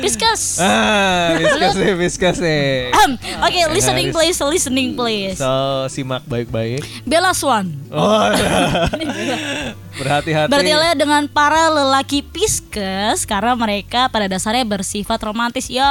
[0.01, 0.43] Piskas.
[0.71, 2.93] Ah, viskas nih, viskas nih.
[3.41, 4.37] Oke, listening Harus.
[4.37, 5.39] please, listening please.
[5.41, 6.85] So, simak baik-baik.
[7.09, 7.73] Bella Swan.
[7.89, 8.29] Oh,
[10.01, 10.53] berhati-hati.
[10.53, 15.73] Bertilai dengan para lelaki Pisces karena mereka pada dasarnya bersifat romantis.
[15.73, 15.89] Ya.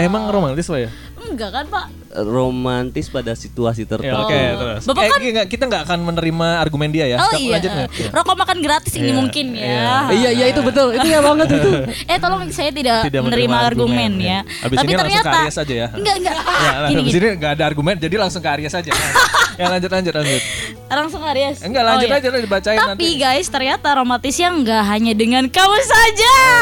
[0.00, 0.90] Emang romantis pak ya?
[1.28, 1.86] Enggak kan, Pak?
[2.10, 4.24] Romantis pada situasi Ya, tertentu.
[4.24, 4.82] Oke, terus.
[4.84, 7.16] Bapak Eh, kan- nggak- kita nggak akan menerima argumen dia ya.
[7.18, 7.54] Oh iya.
[7.54, 7.70] Lanjut?
[7.70, 8.08] Iya.
[8.10, 9.68] Rokok makan gratis ini Iya, mungkin iya.
[9.68, 9.96] ya.
[10.10, 10.88] Iya, iya itu betul.
[10.90, 11.70] Itu ya banget itu.
[12.10, 14.40] Eh tolong saya tidak, Tidak menerima menerima argumen, argumen, ya.
[14.40, 14.40] ya.
[14.62, 15.88] Abis Tapi ini langsung ke ternyata Aries aja ya.
[15.90, 16.36] Enggak, enggak.
[16.38, 17.12] Ya, lah, gini, di gini.
[17.14, 18.90] sini nggak ada argumen, jadi langsung ke Aries aja.
[19.60, 20.42] ya lanjut lanjut lanjut.
[20.88, 21.58] Langsung Aries.
[21.60, 22.18] Enggak lanjut Oh, iya.
[22.18, 23.08] aja lah dibacain Tapi nanti.
[23.18, 26.32] guys, ternyata romantisnya nggak hanya dengan kamu saja.
[26.32, 26.56] iya,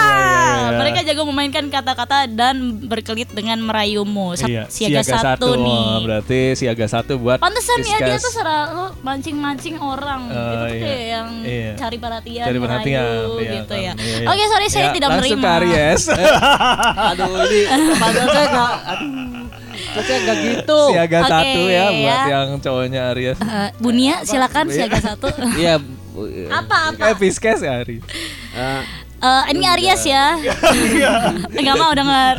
[0.67, 0.77] iya.
[0.77, 4.35] Mereka jago memainkan kata-kata dan berkelit dengan merayumu.
[4.37, 5.77] Iya, siaga, satu, nih.
[5.77, 10.81] Oh, berarti siaga satu buat Pantesan ya dia tuh selalu mancing-mancing orang Oh, gitu iya.
[10.81, 11.73] kayak yang Iya.
[11.77, 13.83] cari perhatian, Cari perhatian, merayu iya gitu kan.
[13.83, 13.93] ya.
[13.95, 14.27] Iya, iya.
[14.27, 15.45] Oke, sorry saya Ya, tidak langsung menerima.
[15.45, 16.03] ke Aries.
[17.09, 17.61] Aduh ini
[17.95, 18.73] padahal saya nggak.
[18.87, 19.13] Aduh,
[19.99, 20.81] saya nggak gitu.
[20.89, 22.19] siaga Oke, satu ya buat ya.
[22.27, 23.39] yang cowoknya Aries.
[23.39, 25.29] Eh, Bunia silakan siaga satu.
[25.61, 25.75] Iya.
[26.17, 26.49] iya.
[26.51, 27.03] apa apa?
[27.07, 28.01] Eh Pisces ya Aries.
[28.53, 28.83] Eh,
[29.17, 30.37] Eh, ini Aries ya.
[31.57, 32.37] Enggak mau denger.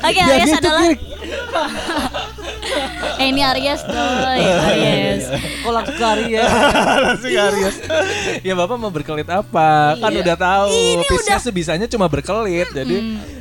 [0.00, 0.90] Oke, Ya Aries gitu, adalah.
[3.16, 5.24] Eh ini Aries doi, Aries.
[5.60, 6.48] Kok langsung ke Aries?
[7.06, 7.76] langsung ke Aries.
[8.40, 9.96] ya Bapak mau berkelit apa?
[9.96, 10.20] Kan Iya.
[10.22, 10.72] udah tahu.
[10.72, 12.68] Ini Pisces tuh bisanya cuma berkelit.
[12.70, 12.96] Jadi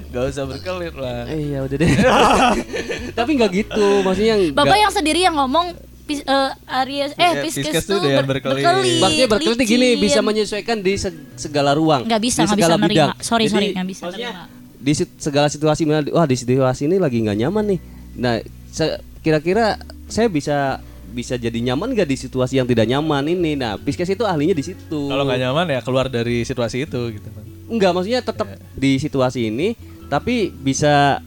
[0.10, 1.28] nggak usah berkelit lah.
[1.28, 1.90] Iya udah deh.
[3.18, 7.32] Tapi nggak gitu, maksudnya yang Bapak yang sendiri yang ngomong Pis- eh, Aries eh Iya,
[7.40, 8.66] Pisces Pisces tuh tuh dia ber- berkelit.
[8.66, 8.98] berkelit.
[9.00, 12.02] Maksudnya berkelit gini bisa menyesuaikan di se- segala ruang.
[12.04, 12.88] Nggak bisa, di nggak bisa nerima.
[12.90, 13.10] bidang.
[13.20, 14.58] Sorry, Jadi, sorry, nggak bisa maksudnya nerima.
[14.80, 17.80] Di segala situasi wah di situasi ini lagi nggak nyaman nih.
[18.16, 18.36] Nah,
[18.68, 23.58] se- kira-kira saya bisa bisa jadi nyaman gak di situasi yang tidak nyaman ini?
[23.58, 25.10] Nah, Pisces itu ahlinya di situ.
[25.10, 27.44] Kalau nggak nyaman ya keluar dari situasi itu gitu kan.
[27.70, 28.58] Enggak, maksudnya tetap Iya.
[28.78, 29.68] di situasi ini
[30.10, 31.22] tapi bisa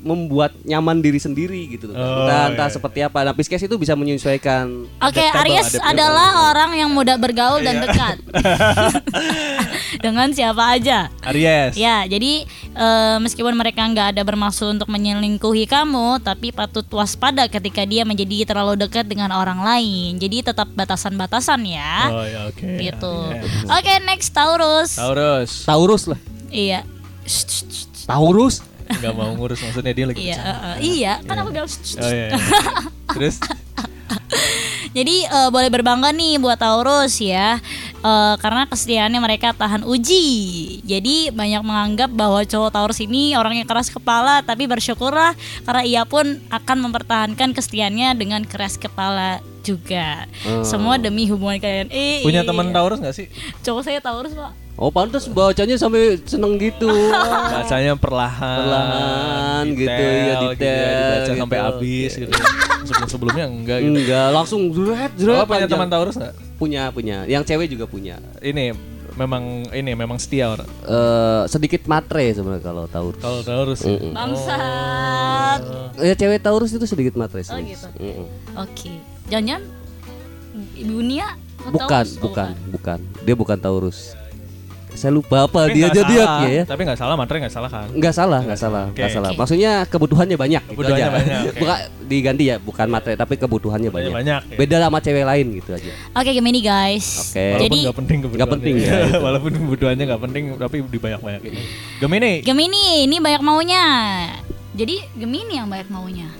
[0.00, 1.96] membuat nyaman diri sendiri gitu loh.
[1.96, 2.74] Oh, entah entah iya.
[2.74, 3.20] seperti apa.
[3.20, 5.90] Nah, Pisces itu bisa menyesuaikan Oke, Adaptable, Aries adaptable.
[5.92, 7.66] adalah orang yang mudah bergaul Iya.
[7.68, 8.16] dan dekat.
[10.04, 11.12] Dengan siapa aja.
[11.28, 11.76] Aries.
[11.76, 17.84] Ya, jadi eh, meskipun mereka nggak ada bermaksud untuk menyelingkuhi kamu, tapi patut waspada ketika
[17.84, 20.16] dia menjadi terlalu dekat dengan orang lain.
[20.16, 22.08] Jadi tetap batasan-batasan ya.
[22.08, 22.64] Oh ya oke.
[22.80, 23.14] gitu.
[23.36, 23.68] Aries.
[23.68, 24.96] Oke, next Taurus.
[24.96, 25.50] Taurus.
[25.68, 26.20] Taurus lah.
[26.48, 26.88] Iya.
[28.08, 28.64] Taurus.
[28.98, 31.70] Nggak mau ngurus maksudnya dia lagi Iya, eh, iya, kan aku bilang.
[31.70, 31.96] shh, shh.
[32.02, 32.34] Oh iya.
[32.34, 32.38] iya.
[33.14, 33.36] Terus
[34.90, 37.62] Jadi eh, boleh berbangga nih buat Taurus ya
[38.02, 40.26] eh, karena kesetiaannya mereka tahan uji.
[40.82, 46.42] Jadi banyak menganggap bahwa cowok Taurus ini orangnya keras kepala, tapi bersyukurlah karena ia pun
[46.50, 50.26] akan mempertahankan kesetiaannya dengan keras kepala juga.
[50.64, 51.88] Semua demi hubungan kalian.
[51.88, 52.48] Eh, Punya iya.
[52.48, 53.26] teman Taurus nggak sih?
[53.60, 54.52] Cowok saya Taurus pak.
[54.80, 56.88] Oh pantas bacanya sampai seneng gitu.
[57.52, 61.40] Bacanya perlahan, Perlahan gitu, ya, gitu detail dibaca gitu.
[61.44, 62.32] sampai habis gitu.
[62.88, 63.92] Sebelum-sebelumnya enggak gitu.
[63.92, 65.36] Enggak, langsung jret jret.
[65.36, 66.32] Oh, punya teman Taurus nggak?
[66.56, 67.28] Punya, punya.
[67.28, 68.16] Yang cewek juga punya.
[68.40, 68.72] Ini
[69.20, 70.64] memang ini memang setia orang.
[70.88, 73.20] Eh sedikit matre sebenarnya kalau Taurus.
[73.20, 73.84] Kalau Taurus.
[73.84, 74.16] Mm-mm.
[74.16, 75.60] Bangsat.
[76.00, 77.52] Ya cewek Taurus itu sedikit matre sih.
[77.52, 77.88] Oh, gitu.
[78.00, 78.26] Mm-mm.
[78.56, 78.96] Oke.
[79.30, 79.62] Jangan
[80.74, 81.28] Ibu Nia
[81.60, 82.10] Bukan, Taurus?
[82.16, 82.98] Oh, bukan, bukan.
[83.20, 84.16] Dia bukan Taurus.
[84.90, 86.62] Saya lupa apa Tapi dia nggak jadi ya.
[86.66, 87.86] Tapi nggak salah, materi nggak salah kan?
[87.94, 88.98] Enggak salah, enggak salah, Oke.
[88.98, 89.30] enggak salah.
[89.30, 89.38] Oke.
[89.38, 91.14] Maksudnya kebutuhannya banyak gitu Kebutuhannya aja.
[91.14, 91.58] banyak, oke.
[91.62, 91.78] Bukan
[92.10, 94.10] diganti ya, bukan materi tapi kebutuhannya banyak.
[94.10, 94.56] banyak, ya.
[94.58, 95.92] Beda sama cewek lain gitu aja.
[96.16, 97.06] Oke, Gemini guys.
[97.22, 97.38] Oke.
[97.38, 98.40] Walaupun Jadi nggak penting kebutuhannya.
[98.40, 99.18] Nggak penting, ya, itu.
[99.30, 101.52] Walaupun kebutuhannya nggak penting, tapi dibanyak-banyakin.
[102.02, 102.32] Gemini.
[102.42, 103.84] Gemini ini banyak maunya.
[104.74, 106.39] Jadi Gemini yang banyak maunya.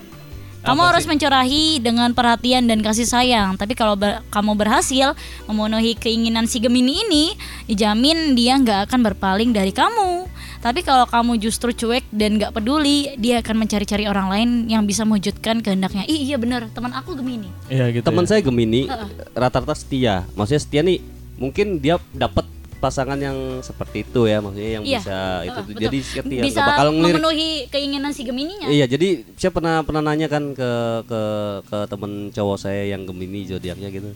[0.60, 1.10] Kamu Apa harus sih?
[1.10, 3.56] mencurahi dengan perhatian dan kasih sayang.
[3.56, 5.16] Tapi kalau ber- kamu berhasil
[5.48, 7.24] memenuhi keinginan si Gemini ini,
[7.64, 10.28] dijamin dia nggak akan berpaling dari kamu.
[10.60, 15.08] Tapi kalau kamu justru cuek dan nggak peduli, dia akan mencari-cari orang lain yang bisa
[15.08, 16.04] mewujudkan kehendaknya.
[16.04, 17.48] Ih, iya bener, teman aku Gemini.
[17.72, 18.04] Iya gitu.
[18.04, 18.36] Teman ya.
[18.36, 18.84] saya Gemini
[19.32, 20.28] rata-rata setia.
[20.36, 21.00] Maksudnya setia nih
[21.40, 22.44] mungkin dia dapat
[22.80, 24.98] pasangan yang seperti itu ya, maksudnya yang Iya.
[24.98, 25.80] bisa itu betul.
[25.84, 27.14] Jadi setia bisa nggak bakal ngelirik.
[27.20, 28.66] memenuhi keinginan si Gemininya.
[28.72, 30.70] Iya, jadi saya pernah pernah nanya kan ke
[31.04, 31.22] ke
[31.68, 34.10] ke temen cowok saya yang Gemini zodiaknya gitu.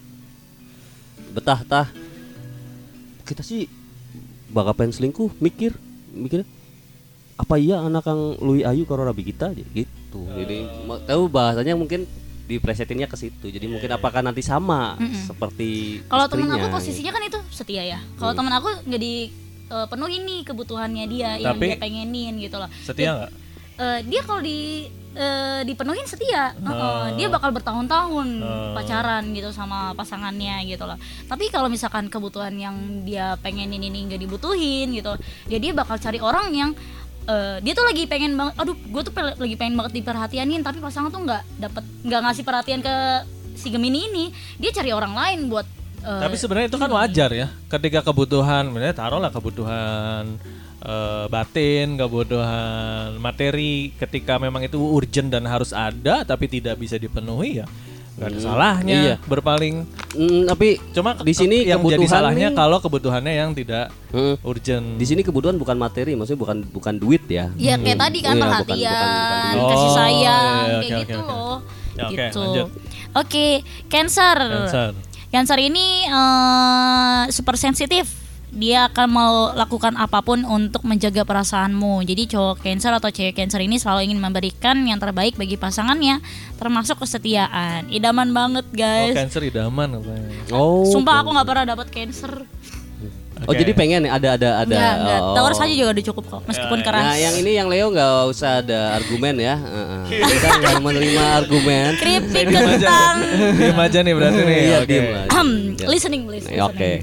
[1.37, 1.89] Betah tah.
[3.25, 3.69] Kita sih
[4.49, 5.77] bakal pengen selingkuh, mikir,
[6.13, 6.45] mikir
[7.35, 10.21] apa iya anak kang Lui Ayu karo Rabi kita aja gitu.
[10.39, 12.07] Jadi mau tahu bahasanya mungkin
[12.45, 13.49] dipresetinnya ke situ.
[13.49, 16.77] Jadi mungkin apakah nanti sama seperti Kalau temen istrinya, aku gitu.
[16.77, 17.99] posisinya kan itu setia ya.
[18.17, 22.69] Kalau temen aku nggak dipenuhi nih kebutuhannya dia yang Tapi- dia pengenin gitu loh.
[22.85, 23.31] Setia nggak?
[23.75, 24.61] Eh, dia kalau di
[25.15, 28.43] eh, dipenuhin setia, Heeh, dia bakal bertahun-tahun
[28.75, 30.99] pacaran gitu sama pasangannya gitu loh.
[31.31, 32.75] Tapi kalau misalkan kebutuhan yang
[33.07, 35.15] dia pengenin ini nggak dibutuhin gitu,
[35.47, 36.71] ya dia bakal cari orang yang
[37.25, 40.79] eh, dia tuh lagi pengen banget, aduh, gue tuh pe- lagi pengen banget diperhatianin, tapi
[40.79, 42.95] pasangan tuh nggak dapet, nggak ngasih perhatian ke
[43.55, 44.25] si Gemini ini,
[44.59, 45.67] dia cari orang lain buat
[46.05, 47.47] eh, Tapi sebenarnya itu kan wajar ya.
[47.71, 50.37] Ketika kebutuhan, misalnya taruhlah kebutuhan
[50.85, 57.63] eh, batin, kebutuhan materi, ketika memang itu urgent dan harus ada, tapi tidak bisa dipenuhi
[57.63, 57.67] ya,
[58.15, 59.15] nggak ada salahnya iya.
[59.21, 59.83] berpaling.
[60.15, 64.35] Mm, tapi Cuma di sini yang jadi salahnya nih- kalau kebutuhannya yang tidak Mm.
[64.41, 64.87] urgent.
[64.95, 67.51] di sini kebutuhan bukan materi, maksudnya bukan bukan duit ya.
[67.57, 69.67] Ya kayak tadi kan Iya, bukan- perhatian, bukan- bukan duit.
[69.69, 71.29] kasih Oh, sayang, iya, kayak oke, gitu oke, oke.
[71.29, 71.57] loh.
[71.95, 72.39] Ya, oke, gitu.
[72.41, 72.69] lanjut.
[73.15, 73.47] Oke,
[73.89, 74.37] Cancer.
[74.39, 74.89] Cancer.
[75.29, 78.07] Cancer ini eh, super sensitif.
[78.55, 82.07] Dia akan melakukan apa pun untuk menjaga perasaanmu.
[82.07, 86.23] Jadi cowok Cancer atau cewek Cancer ini selalu ingin memberikan yang terbaik bagi pasangannya,
[86.55, 87.91] termasuk kesetiaan.
[87.91, 89.13] Idaman banget, Oh, guys.
[89.13, 90.29] cancer idaman apa ya?
[90.51, 90.87] Oh.
[90.87, 92.47] Sumpah aku nggak pernah dapat Cancer.
[93.45, 94.73] Oh jadi pengen ya ada ada ada.
[94.79, 95.21] Enggak, enggak.
[95.21, 95.35] oh.
[95.35, 97.03] Taurus aja juga udah cukup kok, meskipun keras.
[97.03, 99.59] Nah yang ini yang Leo nggak usah ada argumen ya.
[99.59, 100.03] Heeh.
[100.39, 101.89] Kita nggak menerima argumen.
[101.99, 103.17] Keripik kentang.
[103.59, 104.59] Diam aja nih berarti nih.
[104.63, 104.87] Iya oke.
[104.87, 105.87] diem Ya.
[105.93, 106.47] listening please.
[106.47, 107.03] Ya, Oke.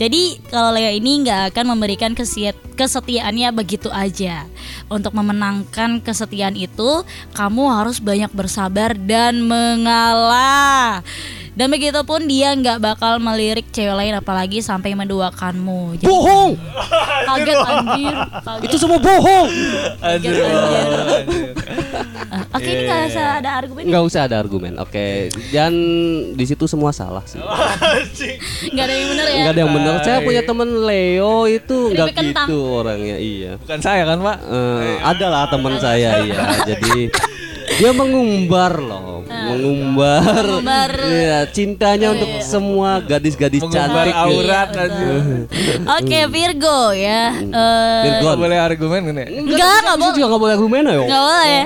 [0.00, 2.12] Jadi kalau Leo ini nggak akan memberikan
[2.74, 4.48] kesetiaannya begitu aja.
[4.88, 7.04] Untuk memenangkan kesetiaan itu,
[7.36, 11.04] kamu harus banyak bersabar dan mengalah.
[11.52, 16.00] Dan begitu pun dia nggak bakal melirik cewek lain apalagi sampai menduakanmu.
[16.00, 16.56] Jadi Bohong.
[17.28, 18.16] kaget anjir.
[18.40, 18.68] Kaget.
[18.72, 19.48] Itu semua bohong.
[20.00, 20.32] Anjir.
[20.32, 20.84] Anjir.
[21.12, 21.46] anjir.
[22.52, 23.82] Oke ini nggak usah ada argumen.
[23.84, 24.72] Nggak usah ada argumen.
[24.80, 25.28] Oke.
[25.52, 25.72] Dan
[26.32, 27.40] di situ semua salah sih.
[28.72, 29.36] Nggak ada yang bener ya.
[29.44, 29.94] Nggak ada yang benar.
[30.00, 33.16] Saya punya temen Leo itu nggak gitu orangnya.
[33.20, 33.52] Iya.
[33.60, 34.38] Bukan saya kan, Pak?
[34.48, 36.40] Eh, adalah teman saya ya.
[36.64, 37.12] Jadi
[37.78, 40.90] dia mengumbar loh, mengumbar, Mengumbar.
[41.02, 44.14] Iya, cintanya untuk semua gadis-gadis Mengumbar cantik.
[44.16, 45.06] aurat Iya, aja.
[46.00, 47.22] Oke Virgo ya.
[47.32, 47.52] Hmm.
[47.52, 48.22] Eh, Virgo.
[48.24, 49.26] Nggak boleh argumen kan ya?
[49.28, 50.14] Enggak, enggak boleh.
[50.16, 50.94] juga nggak boleh argumen ya.
[51.00, 51.62] Nggak boleh.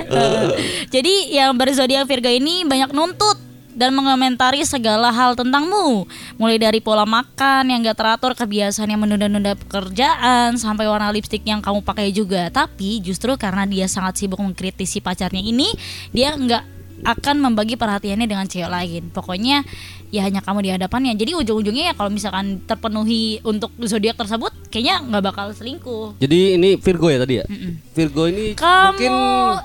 [0.91, 3.46] Jadi yang berzodiak Virgo ini banyak nuntut
[3.77, 6.09] dan mengomentari segala hal tentangmu.
[6.41, 11.61] Mulai dari pola makan yang gak teratur, kebiasaan yang menunda-nunda pekerjaan, sampai warna lipstik yang
[11.61, 12.49] kamu pakai juga.
[12.49, 15.69] Tapi justru karena dia sangat sibuk mengkritisi pacarnya ini,
[16.09, 16.73] dia nggak
[17.05, 19.13] akan membagi perhatiannya dengan cewek lain.
[19.13, 19.61] Pokoknya
[20.09, 21.13] ya hanya kamu di hadapannya.
[21.13, 26.17] Jadi ujung-ujungnya ya kalau misalkan terpenuhi untuk zodiak tersebut, kayaknya nggak bakal selingkuh.
[26.17, 27.45] Jadi ini Virgo ya tadi ya.
[27.93, 29.13] Virgo ini Kamu mungkin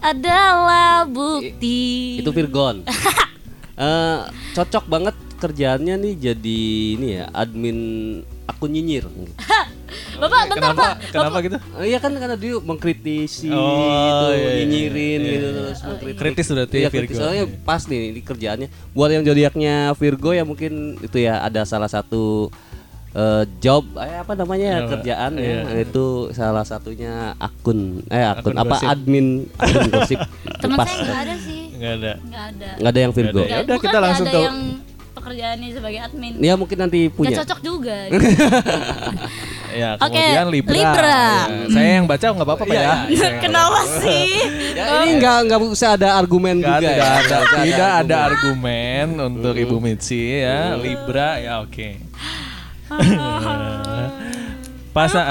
[0.05, 2.21] adalah bukti.
[2.21, 2.85] itu Virgon.
[3.73, 4.19] Eh,
[4.53, 6.61] cocok banget kerjaannya nih jadi
[6.95, 7.79] ini ya admin
[8.45, 9.09] akun nyinyir.
[10.15, 10.83] Bapak, bentar Kenapa?
[10.83, 10.95] Pak.
[11.11, 11.57] Kenapa gitu?
[11.77, 15.57] Eh, Iya kan karena dia mengkritisi Oh, gitu, iya, iya, nyinyirin iya, gitu iya.
[15.59, 16.19] terus mengkritik.
[16.19, 17.01] Kritis berarti Iya, Virgo.
[17.03, 17.17] kritis.
[17.19, 18.69] Soalnya pas nih ini kerjaannya.
[18.93, 22.49] Buat yang zodiaknya Virgo ya mungkin itu ya ada salah satu
[23.11, 25.61] eh, job eh, apa namanya Iya, kerjaan iya.
[25.67, 28.89] ya itu salah satunya akun eh akun, Akun apa gosip.
[28.89, 30.21] admin akun gosip
[30.63, 30.87] Temen Pas.
[30.87, 31.62] saya nggak ada sih.
[31.83, 32.13] Nggak ada.
[32.23, 32.69] Nggak ada.
[32.79, 34.59] nggak ada yang Virgo ada Nggak- udah, kita langsung ada ke- yang
[35.13, 36.33] pekerjaannya sebagai admin.
[36.39, 37.97] ya mungkin nanti punya cocok juga.
[39.73, 40.75] Ya, Oke, kemudian Libra.
[40.77, 41.25] Libra.
[41.49, 42.93] Ya, saya yang baca nggak apa-apa Pak, ya.
[43.41, 44.37] Kenapa sih?
[44.77, 47.01] ya, ini nggak nggak usah ada argumen Nggak juga ada, ya.
[47.01, 49.07] ada, Nggak usah tidak ada argumen.
[49.17, 50.77] argumen untuk Ibu Mitsi ya.
[50.77, 51.89] Libra ya oke.
[54.93, 55.25] Pas eh,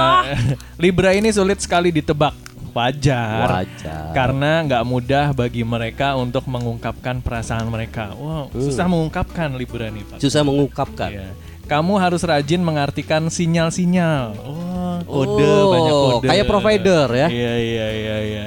[0.75, 2.33] Libra ini sulit sekali ditebak.
[2.71, 3.45] Wajar.
[3.45, 4.11] Wajar.
[4.11, 8.11] Karena nggak mudah bagi mereka untuk mengungkapkan perasaan mereka.
[8.13, 10.17] Wow, susah mengungkapkan Libra nih, Pak.
[10.17, 11.29] susah mengungkapkan Iya.
[11.61, 14.35] Kamu harus rajin mengartikan sinyal-sinyal.
[14.43, 16.27] Oh, kode Oh, banyak kode.
[16.27, 17.27] kayak provider ya.
[17.31, 18.43] Iya iya iya iya.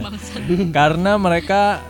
[0.70, 1.80] Karena mereka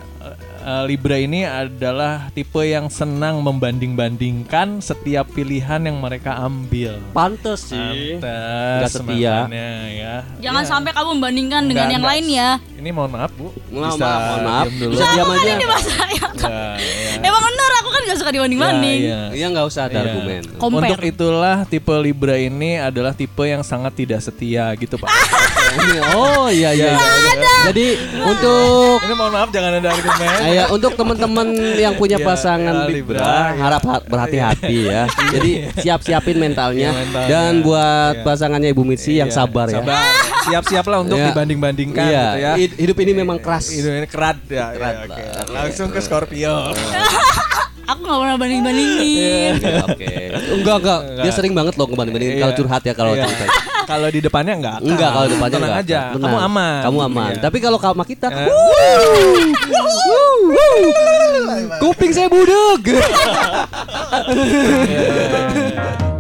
[0.65, 6.97] eh, Libra ini adalah tipe yang senang membanding-bandingkan setiap pilihan yang mereka ambil.
[7.11, 9.45] pantes sih Pantes, setia.
[9.47, 10.15] ya.
[10.41, 10.69] Jangan Ya.
[10.69, 12.49] sampai kamu membandingkan dengan Nggak, yang lain ya.
[12.75, 13.49] Ini mohon maaf Bu.
[13.71, 14.65] Maaf, Bisa maaf, mohon maaf.
[14.65, 14.93] diam dulu.
[14.93, 15.51] Bisa diam aja.
[15.51, 16.25] Ini bahasa saya.
[16.35, 17.25] Ya, ya.
[17.27, 18.99] Emang bener aku kan gak suka dibanding-banding.
[19.01, 19.21] Ya, ya.
[19.33, 20.05] Iya nggak usah ada Iya.
[20.07, 20.43] argumen.
[20.55, 20.91] Compare.
[20.91, 25.09] Untuk itulah tipe Libra ini adalah tipe yang sangat tidak setia gitu Pak.
[26.15, 26.95] oh iya iya.
[26.95, 27.55] iya.
[27.65, 27.87] Jadi
[28.21, 30.29] untuk ini mohon maaf jangan ada argumen.
[30.47, 33.41] Ya, untuk teman-teman yang punya Iya, pasangan ya, Libra, ya.
[33.57, 35.03] harap ha- berhati-hati ya.
[35.35, 36.93] Jadi siap-siapin mentalnya.
[36.93, 37.29] Iya, mentalnya.
[37.29, 38.25] Dan buat Iya.
[38.25, 39.81] pasangannya Ibu Mitsi yang Iya, sabar ya.
[39.81, 39.97] Sabar.
[40.45, 41.33] Siap-siaplah untuk Iya.
[41.33, 42.53] dibanding-bandingkan Iya, gitu ya.
[42.61, 43.73] hid- hidup ini memang keras.
[43.73, 44.67] Hidup ini kerat ya.
[44.77, 45.01] Ya.
[45.49, 46.77] Langsung ke Scorpio.
[47.85, 49.53] Aku gak pernah banding-bandingin.
[49.61, 50.15] Oke, Oke.
[50.57, 51.01] Enggak, enggak.
[51.21, 52.59] Dia sering banget loh ngebanding-bandingin kalau Iya.
[52.59, 53.29] curhat ya kalau Iya.
[53.29, 53.45] cerita.
[53.85, 54.81] Kalau di depannya enggak.
[54.81, 54.89] akan.
[54.89, 55.85] Enggak kalau depannya Tenang enggak.
[55.85, 56.01] aja.
[56.09, 56.25] Tenang.
[56.25, 56.81] Kamu aman.
[56.89, 57.33] Kamu aman.
[57.37, 57.43] Iya.
[57.45, 58.27] Tapi kalau sama kita,
[61.85, 62.25] kuping saya.
[64.25, 64.41] Iya,
[64.81, 65.05] iya,
[65.53, 66.14] iya.